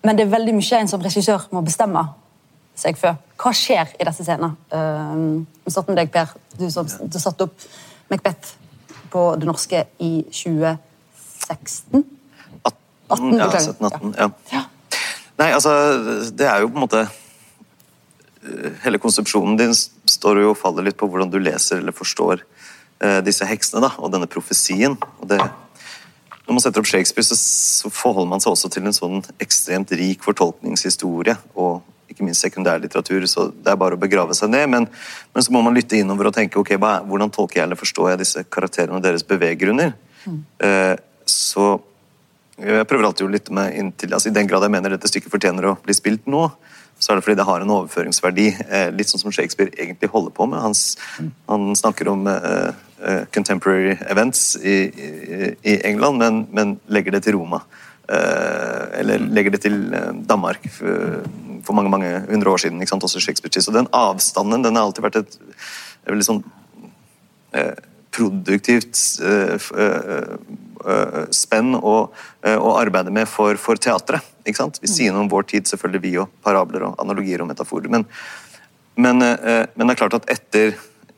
men 0.04 0.16
det 0.16 0.26
er 0.28 0.32
veldig 0.32 0.54
mye 0.56 0.80
en 0.80 0.88
som 0.88 1.02
regissør 1.02 1.48
må 1.52 1.62
bestemme 1.66 2.06
seg 2.78 2.98
for. 2.98 3.18
Hva 3.38 3.52
skjer 3.54 3.96
i 4.00 4.06
disse 4.06 4.24
scenene? 4.24 4.56
Eh, 4.72 5.46
Vi 5.66 5.72
starter 5.72 5.94
med 5.94 5.98
deg, 5.98 6.12
Per. 6.12 6.28
Du, 6.58 6.70
som- 6.72 6.88
du 7.10 7.20
satte 7.20 7.42
opp 7.44 7.60
Macbeth 8.10 8.56
på 9.12 9.36
det 9.40 9.46
norske 9.48 9.86
i 10.00 10.24
2016. 10.32 12.06
18, 13.08 13.38
ja, 13.38 13.48
17-18. 13.52 14.14
Ja. 14.18 14.30
Ja. 14.52 14.64
Nei, 15.38 15.52
altså, 15.54 15.72
det 16.34 16.48
er 16.50 16.64
jo 16.64 16.72
på 16.72 16.80
en 16.80 16.86
måte 16.88 17.04
eh, 17.06 18.78
Hele 18.84 19.00
konsepsjonen 19.02 19.58
din 19.60 19.76
står 19.76 20.42
jo 20.42 20.54
og 20.54 20.60
faller 20.60 20.88
litt 20.88 20.98
på 20.98 21.10
hvordan 21.10 21.32
du 21.32 21.38
leser 21.42 21.82
eller 21.82 21.96
forstår 21.96 22.42
eh, 23.04 23.20
disse 23.26 23.46
heksene 23.48 23.84
da, 23.84 23.92
og 24.02 24.12
denne 24.14 24.30
profesien. 24.32 24.98
Og 25.22 25.30
det, 25.30 25.38
når 26.48 26.56
man 26.58 26.64
setter 26.64 26.82
opp 26.82 26.90
Shakespeare, 26.90 27.28
så, 27.28 27.38
så 27.38 27.92
forholder 27.94 28.32
man 28.34 28.44
seg 28.44 28.56
også 28.56 28.72
til 28.74 28.88
en 28.88 28.96
sånn 28.96 29.22
ekstremt 29.44 29.94
rik 30.00 30.26
fortolkningshistorie 30.26 31.38
og 31.56 31.86
ikke 32.08 32.24
minst 32.24 32.46
sekundærlitteratur, 32.46 33.26
så 33.28 33.50
det 33.52 33.72
er 33.72 33.80
bare 33.80 33.98
å 33.98 34.02
begrave 34.02 34.36
seg 34.38 34.52
ned. 34.54 34.70
Men, 34.72 34.88
men 35.36 35.44
så 35.44 35.54
må 35.54 35.62
man 35.66 35.76
lytte 35.76 36.00
innover 36.00 36.30
og 36.30 36.38
tenke 36.38 36.60
ok, 36.60 36.74
hva 36.80 36.94
hvordan 37.06 37.34
tolker 37.36 37.60
jeg 37.60 37.68
eller 37.68 37.80
forstår 37.80 38.14
jeg 38.14 38.22
disse 38.24 38.44
karakterene 38.48 38.98
og 38.98 39.04
deres 39.04 39.28
beveggrunner. 39.28 39.92
Eh, 40.64 40.96
så 41.28 41.68
jeg 42.58 42.88
prøver 42.90 43.06
alltid 43.06 43.28
å 43.28 43.32
lytte 43.32 43.54
meg 43.54 43.76
inntil, 43.78 44.14
altså 44.18 44.32
I 44.32 44.36
den 44.36 44.50
grad 44.50 44.66
jeg 44.66 44.74
mener 44.74 44.94
dette 44.96 45.10
stykket 45.10 45.34
fortjener 45.34 45.70
å 45.70 45.78
bli 45.84 45.94
spilt 45.94 46.26
nå, 46.30 46.48
så 46.98 47.12
er 47.12 47.20
det 47.20 47.26
fordi 47.28 47.38
det 47.38 47.46
har 47.46 47.62
en 47.62 47.74
overføringsverdi. 47.76 48.48
Eh, 48.66 48.88
litt 48.98 49.12
sånn 49.12 49.22
som 49.22 49.34
Shakespeare 49.34 49.70
egentlig 49.78 50.10
holder 50.10 50.34
på 50.34 50.48
med. 50.50 50.64
Han, 50.64 50.74
han 51.46 51.76
snakker 51.78 52.10
om 52.10 52.26
eh, 52.32 52.72
eh, 53.06 53.20
contemporary 53.34 53.94
events 54.10 54.56
i, 54.58 54.78
i, 54.90 55.52
i 55.62 55.76
England, 55.86 56.18
men, 56.24 56.40
men 56.50 56.74
legger 56.90 57.14
det 57.14 57.28
til 57.28 57.38
Roma. 57.38 57.62
Eh, 58.10 59.00
eller 59.04 59.22
legger 59.30 59.54
det 59.54 59.62
til 59.68 59.78
Danmark 60.26 60.66
for, 60.74 61.22
for 61.68 61.78
mange 61.78 61.92
mange 61.94 62.10
hundre 62.32 62.56
år 62.56 62.64
siden. 62.66 62.82
også 62.82 63.22
Shakespeare. 63.22 63.62
Så 63.62 63.76
den 63.76 63.92
avstanden 63.94 64.66
den 64.66 64.76
har 64.76 64.90
alltid 64.90 65.06
vært 65.06 65.22
et 65.22 65.38
veldig 66.08 66.26
sånn 66.26 66.42
eh, 67.54 67.78
produktivt 68.14 68.98
eh, 69.22 69.56
eh, 69.56 70.34
uh, 70.88 71.24
spenn 71.34 71.76
å, 71.76 71.96
å 72.48 72.74
arbeide 72.80 73.12
med 73.14 73.28
for, 73.30 73.58
for 73.60 73.80
teatret. 73.82 74.26
ikke 74.48 74.62
sant? 74.62 74.80
Vi 74.82 74.90
sier 74.92 75.14
noe 75.14 75.26
om 75.26 75.32
vår 75.32 75.48
tid, 75.52 75.68
selvfølgelig 75.70 76.04
vi 76.06 76.14
og 76.22 76.36
parabler 76.46 76.88
og 76.88 77.02
analogier 77.04 77.44
og 77.44 77.50
metaforer. 77.52 77.92
Men, 77.92 78.06
men, 78.96 79.20
men 79.20 79.84
det 79.84 79.94
er 79.94 80.00
klart 80.00 80.16
at 80.18 80.30
etter, 80.32 80.78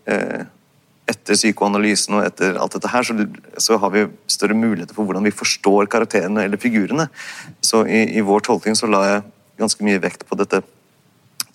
etter 0.10 1.38
psykoanalysen 1.38 2.18
og 2.18 2.26
etter 2.26 2.58
alt 2.60 2.76
dette 2.76 2.92
her, 2.92 3.06
så, 3.06 3.16
så, 3.62 3.78
har 3.84 3.94
vi 3.94 4.08
større 4.32 4.58
muligheter 4.58 4.98
for 4.98 5.06
hvordan 5.06 5.28
vi 5.28 5.36
forstår 5.36 5.92
karakterene 5.92 6.48
eller 6.48 6.62
figurene. 6.62 7.06
Så 7.62 7.86
i, 7.86 8.08
i 8.18 8.26
vår 8.26 8.48
tolkning 8.50 8.80
så 8.80 8.90
la 8.90 9.06
jeg 9.06 9.26
ganske 9.62 9.86
mye 9.86 10.02
vekt 10.02 10.26
på 10.26 10.40
dette 10.40 10.64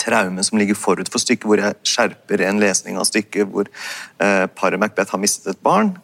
traume 0.05 0.45
som 0.45 0.59
ligger 0.61 0.79
forut 0.79 1.11
for 1.11 1.23
stykket, 1.23 1.47
hvor 1.49 1.61
jeg 1.61 1.79
skjerper 1.89 2.45
en 2.45 2.61
lesning 2.63 2.99
av 3.01 3.09
stykket 3.09 3.49
hvor 3.51 3.71
eh, 4.23 4.45
paret 4.53 4.81
Macbeth 4.81 5.15
har 5.15 5.23
mistet 5.23 5.55
et 5.55 5.65
barn. 5.65 5.95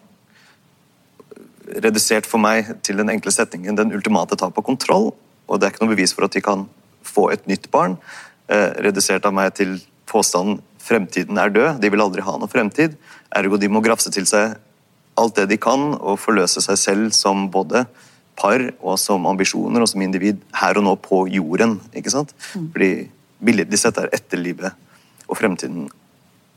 Redusert 1.71 2.27
for 2.27 2.43
meg 2.43 2.73
til 2.87 2.99
den 3.01 3.13
enkle 3.13 3.33
setningen 3.35 3.77
'den 3.77 3.95
ultimate 3.95 4.37
tap 4.37 4.59
av 4.59 4.65
kontroll'. 4.65 5.13
Og 5.49 5.61
det 5.61 5.67
er 5.67 5.73
ikke 5.75 5.85
noe 5.85 5.95
bevis 5.95 6.15
for 6.15 6.25
at 6.25 6.35
de 6.35 6.41
kan 6.41 6.67
få 7.05 7.31
et 7.33 7.47
nytt 7.47 7.71
barn. 7.71 7.99
Eh, 8.49 8.71
redusert 8.83 9.27
av 9.27 9.35
meg 9.35 9.55
til 9.55 9.81
påstanden 10.07 10.61
'fremtiden 10.81 11.39
er 11.39 11.51
død', 11.51 11.81
de 11.81 11.91
vil 11.91 12.01
aldri 12.01 12.23
ha 12.23 12.37
noe 12.39 12.49
fremtid. 12.49 12.97
Ergo 13.31 13.57
de 13.57 13.69
må 13.69 13.83
grafse 13.83 14.11
til 14.11 14.27
seg 14.27 14.57
alt 15.19 15.37
det 15.37 15.49
de 15.51 15.57
kan 15.57 15.95
og 16.01 16.19
forløse 16.19 16.63
seg 16.65 16.79
selv 16.79 17.13
som 17.13 17.51
både 17.51 17.85
par 18.41 18.63
og 18.81 18.99
som 18.99 19.27
ambisjoner 19.27 19.83
og 19.83 19.89
som 19.89 20.03
individ 20.03 20.41
her 20.57 20.79
og 20.81 20.87
nå 20.87 20.95
på 20.97 21.27
jorden. 21.29 21.81
ikke 21.95 22.11
sant? 22.11 22.35
Mm. 22.55 22.71
Fordi 23.41 23.47
billedlig 23.47 23.79
sett 23.81 23.99
er 23.99 24.11
etterlivet 24.13 24.73
og 25.31 25.39
fremtiden 25.39 25.89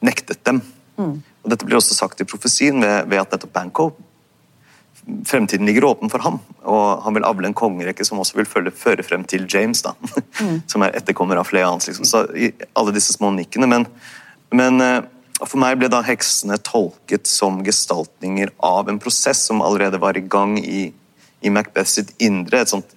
nektet 0.04 0.44
dem. 0.44 0.62
Mm. 0.98 1.22
Og 1.44 1.52
Dette 1.52 1.66
blir 1.66 1.78
også 1.78 1.96
sagt 1.96 2.22
i 2.22 2.28
profesien 2.28 2.82
ved, 2.82 3.08
ved 3.08 3.22
at 3.22 3.32
nettopp 3.32 3.54
Banco 3.54 3.94
Fremtiden 5.28 5.66
ligger 5.68 5.84
åpen 5.84 6.08
for 6.08 6.24
ham, 6.24 6.38
og 6.64 7.02
han 7.04 7.18
vil 7.18 7.26
avle 7.28 7.50
en 7.50 7.56
kongerekke 7.60 8.06
som 8.08 8.22
også 8.24 8.38
vil 8.38 8.46
følge, 8.48 8.72
føre 8.72 9.04
frem 9.04 9.26
til 9.28 9.44
James, 9.52 9.82
da, 9.84 9.92
mm. 10.40 10.62
som 10.72 10.86
er 10.86 10.96
etterkommer 10.96 11.36
av 11.36 11.50
flere 11.50 11.68
annet. 11.68 11.90
Liksom. 11.90 12.08
Så 12.08 12.22
i 12.40 12.54
alle 12.72 12.94
disse 12.96 13.12
små 13.12 13.34
nikkene. 13.36 13.68
Men, 13.68 13.84
men 14.56 14.80
eh, 14.80 15.02
for 15.42 15.60
meg 15.60 15.76
ble 15.82 15.90
da 15.92 16.00
heksene 16.08 16.56
tolket 16.64 17.28
som 17.28 17.60
gestaltninger 17.68 18.54
av 18.64 18.88
en 18.88 19.02
prosess 19.04 19.44
som 19.50 19.60
allerede 19.66 20.00
var 20.00 20.16
i 20.16 20.24
gang 20.24 20.56
i, 20.62 20.94
i 21.44 21.52
Macbeth 21.52 21.92
sitt 21.98 22.16
indre. 22.24 22.64
et 22.64 22.72
sånt 22.72 22.96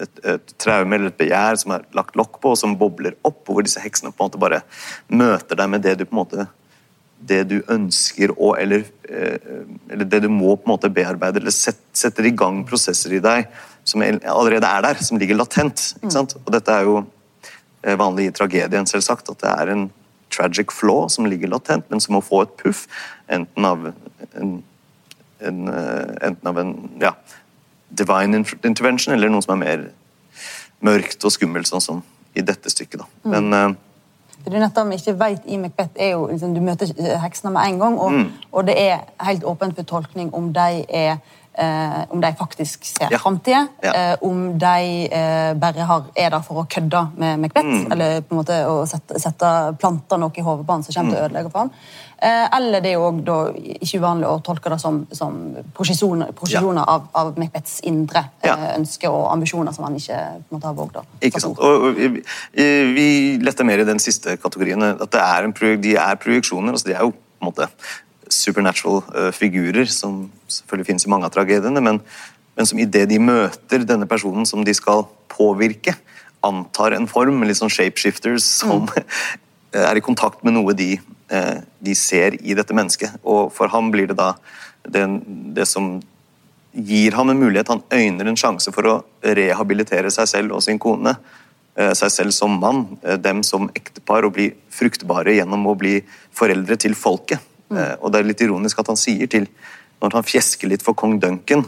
et, 0.00 0.20
et, 0.24 0.52
traume 0.60 0.96
eller 0.96 1.12
et 1.12 1.20
begjær 1.20 1.60
som 1.60 1.76
er 1.76 1.86
lagt 1.96 2.18
lokk 2.18 2.40
på, 2.42 2.54
og 2.54 2.60
som 2.60 2.76
bobler 2.80 3.16
opp, 3.22 3.42
og 3.46 3.56
hvor 3.56 3.66
disse 3.66 3.82
heksene 3.82 4.12
på 4.12 4.22
en 4.22 4.30
måte 4.30 4.42
bare 4.42 4.60
møter 5.08 5.58
deg 5.60 5.70
med 5.70 5.84
det 5.86 5.98
du 6.00 6.06
på 6.06 6.14
en 6.14 6.22
måte 6.22 6.46
det 7.24 7.40
du 7.48 7.60
ønsker 7.72 8.34
og 8.34 8.58
eller, 8.60 8.84
eh, 9.08 9.38
eller 9.90 10.08
det 10.08 10.24
du 10.24 10.28
må 10.28 10.56
på 10.56 10.66
en 10.66 10.74
måte 10.74 10.90
bearbeide, 10.92 11.40
eller 11.40 11.54
set, 11.54 11.80
setter 11.96 12.28
i 12.28 12.34
gang 12.36 12.62
prosesser 12.68 13.14
i 13.16 13.22
deg 13.24 13.48
som 13.84 14.02
allerede 14.04 14.68
er 14.68 14.84
der, 14.84 15.00
som 15.04 15.20
ligger 15.20 15.38
latent. 15.38 15.92
ikke 16.00 16.12
sant? 16.12 16.36
Og 16.42 16.52
dette 16.52 16.72
er 16.72 16.88
jo 16.88 16.98
eh, 17.84 17.96
vanlig 18.00 18.28
i 18.28 18.34
tragedien, 18.36 18.88
selvsagt, 18.88 19.30
at 19.30 19.40
det 19.44 19.52
er 19.52 19.72
en 19.74 19.86
tragic 20.34 20.72
flaw 20.72 21.06
som 21.12 21.28
ligger 21.28 21.52
latent, 21.52 21.86
men 21.90 22.02
som 22.02 22.16
må 22.16 22.22
få 22.24 22.44
et 22.44 22.54
puff, 22.60 22.86
enten 23.32 23.68
av 23.68 23.90
en, 24.32 24.54
en, 25.40 25.60
eh, 25.68 26.14
enten 26.28 26.50
av 26.50 26.60
en 26.60 26.74
ja, 27.02 27.14
divine 27.96 28.44
intervention, 28.64 29.14
eller 29.14 29.32
noe 29.32 29.44
som 29.44 29.56
er 29.56 29.62
mer 29.62 29.88
mørkt 30.84 31.24
og 31.24 31.32
skummelt, 31.32 31.70
sånn 31.70 31.82
som 31.84 32.04
i 32.34 32.42
dette 32.44 32.70
stykket. 32.70 33.04
Mm. 33.24 33.34
Men 33.34 33.54
uh, 33.54 33.76
det 34.44 34.52
du 34.52 34.58
nettopp 34.60 34.90
ikke 34.92 35.14
vet 35.20 35.46
i 35.48 35.56
Macbeth, 35.56 35.94
er 35.96 36.10
jo 36.12 36.26
liksom, 36.28 36.52
Du 36.54 36.60
møter 36.60 36.90
heksene 37.22 37.52
med 37.54 37.70
en 37.70 37.78
gang, 37.80 37.96
og, 37.98 38.12
mm. 38.12 38.26
og, 38.52 38.66
det 38.66 38.74
er 38.80 38.98
helt 39.24 39.44
åpent 39.44 39.76
for 39.78 39.88
tolkning 39.88 40.34
om 40.34 40.52
de 40.52 40.84
er 40.88 41.16
eh, 41.54 42.00
om 42.08 42.20
de 42.20 42.32
faktisk 42.38 42.84
ser 42.84 43.12
ja. 43.12 43.18
framtida, 43.18 43.66
ja. 43.82 43.92
eh, 43.94 44.14
om 44.26 44.58
de 44.58 45.08
eh, 45.08 45.52
bare 45.60 45.88
har, 45.88 46.08
er 46.16 46.32
der 46.34 46.46
for 46.46 46.62
å 46.62 46.66
kødde 46.70 47.04
med 47.20 47.44
Macbeth, 47.44 47.68
mm. 47.68 47.92
eller 47.92 48.24
på 48.24 48.34
en 48.34 48.40
måte 48.40 48.58
å 48.70 48.80
sette, 48.90 49.20
sette 49.22 49.52
planter 49.80 50.20
noe 50.20 50.34
i 50.34 50.44
hodet 50.44 50.66
på 50.66 50.76
han 50.78 50.86
som 50.86 50.96
kommer 50.96 51.14
til 51.14 51.20
å 51.20 51.22
mm. 51.22 51.28
ødelegge 51.28 51.54
for 51.54 51.64
han. 51.64 51.72
Eh, 52.24 52.56
eller 52.56 52.80
det 52.80 52.92
er 52.94 53.00
jo 53.00 53.08
da 53.26 53.38
ikke 53.54 53.98
uvanlig 54.00 54.28
å 54.30 54.38
tolke 54.44 54.70
det 54.72 54.78
som, 54.80 55.02
som 55.12 55.34
prosesjoner, 55.76 56.30
prosesjoner 56.36 56.80
ja. 56.80 56.94
av, 56.94 57.08
av, 57.20 57.32
Macbeths 57.40 57.82
indre 57.90 58.22
eh, 58.46 58.68
ønsker 58.78 59.12
og 59.12 59.26
ambisjoner 59.32 59.74
som 59.76 59.84
han 59.88 59.98
ikke 59.98 60.20
måtte 60.54 60.70
ha 60.70 60.76
våget 60.78 61.02
å 61.02 61.04
Ikke 61.28 61.42
sant. 61.42 61.58
Og, 61.58 61.88
og, 61.90 61.98
vi, 61.98 62.22
vi 62.96 63.08
letter 63.44 63.68
mer 63.68 63.82
i 63.82 63.88
den 63.88 64.00
siste 64.02 64.38
kategorien. 64.40 64.86
at 64.94 65.20
er 65.20 65.48
en, 65.50 65.54
De 65.82 65.96
er 66.00 66.22
projeksjoner. 66.22 66.72
altså 66.72 66.88
De 66.88 66.96
er 66.96 67.04
jo 67.04 67.12
på 67.12 67.44
en 67.44 67.50
måte 67.50 67.68
supernatural 68.34 69.02
uh, 69.14 69.30
figurer 69.34 69.88
som 69.90 70.26
selvfølgelig 70.50 70.88
finnes 70.90 71.06
i 71.06 71.12
mange 71.12 71.28
av 71.28 71.34
tragediene, 71.34 71.82
men, 71.84 72.00
men 72.58 72.68
som 72.68 72.80
idet 72.82 73.06
de 73.10 73.20
møter 73.22 73.86
denne 73.86 74.08
personen 74.10 74.46
som 74.48 74.64
de 74.66 74.74
skal 74.76 75.06
påvirke, 75.32 75.96
antar 76.44 76.92
en 76.92 77.08
form, 77.08 77.40
litt 77.46 77.58
sånn 77.58 77.72
shapeshifters 77.72 78.44
som 78.44 78.84
mm. 78.84 79.04
er 79.88 79.98
i 79.98 80.04
kontakt 80.04 80.44
med 80.44 80.58
noe 80.58 80.76
de 80.76 80.92
Eh, 81.28 81.60
de 81.78 81.94
ser 81.96 82.36
i 82.44 82.54
dette 82.56 82.74
mennesket. 82.76 83.16
Og 83.24 83.52
for 83.54 83.72
ham 83.72 83.88
blir 83.92 84.10
det 84.10 84.18
da 84.18 84.34
det, 84.84 85.04
det, 85.56 85.64
som 85.68 85.96
gir 86.72 87.16
ham 87.16 87.32
en 87.32 87.40
mulighet. 87.40 87.70
Han 87.72 87.84
øyner 87.92 88.28
en 88.28 88.38
sjanse 88.38 88.72
for 88.74 88.90
å 88.90 88.98
rehabilitere 89.24 90.12
seg 90.12 90.28
selv 90.28 90.58
og 90.58 90.64
sin 90.66 90.80
kone. 90.82 91.16
Eh, 91.74 91.94
seg 91.96 92.12
selv 92.12 92.36
som 92.36 92.58
mann, 92.60 92.98
eh, 93.02 93.16
dem 93.16 93.42
som 93.42 93.70
ektepar, 93.72 94.26
og 94.26 94.36
bli 94.36 94.50
fruktbare 94.70 95.38
gjennom 95.38 95.64
å 95.66 95.78
bli 95.78 95.96
foreldre 96.32 96.76
til 96.76 96.94
folket. 96.94 97.40
Mm. 97.70 97.78
Og 98.00 98.10
det 98.12 98.20
er 98.20 98.28
litt 98.28 98.44
ironisk 98.44 98.82
at 98.82 98.90
han 98.92 99.00
sier 99.00 99.30
til 99.30 99.48
Når 100.02 100.18
han 100.18 100.26
fjesker 100.26 100.68
litt 100.68 100.82
for 100.84 100.92
kong 100.98 101.14
Duncan, 101.22 101.62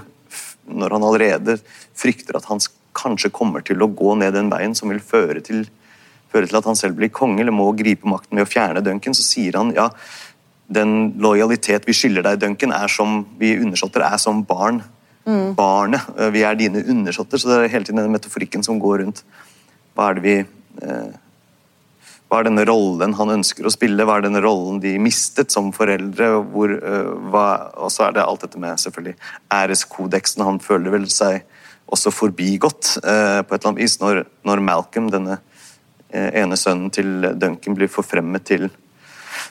når 0.68 0.92
han 0.92 1.04
allerede 1.06 1.54
frykter 1.96 2.36
at 2.36 2.44
han 2.50 2.60
kanskje 2.96 3.30
kommer 3.32 3.62
til 3.64 3.80
å 3.80 3.88
gå 3.88 4.16
ned 4.18 4.34
den 4.34 4.50
veien 4.52 4.74
som 4.76 4.90
vil 4.92 5.00
føre 5.00 5.40
til 5.40 5.64
føre 6.32 6.48
til 6.50 6.58
at 6.58 6.68
han 6.68 6.76
selv 6.76 6.98
blir 6.98 7.12
konge 7.14 7.40
eller 7.40 7.54
må 7.54 7.70
gripe 7.78 8.08
makten 8.08 8.36
ved 8.36 8.44
å 8.44 8.50
fjerne 8.50 8.82
Duncan, 8.84 9.14
så 9.16 9.24
sier 9.24 9.56
han 9.56 9.72
ja, 9.76 9.88
den 10.66 11.14
lojalitet 11.22 11.86
vi 11.86 11.94
skylder 11.96 12.26
deg, 12.26 12.40
Duncan, 12.42 12.74
er 12.74 12.90
som 12.92 13.20
vi 13.40 13.54
undersåtter, 13.56 14.04
er 14.04 14.18
som 14.20 14.42
barn. 14.46 14.82
Mm. 15.26 15.54
Barnet. 15.58 16.06
Eh, 16.18 16.30
vi 16.34 16.42
er 16.46 16.58
dine 16.58 16.82
undersåtter. 16.86 17.40
Så 17.40 17.50
det 17.50 17.56
er 17.58 17.72
hele 17.72 17.86
tiden 17.86 18.02
den 18.02 18.14
metaforikken 18.14 18.62
som 18.66 18.78
går 18.82 19.00
rundt. 19.02 19.24
Hva 19.94 20.10
er 20.10 20.18
det 20.18 20.24
vi 20.26 20.34
eh, 20.42 21.14
hva 22.26 22.40
er 22.40 22.48
denne 22.48 22.64
rollen 22.66 23.14
han 23.14 23.34
ønsker 23.36 23.66
å 23.66 23.70
spille, 23.70 24.02
hva 24.02 24.18
er 24.18 24.26
denne 24.26 24.42
rollen 24.42 24.80
de 24.82 24.96
mistet 24.98 25.54
som 25.54 25.68
foreldre? 25.74 26.32
Hvor, 26.52 26.72
uh, 26.82 27.12
hva, 27.30 27.46
og 27.78 27.92
så 27.94 28.08
er 28.08 28.16
det 28.16 28.24
alt 28.26 28.42
dette 28.46 28.60
med 28.62 28.82
selvfølgelig 28.82 29.14
æreskodeksen. 29.54 30.46
Han 30.46 30.62
føler 30.62 30.96
vel 30.96 31.06
seg 31.12 31.44
også 31.86 32.10
forbigått 32.10 32.96
uh, 33.04 33.42
på 33.46 33.54
et 33.54 33.60
eller 33.60 33.70
annet 33.70 33.84
vis 33.84 34.00
når, 34.02 34.24
når 34.48 34.64
Malcolm, 34.66 35.12
denne 35.14 35.38
Eh, 36.16 36.28
ene 36.40 36.56
sønnen 36.56 36.90
til 36.94 37.32
Duncan 37.34 37.74
blir 37.74 37.90
forfremmet 37.90 38.44
til, 38.46 38.68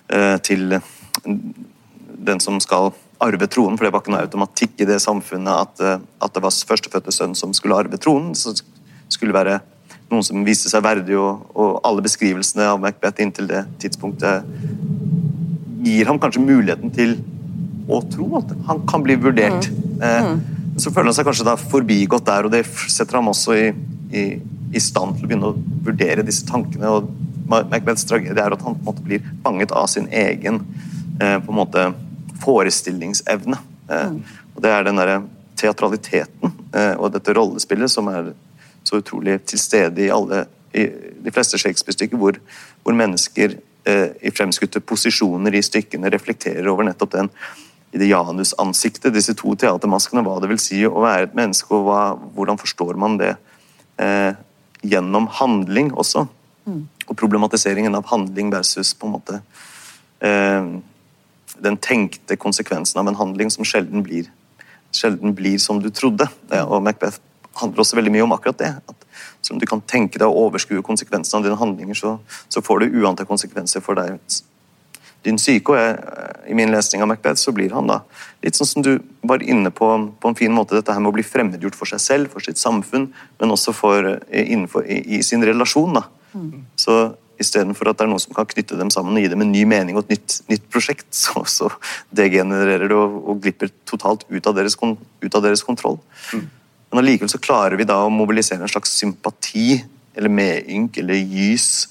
eh, 0.10 0.38
til 0.38 0.80
den 1.26 2.40
som 2.40 2.60
skal 2.60 2.94
arve 3.22 3.48
tronen, 3.48 3.78
for 3.78 3.86
det 3.86 3.94
var 3.94 4.02
ikke 4.02 4.14
noe 4.14 4.24
automatikk 4.24 4.82
i 4.82 4.88
det 4.90 5.02
samfunnet 5.02 5.52
at, 5.52 5.80
eh, 5.82 6.00
at 6.22 6.34
det 6.34 6.42
var 6.42 6.50
førstefødte 6.50 7.12
sønn 7.12 7.36
som 7.36 7.54
skulle 7.54 7.76
arve 7.76 7.98
tronen. 7.98 8.34
Så 8.36 8.62
skulle 9.10 9.34
være 9.34 9.62
noen 10.12 10.26
som 10.26 10.44
viste 10.48 10.72
seg 10.72 10.84
verdig, 10.86 11.18
og, 11.20 11.46
og, 11.54 11.80
alle 11.88 12.04
beskrivelsene 12.06 12.68
av 12.72 12.82
Macbeth 12.82 13.24
inntil 13.24 13.50
det 13.50 13.64
tidspunktet 13.82 14.46
gir 15.86 16.10
ham 16.10 16.20
kanskje 16.22 16.44
muligheten 16.44 16.94
til 16.94 17.18
å 17.92 18.02
tro 18.10 18.30
at 18.40 18.52
han 18.68 18.82
kan 18.90 19.04
bli 19.06 19.18
vurdert. 19.22 19.70
Mm. 19.70 20.02
Mm. 20.02 20.78
Så 20.82 20.92
føler 20.92 21.12
han 21.12 21.18
seg 21.18 21.28
kanskje 21.28 21.48
da 21.48 21.56
forbigått 21.60 22.26
der, 22.28 22.48
og 22.48 22.54
det 22.54 22.64
setter 22.92 23.20
ham 23.20 23.30
også 23.32 23.58
i, 23.60 23.68
i 24.10 24.26
i 24.76 24.82
stand 24.82 25.16
til 25.16 25.26
å 25.26 25.30
begynne 25.30 25.52
å 25.52 25.58
vurdere 25.86 26.26
disse 26.26 26.46
tankene. 26.48 26.90
og 26.90 27.12
Macbeths 27.46 28.08
tragedie 28.10 28.42
er 28.42 28.56
at 28.56 28.64
han 28.66 28.76
på 28.76 28.82
en 28.82 28.90
måte 28.90 29.06
blir 29.06 29.26
fanget 29.44 29.74
av 29.76 29.88
sin 29.92 30.08
egen 30.10 30.62
eh, 31.22 31.38
på 31.40 31.54
en 31.54 31.60
måte 31.60 31.86
forestillingsevne. 32.44 33.60
Eh, 33.90 34.08
mm. 34.12 34.20
og 34.56 34.64
Det 34.66 34.72
er 34.72 34.88
den 34.88 35.02
derre 35.02 35.20
teatraliteten 35.56 36.52
eh, 36.76 36.96
og 36.98 37.14
dette 37.14 37.36
rollespillet 37.38 37.92
som 37.92 38.10
er 38.12 38.34
så 38.86 39.02
utrolig 39.02 39.40
til 39.50 39.62
stede 39.62 40.06
i 40.06 40.12
alle 40.14 40.46
i 40.76 40.90
de 41.24 41.32
fleste 41.32 41.58
Shakespeare-stykker, 41.62 42.20
hvor, 42.20 42.36
hvor, 42.84 42.96
mennesker 42.98 43.54
i 43.86 44.32
fremskutte 44.34 44.82
posisjoner 44.82 45.54
i 45.56 45.62
stykkene 45.64 46.10
reflekterer 46.12 46.66
over 46.68 46.84
nettopp 46.88 47.14
den 47.14 47.30
i 47.96 48.00
det 48.02 48.10
janusansiktet, 48.10 49.14
disse 49.16 49.32
to 49.40 49.54
teatermaskene, 49.56 50.24
hva 50.26 50.36
det 50.44 50.50
vil 50.52 50.60
si 50.60 50.82
å 50.84 51.00
være 51.00 51.30
et 51.30 51.38
menneske, 51.38 51.72
og 51.78 51.86
hva, 51.88 52.00
hvordan 52.36 52.60
forstår 52.60 52.98
man 53.00 53.16
det 53.22 53.32
eh, 54.02 54.36
gjennom 54.84 55.30
handling 55.32 55.94
også. 55.96 56.26
Mm. 56.68 56.82
Og 57.06 57.16
problematiseringen 57.16 57.96
av 57.96 58.10
handling 58.10 58.52
versus 58.52 58.92
på 58.98 59.08
en 59.08 59.16
måte 59.16 59.40
eh, 60.20 60.68
den 61.64 61.78
tenkte 61.80 62.36
konsekvensen 62.36 63.00
av 63.00 63.08
en 63.08 63.20
handling 63.22 63.54
som 63.54 63.64
sjelden 63.68 64.04
blir, 64.04 64.28
sjelden 64.92 65.32
blir 65.38 65.56
som 65.62 65.80
du 65.80 65.88
trodde. 65.94 66.28
Ja, 66.52 66.66
Og 66.66 66.84
Macbeth 66.84 67.22
handler 67.60 67.84
også 67.84 68.00
veldig 68.00 68.14
mye 68.16 68.26
om 68.26 68.36
akkurat 68.36 68.60
det. 68.60 68.74
at 68.78 69.08
Selv 69.42 69.58
om 69.58 69.62
du 69.62 69.70
kan 69.70 69.82
tenke 69.82 70.20
deg 70.20 70.28
å 70.28 70.48
overskue 70.48 70.84
konsekvensene 70.86 71.40
av 71.40 71.48
dine 71.48 71.60
handlinger, 71.60 71.98
så, 71.98 72.18
så 72.50 72.64
får 72.66 72.84
du 72.84 73.00
uante 73.02 73.28
konsekvenser 73.28 73.84
for 73.86 74.00
deg 74.00 74.20
din 75.26 75.40
syke. 75.42 75.74
og 75.74 75.80
jeg, 75.80 75.98
I 76.52 76.58
min 76.58 76.72
lesning 76.74 77.02
av 77.02 77.10
Macbeth 77.10 77.42
så 77.42 77.54
blir 77.56 77.74
han 77.74 77.90
da 77.90 78.02
litt 78.46 78.58
sånn 78.58 78.70
som 78.70 78.86
du 78.86 78.94
var 79.26 79.42
inne 79.42 79.72
på 79.74 79.90
på 80.22 80.30
en 80.30 80.38
fin 80.38 80.54
måte, 80.54 80.78
dette 80.78 80.94
her 80.94 81.02
med 81.02 81.10
å 81.10 81.18
bli 81.18 81.26
fremmedgjort 81.26 81.78
for 81.78 81.90
seg 81.90 82.02
selv, 82.04 82.34
for 82.34 82.46
sitt 82.46 82.62
samfunn, 82.62 83.10
men 83.40 83.54
også 83.54 83.74
for, 83.74 84.06
eh, 84.30 84.52
innenfor, 84.54 84.86
i, 84.86 85.02
i, 85.18 85.22
sin 85.24 85.44
relasjon. 85.46 85.98
da. 85.98 86.06
Mm. 86.34 86.66
Så 86.76 87.16
Istedenfor 87.36 87.90
at 87.90 87.98
det 88.00 88.06
er 88.06 88.08
noen 88.08 88.22
som 88.24 88.32
kan 88.32 88.48
knytte 88.48 88.78
dem 88.80 88.88
sammen 88.94 89.18
og 89.18 89.20
gi 89.20 89.28
dem 89.28 89.42
en 89.44 89.50
ny 89.52 89.66
mening 89.68 89.98
og 89.98 90.06
et 90.06 90.14
nytt, 90.14 90.38
nytt 90.48 90.70
prosjekt, 90.72 91.10
så, 91.24 91.44
så 91.44 91.68
degenererer 92.16 92.88
det 92.88 92.96
og, 92.96 93.18
og, 93.26 93.42
glipper 93.44 93.74
totalt 93.90 94.24
ut 94.30 94.48
av 94.48 94.56
deres, 94.56 94.78
ut 94.80 95.36
av 95.36 95.44
deres 95.44 95.66
kontroll. 95.66 96.00
Mm. 96.32 96.46
Men 96.96 97.02
allikevel 97.04 97.30
så 97.30 97.42
klarer 97.44 97.76
vi 97.76 97.84
da 97.84 97.98
å 98.06 98.12
mobilisere 98.14 98.64
en 98.64 98.72
slags 98.72 98.94
sympati 98.96 99.82
eller 100.16 100.32
medynk 100.32 100.96
eller 101.02 101.18
gys 101.20 101.90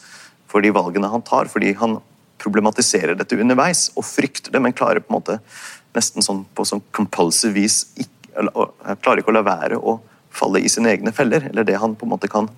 for 0.48 0.64
de 0.64 0.70
valgene 0.72 1.10
han 1.12 1.20
tar, 1.20 1.50
fordi 1.52 1.74
han 1.76 1.98
problematiserer 2.40 3.12
dette 3.18 3.36
underveis 3.36 3.90
og 4.00 4.06
frykter 4.08 4.54
det, 4.54 4.62
men 4.64 4.72
klarer 4.72 5.04
på 5.04 5.12
en 5.12 5.18
måte 5.18 5.36
nesten 5.92 6.24
sånn 6.24 6.40
på 6.56 6.64
sånn 6.64 6.80
compulsive 6.96 7.52
vis 7.52 7.82
ikke, 8.00 8.32
eller, 8.40 8.72
klarer 9.04 9.20
ikke 9.20 9.34
å 9.34 9.36
la 9.36 9.44
være 9.44 9.76
å 9.76 9.98
falle 10.32 10.64
i 10.64 10.72
sine 10.72 10.94
egne 10.96 11.12
feller, 11.12 11.50
eller 11.50 11.68
det 11.68 11.76
han 11.84 11.98
på 12.00 12.08
en 12.08 12.14
måte 12.14 12.32
kan 12.32 12.48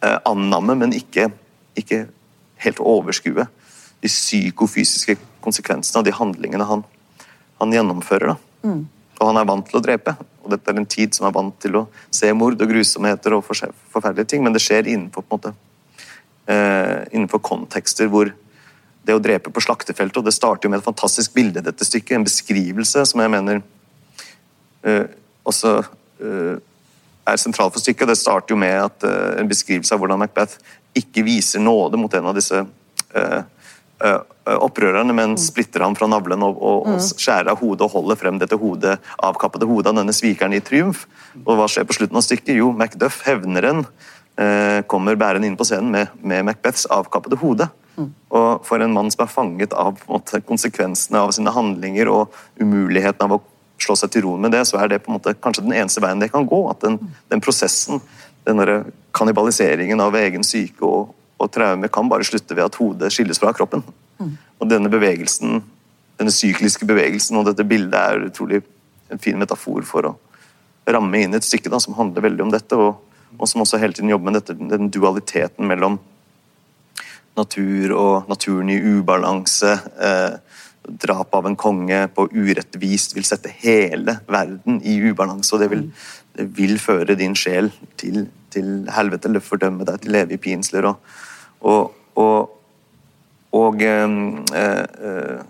eh, 0.00 0.16
annamme, 0.24 0.78
men 0.80 0.96
ikke, 0.96 1.28
ikke 1.76 2.06
helt 2.64 2.80
overskue 2.80 3.44
de 4.00 4.08
psykofysiske 4.08 5.20
konsekvensene 5.44 6.00
av 6.00 6.08
de 6.08 6.16
handlingene 6.16 6.72
han, 6.72 6.88
han 7.60 7.76
gjennomfører. 7.76 8.40
Mm. 8.64 8.86
Og 9.20 9.28
han 9.28 9.44
er 9.44 9.52
vant 9.52 9.68
til 9.68 9.82
å 9.82 9.84
drepe, 9.84 10.16
og 10.40 10.52
dette 10.54 10.72
er 10.72 10.78
en 10.80 10.88
tid 10.88 11.14
som 11.16 11.26
er 11.28 11.34
vant 11.36 11.56
til 11.62 11.76
å 11.80 11.86
se 12.14 12.30
mord 12.36 12.60
og 12.60 12.70
grusomheter 12.70 13.34
og 13.36 13.44
forferdelige 13.46 14.32
ting, 14.32 14.44
men 14.44 14.56
det 14.56 14.62
skjer 14.64 14.88
innenfor, 14.88 15.26
måte, 15.30 15.52
eh, 16.48 17.04
innenfor 17.12 17.42
kontekster 17.44 18.08
hvor 18.10 18.32
det 19.06 19.16
å 19.16 19.22
drepe 19.22 19.52
på 19.52 19.62
slaktefeltet. 19.64 20.20
og 20.20 20.24
Det 20.24 20.36
starter 20.36 20.66
jo 20.66 20.72
med 20.72 20.80
et 20.80 20.88
fantastisk 20.88 21.34
bilde, 21.34 21.62
dette 21.64 21.86
stykket. 21.86 22.16
En 22.18 22.26
beskrivelse 22.26 23.04
som 23.08 23.22
jeg 23.22 23.32
mener 23.32 23.62
uh, 24.84 25.06
også 25.48 25.72
uh, 25.80 26.56
er 27.28 27.40
sentral 27.40 27.72
for 27.72 27.80
stykket. 27.80 28.10
Det 28.12 28.18
starter 28.20 28.54
jo 28.54 28.60
med 28.60 28.76
at, 28.76 29.06
uh, 29.08 29.40
en 29.40 29.48
beskrivelse 29.48 29.96
av 29.96 30.02
hvordan 30.02 30.20
Macbeth 30.20 30.60
ikke 30.96 31.24
viser 31.24 31.64
nåde 31.64 32.00
mot 32.00 32.14
en 32.14 32.28
av 32.30 32.36
disse 32.36 32.64
opprørerne, 34.00 35.12
men 35.14 35.34
splitter 35.38 35.84
ham 35.84 35.96
fra 35.98 36.08
navlen 36.10 36.42
og, 36.46 36.56
og, 36.56 36.78
og, 36.86 36.96
mm. 36.96 37.02
skjærer 37.20 37.52
av 37.52 37.60
hodet 37.60 37.84
og 37.86 37.92
holder 37.98 38.18
frem 38.18 38.38
dette 38.40 38.56
hodet, 38.58 38.96
avkappede 39.20 39.68
hodet 39.68 39.92
av 39.92 40.00
denne 40.00 40.14
svikeren 40.16 40.56
i 40.56 40.62
triumf. 40.64 41.04
Og 41.44 41.52
hva 41.58 41.68
skjer 41.70 41.84
på 41.88 41.98
slutten 41.98 42.18
av 42.18 42.24
stykket? 42.24 42.56
Jo, 42.56 42.70
Macduff, 42.76 43.20
hevneren, 43.28 43.84
kommer 44.88 45.18
bærende 45.20 45.50
inn 45.50 45.56
på 45.58 45.66
scenen 45.68 45.90
med, 45.92 46.12
med 46.24 46.46
Macbeths 46.48 46.86
avkappede 46.88 47.36
hode. 47.42 47.68
Og 48.32 48.64
for 48.64 48.80
en 48.80 48.94
mann 48.94 49.10
som 49.12 49.24
er 49.24 49.32
fanget 49.32 49.74
av 49.76 50.00
måte, 50.08 50.40
konsekvensene 50.46 51.20
av 51.20 51.32
sine 51.36 51.52
handlinger 51.52 52.08
og 52.12 52.36
umuligheten 52.60 53.26
av 53.26 53.36
å 53.36 53.42
slå 53.80 53.96
seg 53.96 54.12
til 54.14 54.24
ro 54.26 54.36
med 54.40 54.54
det, 54.54 54.62
så 54.68 54.80
er 54.80 54.92
det 54.92 55.02
på 55.04 55.10
en 55.10 55.18
måte 55.18 55.34
kanskje 55.36 55.64
den 55.66 55.76
eneste 55.76 56.02
veien 56.04 56.20
det 56.22 56.30
kan 56.32 56.48
gå. 56.48 56.62
At 56.72 56.82
den, 56.84 56.98
den 57.32 57.42
prosessen, 57.44 58.00
den 58.48 58.62
kannibaliseringen 59.16 60.00
av 60.00 60.16
egen 60.20 60.46
syke 60.46 60.86
og, 60.86 61.14
og 61.40 61.50
traume, 61.54 61.88
kan 61.88 62.08
bare 62.10 62.26
slutte 62.26 62.56
ved 62.56 62.66
at 62.66 62.78
hodet 62.80 63.12
skilles 63.14 63.40
fra 63.40 63.52
kroppen. 63.56 63.84
Mm. 64.20 64.34
Og 64.60 64.68
denne 64.68 64.92
bevegelsen, 64.92 65.62
denne 66.20 66.34
sykliske 66.34 66.88
bevegelsen 66.88 67.38
og 67.40 67.48
dette 67.48 67.64
bildet 67.64 67.96
er 67.96 68.26
utrolig 68.28 68.60
en 69.10 69.22
fin 69.22 69.38
metafor 69.40 69.86
for 69.88 70.10
å 70.10 70.16
ramme 70.90 71.22
inn 71.22 71.36
et 71.36 71.46
stykke 71.46 71.72
da, 71.72 71.80
som 71.80 71.96
handler 71.96 72.26
veldig 72.28 72.46
om 72.46 72.52
dette, 72.52 72.76
og, 72.76 73.00
og 73.38 73.48
som 73.48 73.64
også 73.64 73.80
hele 73.80 73.96
tiden 73.96 74.12
jobber 74.12 74.30
med 74.30 74.40
dette, 74.40 74.56
den 74.58 74.90
dualiteten 74.92 75.68
mellom 75.70 75.98
natur 77.38 77.94
og 77.94 78.30
naturen 78.30 78.72
i 78.72 78.80
ubalanse. 78.98 79.76
Eh, 80.00 80.38
drap 81.00 81.34
av 81.36 81.46
en 81.46 81.56
konge 81.60 82.00
på 82.16 82.26
urettvist 82.32 83.14
vil 83.14 83.26
sette 83.28 83.52
hele 83.60 84.16
verden 84.30 84.80
i 84.82 84.96
ubalanse, 85.10 85.54
og 85.54 85.62
det 85.62 85.70
vil, 85.72 85.86
det 86.36 86.48
vil 86.56 86.78
føre 86.82 87.16
din 87.18 87.36
sjel 87.38 87.70
til, 88.00 88.24
til, 88.52 88.70
helvete, 88.90 89.28
eller 89.28 89.44
fordømme 89.44 89.86
deg 89.88 90.02
til 90.04 90.22
evige 90.22 90.42
pinsler. 90.48 90.88
Og, 90.90 91.18
og, 91.60 91.94
og, 92.18 92.52
og, 93.56 93.82
eh, 93.82 94.16
eh, 94.60 95.40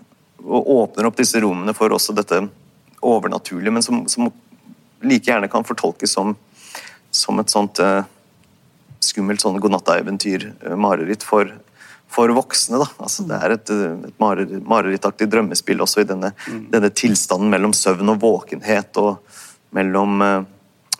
og, 0.43 0.71
åpner 0.75 1.09
opp 1.09 1.19
disse 1.19 1.41
rommene 1.43 1.75
for 1.77 1.93
også 1.95 2.15
dette 2.17 2.41
overnaturlige, 3.01 3.73
men 3.73 3.85
som, 3.85 4.03
som 4.11 4.29
like 5.01 5.29
gjerne 5.29 5.49
kan 5.51 5.65
fortolkes 5.65 6.13
som, 6.17 6.35
som 7.11 7.41
et 7.41 7.53
sånt 7.53 7.81
eh, 7.81 8.03
skummelt 9.01 9.41
sånn 9.41 9.59
godnatta-eventyr, 9.61 10.47
eh, 10.67 10.79
mareritt, 10.79 11.25
for 11.25 11.51
for 12.11 12.31
voksne. 12.35 12.81
Altså, 12.99 13.23
det 13.27 13.37
er 13.39 13.53
et, 13.55 13.69
et 13.71 14.17
marerittaktig 14.19 15.29
drømmespill 15.31 15.79
også 15.83 16.03
i 16.03 16.09
denne, 16.09 16.33
mm. 16.35 16.65
denne, 16.73 16.91
tilstanden 16.91 17.51
mellom 17.53 17.71
søvn 17.75 18.11
og 18.11 18.19
våkenhet, 18.23 18.99
og 18.99 19.21
mellom, 19.77 20.17
eh, 20.25 20.41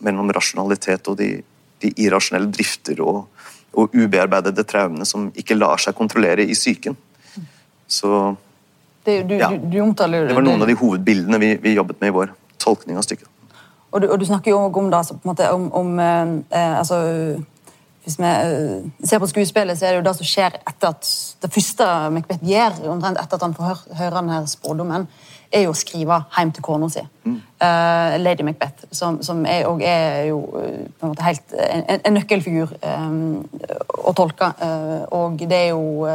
mellom 0.08 0.32
rasjonalitet 0.32 1.12
og 1.12 1.20
de, 1.20 1.34
de 1.84 1.92
irrasjonelle 2.00 2.52
drifter 2.56 3.04
og, 3.04 3.26
og, 3.74 3.96
ubearbeidede 3.96 4.66
traumene 4.68 5.08
som 5.08 5.30
ikke 5.38 5.58
lar 5.58 5.82
seg 5.82 5.96
kontrollere 5.98 6.44
i 6.44 6.56
psyken. 6.58 6.98
Så 7.92 8.36
det, 9.06 9.24
du, 9.28 9.36
ja, 9.40 9.50
du, 9.50 9.68
du 9.72 9.80
omtaler, 9.84 10.28
det 10.30 10.38
var 10.38 10.46
noen 10.46 10.62
av 10.62 10.70
de 10.70 10.78
hovedbildene 10.78 11.40
vi, 11.42 11.56
vi 11.64 11.76
jobbet 11.76 12.02
med 12.04 12.12
i 12.12 12.16
vår 12.16 12.36
tolkning 12.62 13.00
av 13.00 13.06
stykket. 13.08 13.28
Og 13.92 14.04
du, 14.04 14.08
og 14.08 14.20
du 14.22 14.26
snakker 14.28 14.54
jo 14.54 14.60
om, 14.70 14.92
det, 14.92 15.02
måte, 15.28 15.50
om, 15.52 15.66
om 15.76 15.98
eh, 16.00 16.36
eh 16.56 16.78
altså, 16.80 17.00
hvis 18.04 18.18
vi 18.18 18.26
uh, 18.26 18.86
ser 19.06 19.20
på 19.22 19.28
skuespillet, 19.30 19.78
så 19.78 19.86
er 19.86 19.92
det 19.94 20.00
jo 20.00 20.06
det 20.08 20.16
som 20.18 20.26
skjer 20.26 20.56
etter 20.58 20.90
at 20.90 21.10
det 21.44 21.52
første 21.54 21.90
Macbeth 22.16 22.48
gjør, 22.48 22.80
omtrent 22.90 23.20
etter 23.22 23.38
at 23.38 23.46
han 23.46 23.54
får 23.58 23.68
høre, 23.68 23.98
høre 24.00 24.16
denne 24.16 24.40
spådommen, 24.50 25.06
er 25.52 25.66
jo 25.66 25.74
å 25.74 25.78
skrive 25.78 26.18
hjem 26.36 26.54
til 26.56 26.64
kona 26.66 26.88
si. 26.92 27.04
Mm. 27.28 27.38
Uh, 27.62 28.16
Lady 28.22 28.46
Macbeth, 28.48 28.88
som, 28.96 29.20
som 29.26 29.44
er, 29.46 29.68
er, 29.86 30.24
jo 30.30 30.40
uh, 30.48 30.80
på 30.98 31.06
en 31.06 31.12
måte 31.12 31.26
helt 31.26 31.56
en, 31.68 32.00
en 32.00 32.18
nøkkelfigur 32.18 32.74
um, 32.82 33.44
å 34.02 34.16
tolke. 34.18 34.50
og 35.14 35.38
det 35.40 35.58
er 35.58 35.70
jo 35.72 36.08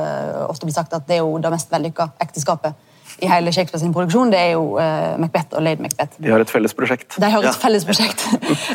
ofte 0.48 0.66
blitt 0.66 0.76
sagt 0.76 0.94
at 0.96 1.06
det 1.08 1.18
er 1.18 1.24
jo 1.24 1.36
det 1.40 1.52
mest 1.52 1.70
vellykka 1.72 2.10
ekteskapet 2.22 2.74
i 3.18 3.28
hele 3.28 3.52
Shakespeare 3.52 3.80
sin 3.80 3.94
produksjon, 3.94 4.30
det 4.32 4.40
er 4.40 4.50
jo 4.56 4.76
uh, 4.76 5.14
Macbeth 5.20 5.56
og 5.56 5.62
Lady 5.64 5.80
Macbeth. 5.80 6.18
De 6.20 6.32
har 6.32 6.42
et 6.42 6.50
felles 6.50 6.74
prosjekt. 6.76 7.16
De 7.16 7.30
har 7.30 7.40
et 7.40 7.48
ja. 7.48 7.54
felles 7.56 7.86
prosjekt. 7.88 8.26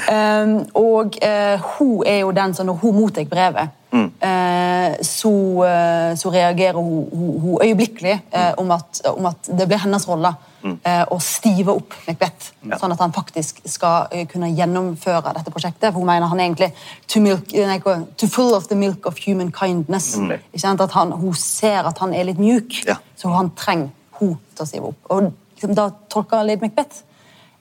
um, 0.10 0.56
og 0.90 1.20
uh, 1.22 1.70
hun 1.78 2.02
er 2.10 2.24
jo 2.24 2.32
den 2.36 2.58
som 2.58 2.70
når 2.70 2.80
hun 2.82 2.98
mottar 2.98 3.28
brevet, 3.30 3.70
mm. 3.92 4.08
uh, 4.24 4.96
så, 5.06 5.34
så, 6.18 6.32
reagerer 6.34 6.80
hun, 6.80 7.06
hun, 7.12 7.36
hun 7.44 7.60
øyeblikkelig 7.68 8.18
mm. 8.34 8.58
om, 8.58 8.72
at, 8.72 9.04
om, 9.14 9.30
at, 9.30 9.52
det 9.60 9.68
blir 9.70 9.84
hennes 9.86 10.10
rolle 10.10 10.34
mm. 10.64 10.76
å 11.14 11.20
stive 11.22 11.78
opp 11.78 11.94
Macbeth, 12.08 12.52
ja. 12.66 12.82
sånn 12.82 12.98
at 12.98 13.06
han 13.06 13.14
faktisk 13.14 13.62
skal 13.70 14.10
kunne 14.32 14.50
gjennomføre 14.58 15.36
dette 15.38 15.54
prosjektet. 15.54 15.92
For 15.92 16.02
hun 16.02 16.10
mener 16.10 16.32
han 16.34 16.42
er 16.42 16.50
egentlig 16.50 16.74
to, 17.06 17.22
milk, 17.22 17.54
nei, 17.54 17.78
to 18.18 18.30
full 18.32 18.56
of 18.58 18.72
the 18.74 18.80
milk 18.80 19.06
of 19.06 19.22
human 19.22 19.54
kindness. 19.54 20.16
Mm. 20.18 20.38
At 20.72 20.98
han, 20.98 21.14
hun 21.14 21.38
ser 21.38 21.86
at 21.86 22.02
han 22.02 22.18
er 22.18 22.32
litt 22.32 22.42
mjuk, 22.42 22.82
ja. 22.90 22.98
så 23.16 23.38
han 23.38 23.54
trenger 23.54 23.92
hun 24.22 24.36
til 24.56 24.66
å 24.66 24.70
si 24.70 24.82
opp. 24.82 25.00
Og 25.10 25.32
liksom, 25.56 25.76
Da 25.78 25.90
tolker 26.12 26.46
Lady 26.48 26.62
Macbeth. 26.64 27.04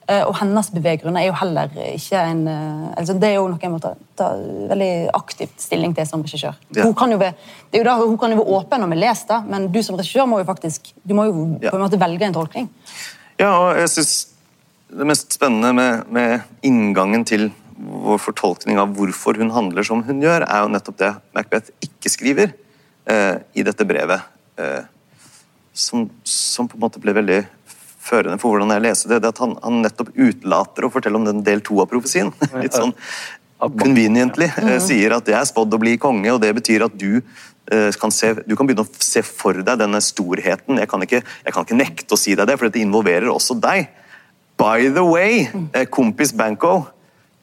Eh, 0.09 0.23
og 0.25 0.33
hennes 0.39 0.71
beveggrunner 0.73 1.21
er 1.21 1.29
jo 1.29 1.35
heller 1.37 1.69
ikke 1.91 2.19
en 2.25 2.39
eh, 2.49 2.87
altså 2.97 3.13
Det 3.21 3.27
er 3.29 3.35
jo 3.37 3.43
noe 3.51 3.61
jeg 3.61 3.69
må 3.69 3.77
ta, 3.79 3.91
ta 4.17 4.31
veldig 4.71 5.11
aktivt 5.13 5.61
stilling 5.61 5.93
til 5.95 6.07
som 6.09 6.23
regissør. 6.25 6.57
Ja. 6.73 6.87
Hun 6.87 6.95
kan 6.97 7.13
jo 7.13 7.19
være, 7.21 7.37
det 7.69 7.79
er 7.79 7.83
jo 7.83 7.87
da, 7.87 7.95
hun 8.01 8.17
kan 8.19 8.33
jo 8.33 8.39
være 8.41 8.57
åpen 8.57 8.81
når 8.81 8.91
vi 8.91 8.99
leser 9.03 9.29
det, 9.29 9.39
men 9.53 9.69
du 9.71 9.79
som 9.85 9.99
regissør 9.99 10.27
må 10.27 10.41
jo 10.41 10.47
faktisk 10.49 10.89
du 11.05 11.13
må 11.17 11.27
jo 11.29 11.45
på 11.61 11.75
en 11.75 11.85
måte 11.85 12.01
velge 12.01 12.27
en 12.27 12.35
tolkning. 12.35 12.67
Ja, 13.37 13.53
og 13.53 13.77
jeg 13.77 13.91
synes 13.93 14.15
det 14.91 15.07
mest 15.07 15.37
spennende 15.37 15.71
med, 15.77 16.09
med, 16.11 16.49
inngangen 16.67 17.23
til 17.27 17.51
vår 17.81 18.19
fortolkning 18.21 18.81
av 18.81 18.91
hvorfor 18.97 19.37
hun 19.39 19.53
handler 19.53 19.85
som 19.87 20.03
hun 20.05 20.19
gjør, 20.21 20.43
er 20.45 20.65
jo 20.65 20.73
nettopp 20.73 20.97
det 20.99 21.13
Macbeth 21.37 21.71
ikke 21.85 22.11
skriver 22.11 22.51
eh, 23.09 23.37
i 23.57 23.63
dette 23.65 23.87
brevet. 23.87 24.27
Eh, 24.59 24.81
som, 25.73 26.09
som, 26.23 26.67
på 26.67 26.77
en 26.77 26.83
måte 26.85 27.01
ble 27.01 27.13
veldig 27.15 27.41
førende 28.01 28.39
for 28.41 28.55
hvordan 28.55 28.73
jeg 28.75 28.83
leser 28.87 29.13
det, 29.13 29.21
det 29.23 29.29
at 29.31 29.41
han, 29.43 29.53
han 29.61 29.83
nettopp 29.83 30.09
utelater 30.15 30.87
å 30.87 30.91
fortelle 30.93 31.19
om 31.19 31.27
den 31.27 31.43
del 31.45 31.61
to 31.65 31.79
av 31.83 31.89
profesien. 31.91 32.33
Litt 32.57 32.75
sånn 32.77 32.95
conveniently. 33.61 34.49
Mm. 34.57 34.73
Sier 34.81 35.15
at 35.15 35.27
det 35.27 35.37
er 35.37 35.47
spådd 35.47 35.77
å 35.77 35.81
bli 35.81 35.97
konge, 36.01 36.33
og 36.33 36.41
det 36.41 36.51
betyr 36.57 36.87
at 36.87 36.95
du 36.97 37.21
eh, 37.21 37.91
kan, 38.01 38.13
se, 38.13 38.33
du 38.45 38.55
kan 38.57 38.67
begynne 38.69 38.87
å 38.87 39.03
se 39.05 39.21
for 39.25 39.61
deg 39.61 39.81
denne 39.81 40.01
storheten. 40.03 40.81
Jeg 40.81 40.89
kan, 40.89 41.05
ikke, 41.05 41.21
jeg 41.21 41.55
kan 41.55 41.67
ikke 41.67 41.77
nekte 41.77 42.17
å 42.17 42.19
si 42.19 42.33
deg 42.37 42.49
det, 42.49 42.57
for 42.57 42.69
dette 42.69 42.81
involverer 42.81 43.29
også 43.31 43.59
deg. 43.61 43.91
By 44.61 44.89
the 44.89 45.05
way, 45.05 45.45
mm. 45.45 45.69
eh, 45.77 45.87
kompis 45.93 46.33
Banco 46.37 46.81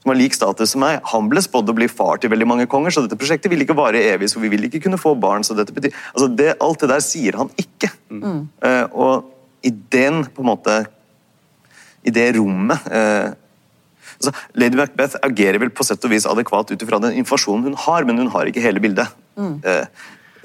som 0.09 0.14
har 0.14 0.22
lik 0.22 0.36
status 0.36 0.70
som 0.72 0.80
meg, 0.80 1.02
han 1.04 1.26
ble 1.28 1.42
spådd 1.44 1.68
å 1.68 1.74
bli 1.76 1.88
far 1.92 2.20
til 2.20 2.32
veldig 2.32 2.46
mange 2.48 2.66
konger, 2.70 2.94
så 2.94 3.02
dette 3.04 3.18
prosjektet 3.20 3.52
vil 3.52 3.61
ikke 3.64 3.76
vare 3.76 4.00
evig, 4.14 4.30
så 4.32 4.40
vi 4.40 4.48
vil 4.48 4.64
ikke 4.64 4.80
kunne 4.86 5.00
få 5.00 5.12
barn. 5.20 5.44
så 5.44 5.56
dette 5.59 5.74
betyr... 5.76 5.92
Altså 6.14 6.28
det, 6.32 6.54
Alt 6.64 6.80
det 6.80 6.88
der 6.88 7.02
sier 7.04 7.36
han 7.36 7.50
ikke. 7.61 7.90
Mm. 8.09 8.46
Uh, 8.64 8.86
og 8.96 9.66
i 9.66 9.74
den, 9.92 10.22
på 10.24 10.40
en 10.40 10.48
måte 10.48 10.78
I 12.06 12.12
det 12.14 12.24
rommet 12.38 12.86
uh, 12.88 13.34
altså, 14.14 14.32
Lady 14.56 14.78
Macbeth 14.78 15.18
agerer 15.26 15.61
vel 15.61 15.74
på 15.74 15.84
sett 15.84 16.04
og 16.06 16.14
vis 16.14 16.28
adekvat 16.30 16.72
ut 16.72 16.86
ifra 16.86 17.02
den 17.02 17.18
informasjonen 17.20 17.68
hun 17.68 17.76
har, 17.84 18.09
men 18.09 18.22
hun 18.22 18.32
har 18.32 18.48
ikke 18.48 18.64
hele 18.64 18.80
bildet. 18.80 19.12
Mm. 19.36 19.61
Uh, 19.61 19.84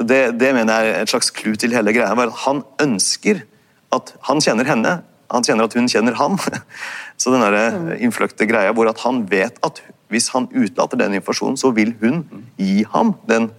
det, 0.04 0.22
det 0.42 0.52
mener 0.58 0.76
jeg 0.76 0.92
er 0.92 1.08
et 1.08 1.14
slags 1.14 1.32
clou 1.32 1.56
til 1.56 1.72
hele 1.78 1.96
greia. 1.96 2.28
Han 2.48 2.64
ønsker 2.84 3.46
at 3.94 4.16
han 4.28 4.44
kjenner 4.44 4.68
henne, 4.68 4.98
han 5.32 5.46
kjenner 5.46 5.68
at 5.68 5.76
hun 5.78 5.90
kjenner 5.90 6.18
han. 6.20 6.38
Så 7.22 7.34
den 7.34 7.44
der 7.46 7.96
innfløkte 8.02 8.48
greia 8.50 8.74
hvor 8.76 8.90
at 8.92 9.04
han 9.06 9.24
vet 9.30 9.60
at 9.66 9.82
hvis 10.14 10.30
han 10.34 10.50
utelater 10.54 11.00
den 11.00 11.16
informasjonen, 11.18 11.58
så 11.58 11.72
vil 11.74 11.94
hun 12.02 12.24
gi 12.60 12.84
ham 12.94 13.16
den. 13.30 13.50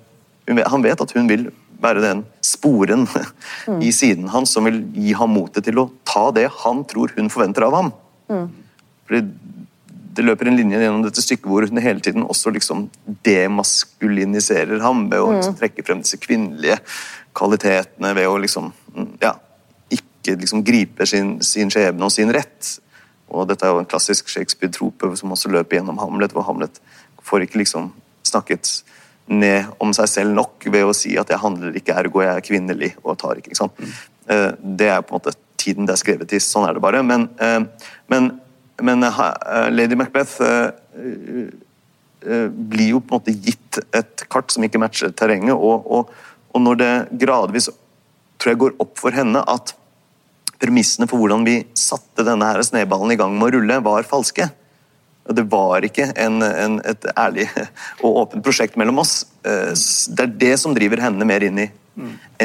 Han 0.71 0.85
vet 0.85 1.01
at 1.03 1.15
hun 1.17 1.31
vil 1.31 1.49
være 1.83 2.03
den 2.05 2.23
sporen 2.45 3.09
i 3.87 3.91
siden 3.93 4.29
hans 4.33 4.55
som 4.55 4.69
vil 4.69 4.85
gi 4.95 5.15
ham 5.19 5.35
motet 5.35 5.67
til 5.67 5.81
å 5.83 5.89
ta 6.07 6.29
det 6.37 6.47
han 6.63 6.85
tror 6.89 7.15
hun 7.17 7.33
forventer 7.33 7.67
av 7.67 7.79
ham. 7.81 7.91
Fordi 9.09 9.25
det 10.15 10.25
løper 10.25 10.49
en 10.49 10.57
linje 10.59 10.79
gjennom 10.79 11.03
dette 11.03 11.23
stykket 11.25 11.49
hvor 11.51 11.67
hun 11.67 11.81
hele 11.83 12.03
tiden 12.03 12.23
også 12.23 12.53
liksom 12.55 12.87
demaskuliniserer 13.27 14.83
ham 14.85 15.09
ved 15.11 15.23
å 15.23 15.33
liksom 15.35 15.57
trekke 15.59 15.85
frem 15.87 16.05
disse 16.05 16.21
kvinnelige 16.23 16.79
kvalitetene, 17.35 18.13
ved 18.15 18.31
å 18.31 18.37
liksom 18.39 18.71
mm, 18.95 19.09
ja, 19.25 19.35
ikke 20.25 20.41
liksom 20.41 20.65
gripe 20.65 21.07
sin, 21.07 21.37
sin 21.45 21.71
skjebne 21.73 22.09
og 22.09 22.13
sin 22.15 22.33
rett. 22.35 22.79
Og 23.29 23.47
dette 23.51 23.67
er 23.67 23.75
jo 23.75 23.83
en 23.83 23.89
klassisk 23.89 24.33
Shakespeare-trope 24.33 25.13
som 25.21 25.33
også 25.37 25.53
løper 25.53 25.79
gjennom 25.79 26.01
Hamlet, 26.01 26.33
hvor 26.33 26.47
Hamlet 26.49 26.81
får 27.25 27.47
ikke 27.47 27.61
liksom 27.63 27.93
snakket 28.25 28.83
ned 29.27 29.71
om 29.81 29.93
seg 29.97 30.09
selv 30.11 30.37
nok 30.37 30.67
ved 30.69 30.85
å 30.85 30.97
si 30.97 31.15
at 31.21 31.31
jeg 31.33 31.41
handler 31.41 31.77
ikke 31.79 31.97
ergo, 31.97 32.21
jeg 32.25 32.37
er 32.37 32.45
kvinnelig 32.45 32.91
og 33.03 33.17
tar 33.21 33.41
ikke. 33.41 33.53
ikke 33.53 33.61
sant? 33.63 33.79
Mm. 33.81 34.75
Det 34.81 34.89
er 34.93 35.05
på 35.05 35.15
en 35.15 35.21
måte 35.21 35.37
tiden 35.61 35.89
det 35.89 35.95
er 35.97 36.01
skrevet 36.01 36.35
i, 36.37 36.41
sånn 36.43 36.67
er 36.69 36.77
det 36.77 36.83
bare. 36.85 37.01
Men, 37.07 37.29
eh, 37.41 37.61
men, 38.13 38.33
men 38.85 39.07
eh, 39.09 39.71
Lady 39.73 39.97
Macbeth 39.97 40.45
eh, 40.45 41.47
eh, 42.27 42.49
blir 42.49 42.95
jo 42.95 43.01
på 43.01 43.15
en 43.15 43.23
måte 43.23 43.37
gitt 43.37 43.81
et 43.97 44.27
kart 44.33 44.53
som 44.53 44.67
ikke 44.67 44.83
matcher 44.83 45.15
terrenget, 45.17 45.57
og, 45.57 45.89
og, 45.89 46.13
og 46.53 46.65
når 46.67 46.81
det 46.83 46.93
gradvis 47.25 47.71
tror 48.39 48.53
jeg 48.53 48.61
går 48.61 48.77
opp 48.83 49.01
for 49.01 49.17
henne 49.17 49.41
at 49.49 49.73
premissene 50.65 51.07
for 51.11 51.21
hvordan 51.21 51.45
vi 51.47 51.59
satte 51.79 52.25
denne 52.27 52.49
her 52.49 52.63
snøballen 52.65 53.13
i 53.15 53.19
gang 53.21 53.37
med 53.37 53.51
å 53.51 53.59
rulle, 53.59 53.81
var 53.85 54.07
falske. 54.09 54.49
Det 55.25 55.45
var 55.49 55.85
ikke 55.87 56.11
en, 56.21 56.43
en, 56.45 56.75
et 56.85 57.07
ærlig 57.17 57.47
og 58.05 58.19
åpent 58.25 58.45
prosjekt 58.45 58.77
mellom 58.81 58.99
oss. 59.01 59.23
Eh, 59.45 59.73
Det 60.17 60.27
er 60.27 60.33
det 60.43 60.55
som 60.61 60.75
driver 60.77 61.01
henne 61.01 61.25
mer 61.29 61.45
inn 61.47 61.63
i, 61.65 61.69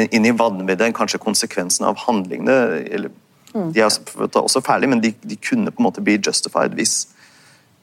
inn 0.08 0.24
i 0.28 0.32
vanviddet 0.36 0.86
enn 0.88 0.96
kanskje 0.96 1.20
konsekvensen 1.20 1.84
av 1.88 1.98
handlingene. 2.06 2.56
Eller, 2.88 3.10
de 3.52 3.80
er 3.82 3.88
også- 3.90 4.62
ferdige, 4.64 4.88
men 4.92 5.00
de, 5.02 5.10
de 5.26 5.36
kunne 5.36 5.72
på 5.74 5.80
en 5.82 5.88
måte 5.90 6.00
bli 6.06 6.16
justified 6.22 6.72
hvis, 6.78 7.08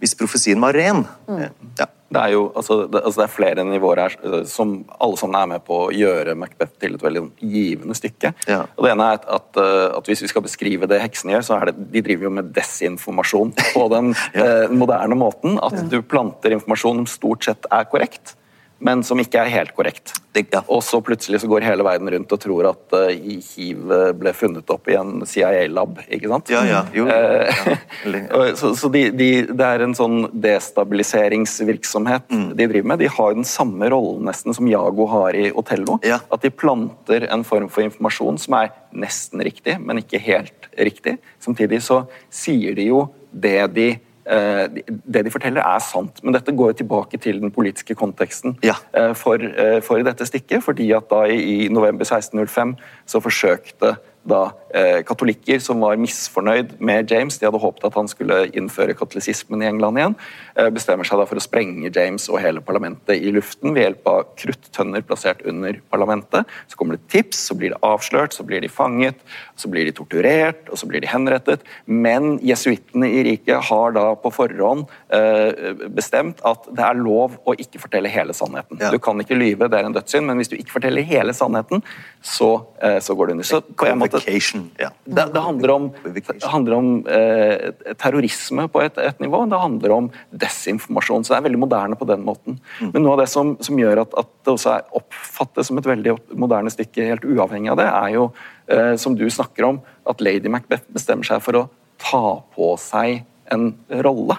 hvis 0.01 0.15
profesien 0.17 0.61
var 0.63 0.73
ren. 0.73 1.05
Eh, 1.29 1.49
Ja. 1.77 1.85
Det 2.07 2.21
er 2.21 2.33
jo 2.33 2.43
altså, 2.55 2.77
det, 2.87 3.01
altså 3.03 3.19
det 3.19 3.25
er 3.25 3.33
flere 3.33 3.65
nivåer 3.67 4.01
her 4.05 4.15
eh, 4.23 4.43
som 4.47 4.77
alle 4.95 5.19
sammen 5.19 5.39
er 5.39 5.49
med 5.53 5.65
på 5.67 5.79
å 5.87 5.91
gjøre 5.91 6.37
Macbeth 6.39 6.77
til 6.79 6.95
et 6.95 7.03
veldig 7.03 7.23
givende 7.43 7.97
stykke. 7.97 8.31
Ja. 8.47 8.61
Og 8.77 8.85
det 8.85 8.93
ene 8.93 9.09
er 9.11 9.19
at, 9.19 9.27
at, 9.39 9.61
eh, 9.61 9.97
at 9.97 10.07
Hvis 10.07 10.23
vi 10.23 10.31
skal 10.31 10.45
beskrive 10.45 10.87
det 10.89 11.01
heksene 11.03 11.35
gjør, 11.35 11.45
så 11.49 11.57
er 11.57 11.69
det 11.71 11.87
de 11.91 12.03
driver 12.05 12.29
jo 12.29 12.33
med 12.39 12.51
desinformasjon 12.55 13.53
på 13.59 13.87
den 13.91 14.13
eh, 14.39 14.71
moderne 14.71 15.19
måten. 15.19 15.59
At 15.63 15.75
du 15.91 15.99
planter 16.01 16.55
informasjon 16.55 17.03
som 17.03 17.11
stort 17.11 17.47
sett 17.49 17.67
er 17.73 17.87
korrekt, 17.91 18.37
men 18.79 19.03
som 19.03 19.19
ikke 19.19 19.41
er 19.41 19.49
helt 19.49 19.73
korrekt. 19.75 20.13
Ja. 20.37 20.59
Og 20.69 20.83
så 20.85 20.99
plutselig 21.01 21.39
så 21.41 21.47
går 21.49 21.63
hele 21.65 21.81
verden 21.81 22.11
rundt 22.13 22.33
og 22.35 22.39
tror 22.43 22.67
at 22.69 22.93
uh, 22.93 23.07
hiv 23.09 23.89
eh, 23.89 24.11
ble 24.13 24.33
funnet 24.37 24.69
opp 24.69 24.85
i 24.85 24.93
en 24.93 25.23
CIA-lab. 25.25 25.97
ikke 26.13 26.29
sant? 26.29 26.51
Ja, 26.53 26.61
ja, 26.67 26.83
jo. 26.93 27.07
Uh, 27.09 28.53
Så, 28.59 28.75
så 28.77 28.89
de, 28.93 29.07
de, 29.17 29.29
det 29.49 29.65
er 29.65 29.81
en 29.81 29.95
sånn 29.97 30.27
destabiliseringsvirksomhet 30.31 32.29
Mm. 32.29 32.55
de 32.55 32.67
driver 32.67 32.87
med. 32.87 32.99
De 32.99 33.07
har 33.07 33.33
den 33.33 33.45
samme 33.47 33.89
rollen 33.89 34.25
nesten 34.27 34.53
som 34.53 34.67
Jago 34.69 35.07
har 35.09 35.33
i 35.37 35.49
Otello. 35.51 35.97
Ja. 36.05 36.19
At 36.31 36.41
de 36.45 36.49
planter 36.53 37.27
en 37.31 37.43
form 37.47 37.69
for 37.69 37.85
informasjon 37.85 38.37
som 38.41 38.53
er 38.59 38.71
nesten 38.93 39.41
riktig, 39.45 39.77
men 39.81 39.97
ikke 40.01 40.21
helt 40.21 40.69
riktig. 40.77 41.17
Samtidig 41.43 41.81
så 41.85 42.03
sier 42.29 42.75
de 42.77 42.89
jo 42.91 43.07
det 43.31 43.73
de 43.75 43.89
det 44.27 45.23
de 45.25 45.31
forteller, 45.31 45.61
er 45.61 45.79
sant, 45.79 46.19
men 46.23 46.33
dette 46.35 46.51
går 46.51 46.71
tilbake 46.81 47.17
til 47.17 47.39
den 47.41 47.51
politiske 47.51 47.95
konteksten 47.95 48.57
Ja. 48.63 48.73
eh, 48.93 49.13
for, 49.13 49.35
eh, 49.35 49.79
for 49.81 50.03
dette 50.03 50.25
stikket. 50.25 50.63
fordi 50.63 50.91
at 50.91 51.09
da 51.09 51.23
i 51.25 51.65
i 51.65 51.67
november 51.69 52.03
1605 52.05 52.75
så 53.05 53.19
forsøkte 53.23 53.95
da 54.27 54.41
eh, 54.75 54.99
katolikker 55.07 55.61
som 55.63 55.81
var 55.83 55.97
misfornøyd 56.01 56.75
med 56.83 57.11
James, 57.11 57.37
de 57.39 57.47
hadde 57.47 57.61
håpet 57.61 57.87
at 57.87 57.97
han 57.97 58.09
skulle 58.11 58.39
innføre 58.57 58.95
katolisismen 58.97 59.63
i 59.63 59.69
England 59.69 60.01
igjen, 60.01 60.15
eh, 60.57 60.69
bestemmer 60.73 61.07
seg 61.07 61.21
da 61.21 61.27
for 61.29 61.39
å 61.39 61.43
sprenge 61.43 61.91
James 61.93 62.27
og 62.31 62.41
hele 62.43 62.63
parlamentet 62.63 63.15
i 63.17 63.31
luften 63.35 63.75
ved 63.75 63.85
hjelp 63.85 64.11
av 64.11 64.33
kruttønner 64.39 65.05
plassert 65.07 65.43
under 65.47 65.79
parlamentet. 65.93 66.47
Så 66.67 66.79
kommer 66.79 66.97
det 66.97 67.07
tips, 67.13 67.45
så 67.49 67.57
blir 67.57 67.73
det 67.73 67.81
avslørt, 67.85 68.35
så 68.35 68.45
blir 68.47 68.63
de 68.63 68.71
fanget, 68.71 69.23
så 69.55 69.71
blir 69.71 69.87
de 69.87 69.95
torturert, 69.95 70.67
og 70.71 70.81
så 70.81 70.89
blir 70.89 71.03
de 71.03 71.11
henrettet. 71.11 71.63
Men 71.85 72.37
jesuittene 72.45 73.09
i 73.09 73.23
riket 73.31 73.69
har 73.69 73.95
da 73.95 74.09
på 74.19 74.33
forhånd 74.35 74.85
eh, 75.13 75.73
bestemt 75.93 76.43
at 76.47 76.67
det 76.75 76.83
er 76.83 76.99
lov 76.99 77.39
å 77.47 77.55
ikke 77.55 77.81
fortelle 77.81 78.11
hele 78.11 78.35
sannheten. 78.35 78.81
Ja. 78.81 78.91
Du 78.91 78.99
kan 79.03 79.19
ikke 79.23 79.37
lyve, 79.39 79.71
det 79.71 79.79
er 79.79 79.87
en 79.87 79.95
dødssynd, 79.95 80.27
men 80.27 80.41
hvis 80.41 80.51
du 80.51 80.57
ikke 80.59 80.77
forteller 80.77 81.05
hele 81.07 81.35
sannheten, 81.37 81.83
så, 82.21 82.51
eh, 82.83 82.99
så 83.03 83.15
går 83.15 83.31
det 83.31 83.37
under. 83.37 83.47
Så 83.47 83.61
på 83.61 83.87
en 83.87 83.99
måte 84.01 84.16
Convocation, 84.17 84.65
ja. 84.81 84.89
det, 85.05 85.25
det 85.33 85.43
handler 85.43 85.73
om, 85.73 85.87
det 86.03 86.51
handler 86.51 86.75
om 86.77 86.89
eh, 87.07 87.69
terrorisme 87.99 88.67
på 88.71 88.81
et, 88.83 88.99
et 89.01 89.23
nivå. 89.23 89.43
Det 89.51 89.61
handler 89.61 89.95
om 89.95 90.09
desinformasjon. 90.43 91.25
Så 91.25 91.33
det 91.33 91.39
er 91.39 91.47
veldig 91.47 91.61
moderne 91.61 91.99
på 91.99 92.07
den 92.09 92.25
måten. 92.27 92.59
Men 92.81 93.03
noe 93.03 93.15
av 93.15 93.23
det 93.23 93.29
som, 93.31 93.55
som 93.63 93.79
gjør 93.79 94.03
at, 94.03 94.17
at 94.19 94.31
det 94.45 94.53
også 94.53 94.75
er 94.75 94.99
oppfattes 94.99 95.71
som 95.71 95.79
et 95.81 95.89
veldig 95.89 96.17
moderne 96.37 96.73
stykke, 96.73 97.09
helt 97.13 97.27
uavhengig 97.27 97.73
av 97.73 97.81
det, 97.81 97.87
er 97.89 98.13
jo, 98.17 98.27
eh, 98.73 98.93
som 99.01 99.17
du 99.17 99.25
snakker 99.31 99.69
om, 99.71 99.81
at 100.07 100.23
lady 100.23 100.51
Macbeth 100.51 100.87
bestemmer 100.93 101.27
seg 101.27 101.43
for 101.45 101.61
å 101.61 101.65
ta 102.01 102.37
på 102.55 102.73
seg 102.81 103.23
en 103.53 103.71
rolle. 104.03 104.37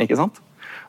Ikke 0.00 0.18
sant? 0.18 0.40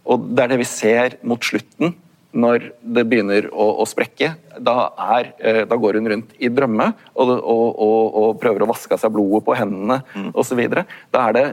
Og 0.07 0.29
det 0.35 0.45
er 0.45 0.53
det 0.53 0.61
vi 0.61 0.69
ser 0.69 1.17
mot 1.27 1.43
slutten, 1.43 1.95
når 2.33 2.71
det 2.83 3.05
begynner 3.09 3.47
å, 3.53 3.69
å 3.81 3.85
sprekke. 3.87 4.33
Da, 4.59 4.89
er, 5.17 5.33
eh, 5.39 5.61
da 5.69 5.75
går 5.79 5.97
hun 5.99 6.09
rundt 6.11 6.33
i 6.43 6.49
drømme 6.51 6.89
og, 7.15 7.29
og, 7.39 7.67
og, 7.81 8.17
og 8.21 8.39
prøver 8.41 8.65
å 8.65 8.69
vaske 8.69 8.93
av 8.97 9.01
seg 9.01 9.13
blodet 9.15 9.45
på 9.47 9.55
hendene 9.57 10.01
Mm. 10.15 10.31
osv. 10.35 10.59
Da 11.13 11.27
er 11.29 11.33
det 11.37 11.45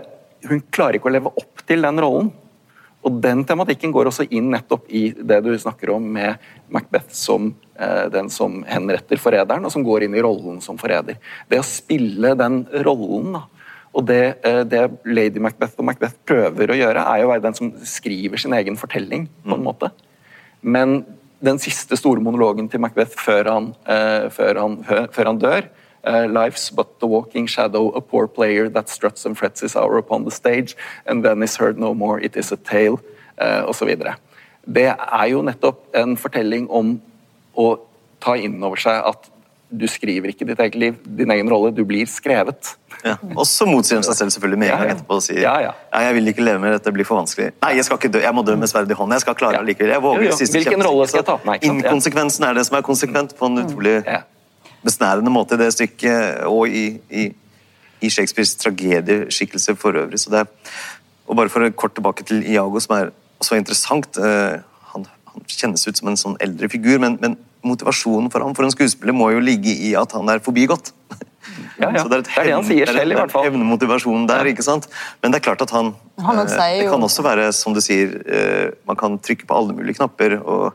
Hun 0.44 0.60
klarer 0.70 0.98
ikke 0.98 1.08
å 1.08 1.12
leve 1.14 1.30
opp 1.40 1.62
til 1.64 1.80
den 1.86 1.96
rollen. 2.02 2.26
Og 3.04 3.20
den 3.20 3.44
tematikken 3.48 3.92
går 3.92 4.08
også 4.10 4.26
inn 4.32 4.50
nettopp 4.52 4.86
i 4.92 5.10
det 5.12 5.38
du 5.44 5.50
snakker 5.60 5.90
om 5.94 6.04
med 6.12 6.36
Macbeth 6.72 7.12
som 7.16 7.54
eh, 7.78 8.06
den 8.12 8.28
som 8.32 8.62
henretter 8.68 9.20
forræderen, 9.20 9.64
og 9.64 9.72
som 9.72 9.84
går 9.84 10.04
inn 10.04 10.14
i 10.16 10.22
rollen 10.24 10.60
som 10.64 10.76
forræder. 10.80 11.16
Det 11.48 11.60
å 11.60 11.64
spille 11.64 12.34
den 12.36 12.62
rollen, 12.84 13.32
da. 13.38 13.42
Og 13.94 14.04
det, 14.08 14.22
eh, 14.44 14.62
det 14.68 14.82
lady 15.04 15.40
Macbeth 15.40 15.76
og 15.78 15.88
Macbeth 15.88 16.16
prøver 16.28 16.72
å 16.72 16.76
gjøre, 16.80 17.04
er 17.08 17.20
jo 17.22 17.28
å 17.28 17.32
være 17.32 17.44
den 17.44 17.54
som 17.60 17.72
skriver 17.88 18.40
sin 18.40 18.52
egen 18.56 18.76
fortelling, 18.80 19.28
på 19.44 19.56
en 19.56 19.64
måte. 19.64 19.92
Men 20.64 21.02
den 21.44 21.60
siste 21.60 21.96
store 22.00 22.24
monologen 22.24 22.70
til 22.72 22.80
Macbeth 22.80 23.20
før 23.20 23.50
han, 23.52 23.72
uh, 23.84 24.30
før 24.32 24.60
han, 24.62 24.78
før 25.12 25.28
han 25.28 25.40
dør 25.42 25.66
uh, 26.06 26.26
Life's 26.28 26.70
but 26.70 27.00
the 27.00 27.06
walking 27.06 27.46
shadow, 27.46 27.88
a 27.94 28.00
poor 28.00 28.26
player 28.26 28.68
that 28.68 28.88
struts 28.88 29.26
and 29.26 29.36
frets 29.36 29.60
his 29.60 29.76
hour 29.76 29.98
upon 29.98 30.24
the 30.24 30.30
stage, 30.30 30.76
and 31.06 31.24
then 31.24 31.42
is 31.42 31.56
heard 31.56 31.78
no 31.78 31.94
more, 31.94 32.20
it 32.20 32.36
is 32.36 32.52
a 32.52 32.56
tale, 32.56 33.00
uh, 33.38 33.64
osv. 33.68 33.96
Det 34.64 34.88
er 34.88 35.26
jo 35.28 35.42
nettopp 35.42 35.96
en 35.96 36.16
fortelling 36.16 36.68
om 36.70 36.96
å 37.56 37.76
ta 38.24 38.36
inn 38.36 38.62
over 38.64 38.80
seg 38.80 39.04
at 39.04 39.28
du 39.78 39.86
skriver 39.90 40.30
ikke 40.30 40.46
ditt 40.46 40.60
eget 40.62 40.74
liv, 40.78 40.94
din 41.18 41.30
egen 41.34 41.48
rolle, 41.50 41.72
du 41.74 41.82
blir 41.88 42.06
skrevet. 42.10 42.74
Ja. 43.04 43.16
Og 43.34 43.44
så 43.48 43.66
motsier 43.68 43.98
de 44.00 44.06
seg 44.06 44.16
selv 44.16 44.30
selvfølgelig 44.34 44.58
med 44.62 44.68
en 44.68 44.72
Ja, 44.72 44.76
gang 44.80 44.88
ja. 44.88 44.94
etterpå 44.94 45.16
og 45.18 45.22
sier 45.26 45.40
Ja, 45.42 45.54
ja. 45.60 45.72
jeg 46.06 46.14
vil 46.14 46.28
ikke 46.32 46.44
leve 46.46 46.60
med 46.62 46.72
dette, 46.72 46.84
det 46.88 46.94
blir 46.96 47.04
for 47.08 47.18
vanskelig. 47.20 47.50
Nei, 47.62 47.72
jeg 47.76 47.84
skal 47.88 47.98
ikke 47.98 48.12
dø, 48.14 48.20
jeg 48.24 48.34
må 48.34 48.44
dø 48.46 48.54
med 48.56 48.70
sverd 48.70 48.90
i 48.90 48.94
hånden. 48.94 49.12
Jeg 49.18 49.24
skal 49.26 49.34
klare 49.40 49.58
det 49.60 49.66
likevel. 49.72 49.92
Jeg 49.96 50.02
våger 50.04 50.22
Jo, 50.22 50.30
jo. 50.30 50.36
siste 50.38 50.56
Hvilken 50.60 50.76
kjempe, 50.78 50.88
rolle 50.88 51.08
skal 51.10 51.20
jeg 51.22 51.26
ta 51.28 51.36
Nei? 51.50 51.58
Inkonsekvensen 51.68 52.44
er 52.48 52.54
det 52.54 52.64
som 52.68 52.78
er 52.78 52.86
konsekvent 52.86 53.36
på 53.38 53.46
en 53.50 53.58
utrolig 53.64 53.96
Ja. 54.06 54.20
besnærende 54.84 55.30
måte 55.32 55.54
i 55.58 55.62
det 55.64 55.72
stykket, 55.74 56.44
og 56.46 56.68
i, 56.68 56.84
i, 57.10 57.26
i 58.04 58.08
Shakespeares 58.10 58.54
tragedieskikkelse 58.62 59.76
for 59.80 59.96
øvrig. 59.96 60.20
Så 60.20 60.30
det 60.30 60.40
er, 60.44 60.46
og 61.28 61.36
bare 61.36 61.48
for 61.52 61.64
å 61.64 61.70
kort 61.72 61.94
tilbake 61.96 62.24
til 62.28 62.42
Iago, 62.46 62.78
som 62.80 62.96
er 62.98 63.10
også 63.40 63.56
interessant. 63.56 64.16
eh, 64.18 64.60
han, 64.94 65.06
han 65.32 65.44
kjennes 65.48 65.86
ut 65.88 65.96
som 65.96 66.08
en 66.08 66.16
sånn 66.20 66.36
eldre 66.40 66.68
figur, 66.68 66.98
men, 67.00 67.18
men 67.20 67.36
motivasjonen 67.64 68.30
for 68.32 68.44
ham 68.44 68.54
for 68.56 68.66
en 68.66 68.74
skuespiller 68.74 69.16
må 69.16 69.30
jo 69.34 69.40
ligge 69.44 69.72
i 69.72 69.94
at 69.98 70.12
han 70.16 70.28
er 70.34 70.42
forbigått. 70.44 70.92
Ja, 71.78 71.88
ja. 71.90 72.02
Så 72.02 72.08
det 72.08 72.16
er, 72.16 72.20
et 72.22 72.28
Det 72.30 72.38
er 72.38 72.46
det 72.46 72.52
han 72.54 72.64
sier 72.66 72.88
er 72.88 72.96
selv, 72.96 73.12
i 73.12 73.16
hvert 73.18 73.32
fall. 73.34 73.44
Hevnemotivasjon 73.44 74.26
der, 74.30 74.46
ikke 74.48 74.62
sant? 74.64 74.86
Men 75.22 75.34
det 75.34 75.40
er 75.40 75.44
klart 75.44 75.62
at 75.62 75.72
han, 75.74 75.90
Han 76.22 76.38
også 76.40 76.54
eh, 76.54 76.60
sier 76.60 76.78
Det 76.78 76.84
jo- 76.86 76.92
kan 76.94 77.02
også 77.06 77.24
være, 77.26 77.46
som 77.52 77.74
du 77.74 77.80
sier, 77.84 78.14
eh, 78.26 78.70
man 78.88 78.96
kan 78.96 79.18
trykke 79.18 79.46
på 79.46 79.56
alle 79.58 79.74
mulige 79.76 79.98
knapper 79.98 80.36
og 80.40 80.72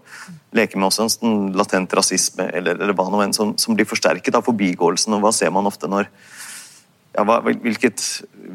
leke 0.56 0.78
med 0.78 0.90
også 0.90 1.06
en 1.08 1.12
sånn 1.16 1.40
latent 1.58 1.96
rasisme 1.98 2.46
eller, 2.54 2.76
eller 2.80 2.94
hva 2.94 3.08
nå 3.12 3.24
enn 3.26 3.34
som, 3.36 3.56
som 3.58 3.76
blir 3.80 3.88
forsterket 3.90 4.36
av 4.36 4.46
forbigåelsen. 4.46 5.16
Og 5.18 5.24
hva 5.26 5.34
ser 5.36 5.52
man 5.56 5.68
ofte 5.72 5.90
når 5.90 6.08
ja, 7.20 7.26
hva, 7.28 7.40
hvilket, 7.44 8.04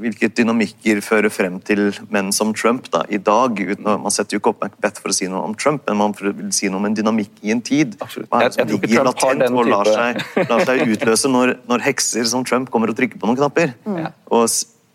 hvilket 0.01 0.37
dynamikker 0.39 1.03
fører 1.05 1.33
frem 1.33 1.59
til 1.69 1.91
menn 2.15 2.31
som 2.33 2.55
Trump 2.57 2.87
da, 2.95 3.03
i 3.13 3.19
dag. 3.21 3.59
Uten, 3.61 3.85
man 3.85 4.15
setter 4.15 4.39
jo 4.39 4.41
ikke 4.41 4.55
opp 4.55 4.63
Macbeth 4.65 5.03
for 5.03 5.13
å 5.13 5.17
si 5.17 5.29
noe 5.29 5.43
om 5.45 5.57
Trump, 5.59 5.85
men 5.91 6.01
man 6.01 6.15
vil 6.17 6.53
si 6.55 6.71
noe 6.71 6.81
om 6.81 6.89
en 6.89 6.97
dynamikk 6.97 7.43
i 7.45 7.53
en 7.53 7.61
tid. 7.65 7.99
Hva 8.01 8.41
er 8.41 8.49
det 8.49 8.57
som 8.57 8.71
ligger 8.73 9.05
latent 9.11 9.45
og 9.51 9.69
lar 9.69 9.91
seg, 9.91 10.23
lar 10.49 10.65
seg 10.65 10.87
utløse 10.87 11.33
når, 11.33 11.59
når 11.69 11.85
hekser 11.91 12.31
som 12.31 12.47
Trump 12.49 12.73
kommer 12.73 12.93
og 12.93 12.97
trykker 12.97 13.21
på 13.21 13.29
noen 13.29 13.43
knapper. 13.43 13.77
Mm. 13.85 14.09
Og 14.33 14.49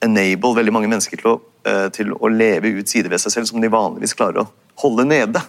enable 0.05 0.55
veldig 0.61 0.73
mange 0.73 0.89
mennesker 0.89 1.21
til 1.21 1.35
å, 1.35 1.37
eh, 1.69 1.85
til 1.93 2.15
å 2.15 2.31
leve 2.33 2.73
ut 2.79 2.89
sider 2.89 3.13
ved 3.13 3.21
seg 3.21 3.35
selv 3.35 3.51
som 3.51 3.61
de 3.61 3.69
vanligvis 3.69 4.17
klarer 4.17 4.47
å 4.47 4.49
holde 4.81 5.05
nede. 5.07 5.41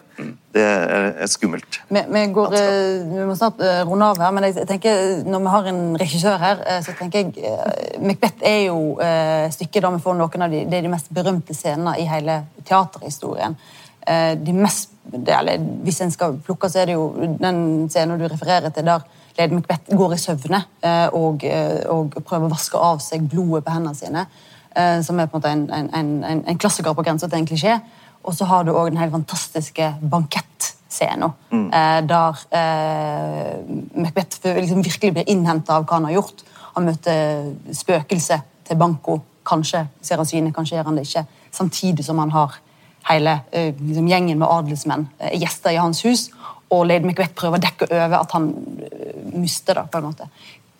Det 0.52 0.62
er, 0.62 1.26
skummelt. 1.30 1.78
Vi, 1.88 2.00
vi, 2.12 2.22
går, 2.34 2.54
eh, 2.58 3.04
vi 3.06 3.24
må 3.24 3.36
snart 3.38 3.60
eh, 3.64 3.82
runde 3.88 4.08
av 4.10 4.18
her, 4.20 4.32
men 4.34 4.48
jeg, 4.48 4.66
tenker, 4.68 5.20
når 5.24 5.44
vi 5.44 5.52
har 5.54 5.68
en 5.70 5.82
regissør 6.00 6.40
her, 6.42 6.64
eh, 6.66 6.80
så 6.84 6.92
tenker 6.98 7.22
jeg 7.22 7.44
eh, 7.46 8.00
Macbeth 8.04 8.44
er 8.44 8.58
jo 8.66 8.96
eh, 9.00 9.46
stykket 9.54 9.86
der 9.86 9.94
vi 9.94 10.02
får 10.04 10.18
noen 10.18 10.44
av 10.44 10.50
de, 10.52 10.64
det 10.68 10.80
er 10.80 10.84
de 10.84 10.92
mest 10.92 11.08
berømte 11.14 11.56
scenene 11.56 11.94
i 12.02 12.08
hele 12.10 12.40
teaterhistorien. 12.68 13.56
Eh, 14.02 14.34
de 14.42 14.56
mest, 14.58 14.92
det, 15.06 15.30
eller, 15.38 15.62
hvis 15.86 16.02
en 16.04 16.12
skal 16.12 16.36
plukke, 16.44 16.68
så 16.68 16.82
er 16.82 16.90
det 16.90 16.98
jo 16.98 17.08
den 17.40 17.62
scenen 17.92 18.20
du 18.20 18.26
refererer 18.28 18.74
til, 18.74 18.90
der 18.90 19.06
Lady 19.38 19.54
Macbeth 19.54 19.96
går 19.96 20.12
i 20.16 20.20
søvne 20.20 20.64
eh, 20.82 21.08
og, 21.16 21.44
eh, 21.46 21.80
og 21.88 22.18
prøver 22.26 22.48
å 22.48 22.52
vaske 22.52 22.80
av 22.90 23.00
seg 23.04 23.24
blodet 23.30 23.62
på 23.64 23.72
hendene 23.72 23.96
sine. 23.96 24.26
eh, 24.74 24.98
Som 25.06 25.20
er 25.22 25.30
på 25.30 25.38
en 25.38 25.40
måte 25.40 25.52
en, 25.54 25.64
en, 25.70 25.90
en, 25.94 26.12
en, 26.24 26.44
en 26.50 26.58
klassiker 26.60 26.92
på 26.98 27.06
grensa 27.06 27.30
til 27.30 27.38
en 27.38 27.48
klisjé. 27.48 27.78
Og 28.24 28.36
så 28.36 28.46
har 28.50 28.64
du 28.64 28.74
òg 28.74 28.90
den 28.90 29.00
helt 29.00 29.14
fantastiske 29.14 29.86
bankettscenen, 30.12 31.32
mm. 31.50 31.68
der 32.10 32.40
eh, 32.52 33.54
Macbeth 33.96 34.44
liksom 34.44 34.82
virkelig 34.84 35.14
blir 35.16 35.30
innhenta 35.32 35.78
av 35.78 35.86
hva 35.86 35.96
han 35.98 36.08
har 36.10 36.18
gjort. 36.18 36.44
Han 36.74 36.86
møter 36.90 37.48
spøkelset 37.74 38.44
til 38.68 38.80
Banco. 38.80 39.20
Kanskje 39.46 39.86
ser 40.04 40.20
han 40.20 40.28
synet, 40.28 40.54
kanskje 40.54 40.76
gjør 40.76 40.90
han 40.90 41.00
det 41.00 41.06
ikke. 41.08 41.24
Samtidig 41.50 42.04
som 42.06 42.20
han 42.22 42.34
har 42.34 42.60
hele 43.08 43.40
eh, 43.50 43.74
liksom, 43.74 44.08
gjengen 44.08 44.38
med 44.38 44.48
adelsmenn 44.48 45.08
eh, 45.18 45.34
gjester 45.40 45.74
i 45.74 45.80
hans 45.80 46.04
hus. 46.04 46.28
Og 46.70 46.86
Lady 46.86 47.06
Macbeth 47.08 47.34
prøver 47.38 47.58
å 47.58 47.64
dekke 47.64 47.90
over 47.90 48.16
at 48.20 48.34
han 48.36 48.50
eh, 48.86 49.20
mister 49.34 49.80
det. 49.80 49.86
på 49.90 50.00
en 50.00 50.08
måte. 50.10 50.28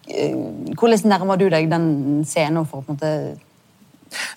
Eh, 0.07 0.37
Hvordan 0.77 1.11
nærmer 1.11 1.41
du 1.41 1.49
deg 1.51 1.71
den 1.71 1.91
scenen 2.29 2.69
for 2.69 2.83
å 2.83 2.87
på 2.87 2.95
en 2.95 3.01
måte 3.01 3.15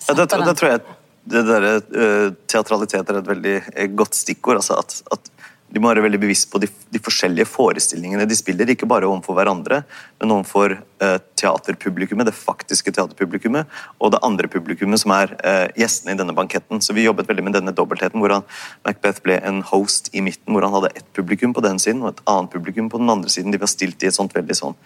Ja, 0.08 0.14
det, 0.14 0.28
det 0.30 0.58
tror 0.58 0.70
jeg 0.70 0.84
det 1.24 1.42
der, 1.48 1.68
uh, 1.80 2.34
teatralitet 2.50 3.10
er 3.10 3.20
et 3.20 3.30
veldig 3.30 3.54
eh, 3.74 3.92
godt 3.96 4.16
stikkord. 4.18 4.60
Altså 4.60 4.76
at, 4.80 4.98
at 5.14 5.30
de 5.74 5.80
må 5.82 5.90
være 5.90 6.04
veldig 6.04 6.20
bevisst 6.22 6.46
på 6.52 6.60
de, 6.62 6.68
de 6.94 7.00
forskjellige 7.02 7.48
forestillingene 7.50 8.28
de 8.30 8.36
spiller, 8.38 8.68
ikke 8.70 8.86
bare 8.86 9.08
overfor 9.08 9.34
hverandre, 9.34 9.80
men 10.22 10.34
overfor 10.36 10.76
eh, 11.02 11.16
teaterpublikummet, 11.40 12.28
det 12.28 12.36
faktiske 12.36 12.92
teaterpublikummet, 12.94 13.70
og 13.98 14.12
det 14.14 14.20
andre 14.26 14.50
publikummet 14.52 15.02
som 15.02 15.14
er 15.16 15.34
eh, 15.40 15.66
gjestene 15.80 16.14
i 16.14 16.20
denne 16.20 16.36
banketten. 16.36 16.78
Så 16.84 16.94
vi 16.94 17.08
jobbet 17.08 17.26
veldig 17.30 17.46
med 17.48 17.56
denne 17.58 17.74
dobbeltheten, 17.74 18.22
hvor 18.22 18.36
han, 18.36 18.46
Macbeth 18.86 19.24
ble 19.26 19.40
en 19.42 19.64
host 19.66 20.12
i 20.14 20.22
midten, 20.22 20.54
hvor 20.54 20.62
han 20.62 20.76
hadde 20.76 20.92
ett 20.94 21.10
publikum 21.16 21.56
på 21.56 21.64
den 21.66 21.82
siden 21.82 22.04
og 22.04 22.12
et 22.12 22.24
annet 22.30 22.54
publikum 22.54 22.92
på 22.92 23.02
den 23.02 23.10
andre 23.10 23.32
siden. 23.34 23.50
De 23.50 23.62
var 23.64 23.72
stilt 23.72 24.06
i 24.06 24.12
et 24.12 24.18
sånt 24.18 24.36
veldig 24.36 24.60
sånn 24.60 24.78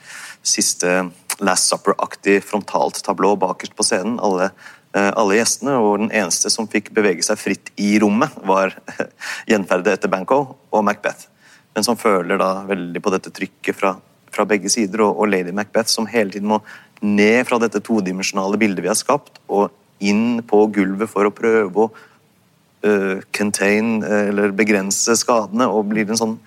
siste 0.47 1.03
Last 1.45 1.69
Supper-aktig 1.69 2.41
frontalt 2.43 3.03
tablå 3.05 3.37
bakerst 3.39 3.77
på 3.77 3.85
scenen. 3.87 4.17
alle 4.25 4.49
eh, 4.49 4.67
alle 4.97 5.37
gjestene, 5.37 5.75
og 5.77 5.99
den 6.01 6.13
eneste 6.17 6.49
som 6.51 6.67
fikk 6.71 6.89
bevege 6.97 7.23
seg 7.23 7.37
fritt 7.39 7.69
i 7.77 7.99
rommet, 8.01 8.33
var 8.49 8.73
gjenferdet 9.51 9.99
etter 9.99 10.11
Banco 10.11 10.39
og 10.73 10.85
Macbeth. 10.87 11.29
Men 11.77 11.85
som 11.87 11.99
føler 12.01 12.41
da 12.41 12.65
veldig 12.67 13.03
på 13.05 13.13
dette 13.13 13.31
trykket 13.35 13.77
fra, 13.77 13.93
fra 14.35 14.47
begge 14.49 14.73
sider, 14.73 15.05
og, 15.05 15.21
og 15.21 15.31
lady 15.31 15.53
Macbeth 15.55 15.93
som 15.93 16.09
hele 16.11 16.33
tiden 16.35 16.49
må 16.51 16.63
ned 17.05 17.45
fra 17.47 17.61
dette 17.63 17.83
todimensjonale 17.85 18.59
bildet 18.59 18.83
vi 18.83 18.91
har 18.91 18.99
skapt, 18.99 19.39
og 19.47 19.71
inn 20.03 20.41
på 20.47 20.65
gulvet 20.75 21.11
for 21.11 21.29
å 21.29 21.35
prøve 21.35 21.85
å 21.85 21.89
uh, 21.91 23.23
contain, 23.35 23.99
eh, 24.03 24.29
eller 24.33 24.55
begrense 24.57 25.17
skadene, 25.19 25.69
og 25.71 25.91
blir 25.93 26.09
en 26.09 26.21
sånn 26.21 26.39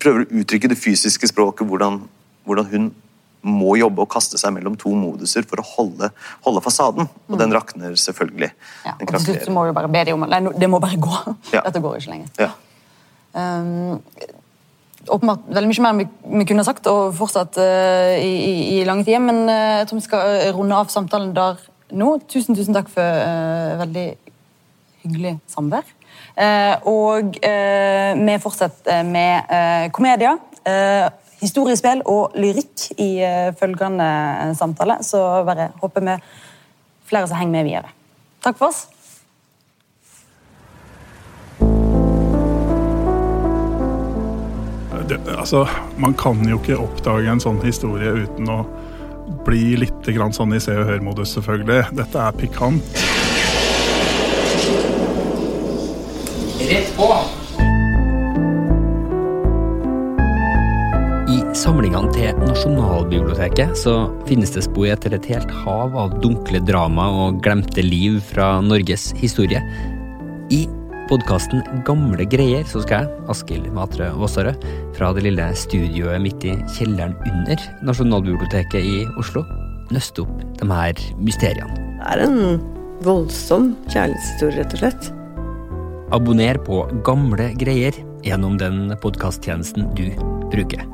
Prøver 0.00 0.22
å 0.22 0.38
uttrykke 0.40 0.68
det 0.70 0.78
fysiske 0.80 1.28
språket, 1.28 1.66
hvordan, 1.68 1.98
hvordan 2.48 2.68
hun 2.70 2.84
må 3.44 3.74
jobbe 3.76 4.04
og 4.04 4.10
kaste 4.12 4.40
seg 4.40 4.54
mellom 4.56 4.76
to 4.80 4.92
moduser 4.96 5.44
for 5.48 5.60
å 5.60 5.66
holde, 5.74 6.08
holde 6.46 6.62
fasaden. 6.64 7.08
Og 7.28 7.40
den 7.40 7.52
rakner 7.54 7.96
selvfølgelig. 8.00 8.50
Ja, 8.86 8.94
og 8.96 9.10
til 9.10 9.26
slutt 9.26 9.50
må 9.52 9.66
du 9.68 9.74
bare 9.76 9.90
be 9.92 10.04
dem 10.08 10.22
om 10.24 10.30
Nei, 10.30 10.40
det 10.56 10.70
må 10.72 10.80
bare 10.82 10.96
gå. 11.00 11.12
Ja. 11.52 11.60
Dette 11.66 11.82
går 11.84 12.00
ikke 12.00 12.14
lenger. 12.14 12.32
Ja. 12.40 12.50
Um, 13.34 14.00
åpenbart 15.10 15.48
veldig 15.52 15.68
mye 15.68 15.84
mer 15.84 15.96
vi, 15.98 16.06
vi 16.38 16.46
kunne 16.48 16.64
sagt, 16.64 16.86
og 16.88 17.12
fortsatt 17.18 17.58
uh, 17.60 18.14
i, 18.16 18.30
i, 18.32 18.54
i 18.78 18.84
lange 18.88 19.04
tider, 19.04 19.20
men 19.24 19.42
uh, 19.50 19.80
jeg 19.80 19.90
tror 19.90 20.00
vi 20.00 20.06
skal 20.06 20.30
uh, 20.30 20.50
runde 20.56 20.78
av 20.78 20.92
samtalen 20.92 21.34
der 21.36 21.60
nå. 21.92 22.14
Tusen, 22.30 22.56
tusen 22.56 22.76
takk 22.76 22.88
for 22.92 23.02
uh, 23.04 23.74
veldig 23.82 24.06
hyggelig 25.04 25.36
samvær. 25.52 25.84
Og 26.88 27.36
vi 27.36 28.36
fortsetter 28.42 29.04
med 29.06 29.90
komedie, 29.94 30.32
uh, 30.66 31.12
historiespill 31.44 32.02
og 32.10 32.34
lyrikk 32.40 32.88
i 32.98 33.12
uh, 33.20 33.52
følgende 33.60 34.08
samtale, 34.58 34.98
så 35.04 35.20
bare 35.46 35.70
håper 35.82 36.08
vi 36.08 36.18
flere 37.08 37.28
som 37.28 37.38
henger 37.38 37.58
med 37.58 37.70
videre. 37.70 37.94
Takk 38.44 38.58
for 38.58 38.72
oss. 38.72 38.86
det, 45.08 45.20
altså, 45.38 45.68
man 45.96 46.14
kan 46.14 46.48
jo 46.48 46.58
ikke 46.58 46.78
oppdage 46.80 47.30
en 47.30 47.42
sånn 47.42 47.60
historie 47.64 48.12
uten 48.24 48.48
å 48.50 48.62
bli 49.44 49.74
litt 49.80 50.08
grann 50.16 50.34
sånn 50.36 50.54
i 50.56 50.60
Se 50.62 50.74
og 50.76 50.88
Hør-modus, 50.88 51.34
selvfølgelig. 51.36 51.96
Dette 51.96 52.26
er 52.26 52.36
pikant. 52.38 53.00
Rett 56.64 56.92
på! 56.96 57.10
Samlingene 61.64 62.10
til 62.12 62.40
Nasjonalbiblioteket 62.44 63.76
så 63.78 63.94
finnes 64.28 64.52
det 64.52 64.66
spor 64.66 64.90
etter 64.92 65.14
et 65.16 65.26
helt 65.30 65.50
hav 65.64 65.94
av 65.96 66.16
dunkle 66.20 66.60
drama 66.66 67.06
og 67.22 67.38
glemte 67.44 67.80
liv 67.84 68.18
fra 68.28 68.58
Norges 68.64 69.06
historie. 69.16 69.62
I 70.52 70.66
podkasten 71.08 71.62
Gamle 71.86 72.26
greier 72.28 72.66
så 72.68 72.82
skal 72.84 73.06
jeg, 73.06 73.22
Askild 73.32 73.70
Matre 73.76 74.10
Vassare, 74.18 74.52
fra 74.96 75.12
det 75.16 75.24
lille 75.24 75.46
studioet 75.56 76.20
midt 76.24 76.44
i 76.44 76.52
kjelleren 76.76 77.14
under 77.30 77.64
Nasjonalbiblioteket 77.88 78.84
i 78.84 78.98
Oslo, 79.20 79.44
nøste 79.94 80.26
opp 80.26 80.42
de 80.60 80.68
her 80.68 81.00
mysteriene. 81.16 81.78
Det 82.02 82.10
er 82.12 82.24
en 82.26 82.58
voldsom 83.06 83.70
kjærlighetshistorie, 83.86 84.58
rett 84.60 84.76
og 84.76 84.82
slett. 84.82 85.08
Abonner 86.12 86.60
på 86.66 86.82
Gamle 87.08 87.48
greier 87.62 87.96
gjennom 88.26 88.60
den 88.60 88.92
podkasttjenesten 89.00 89.88
du 89.96 90.10
bruker. 90.52 90.84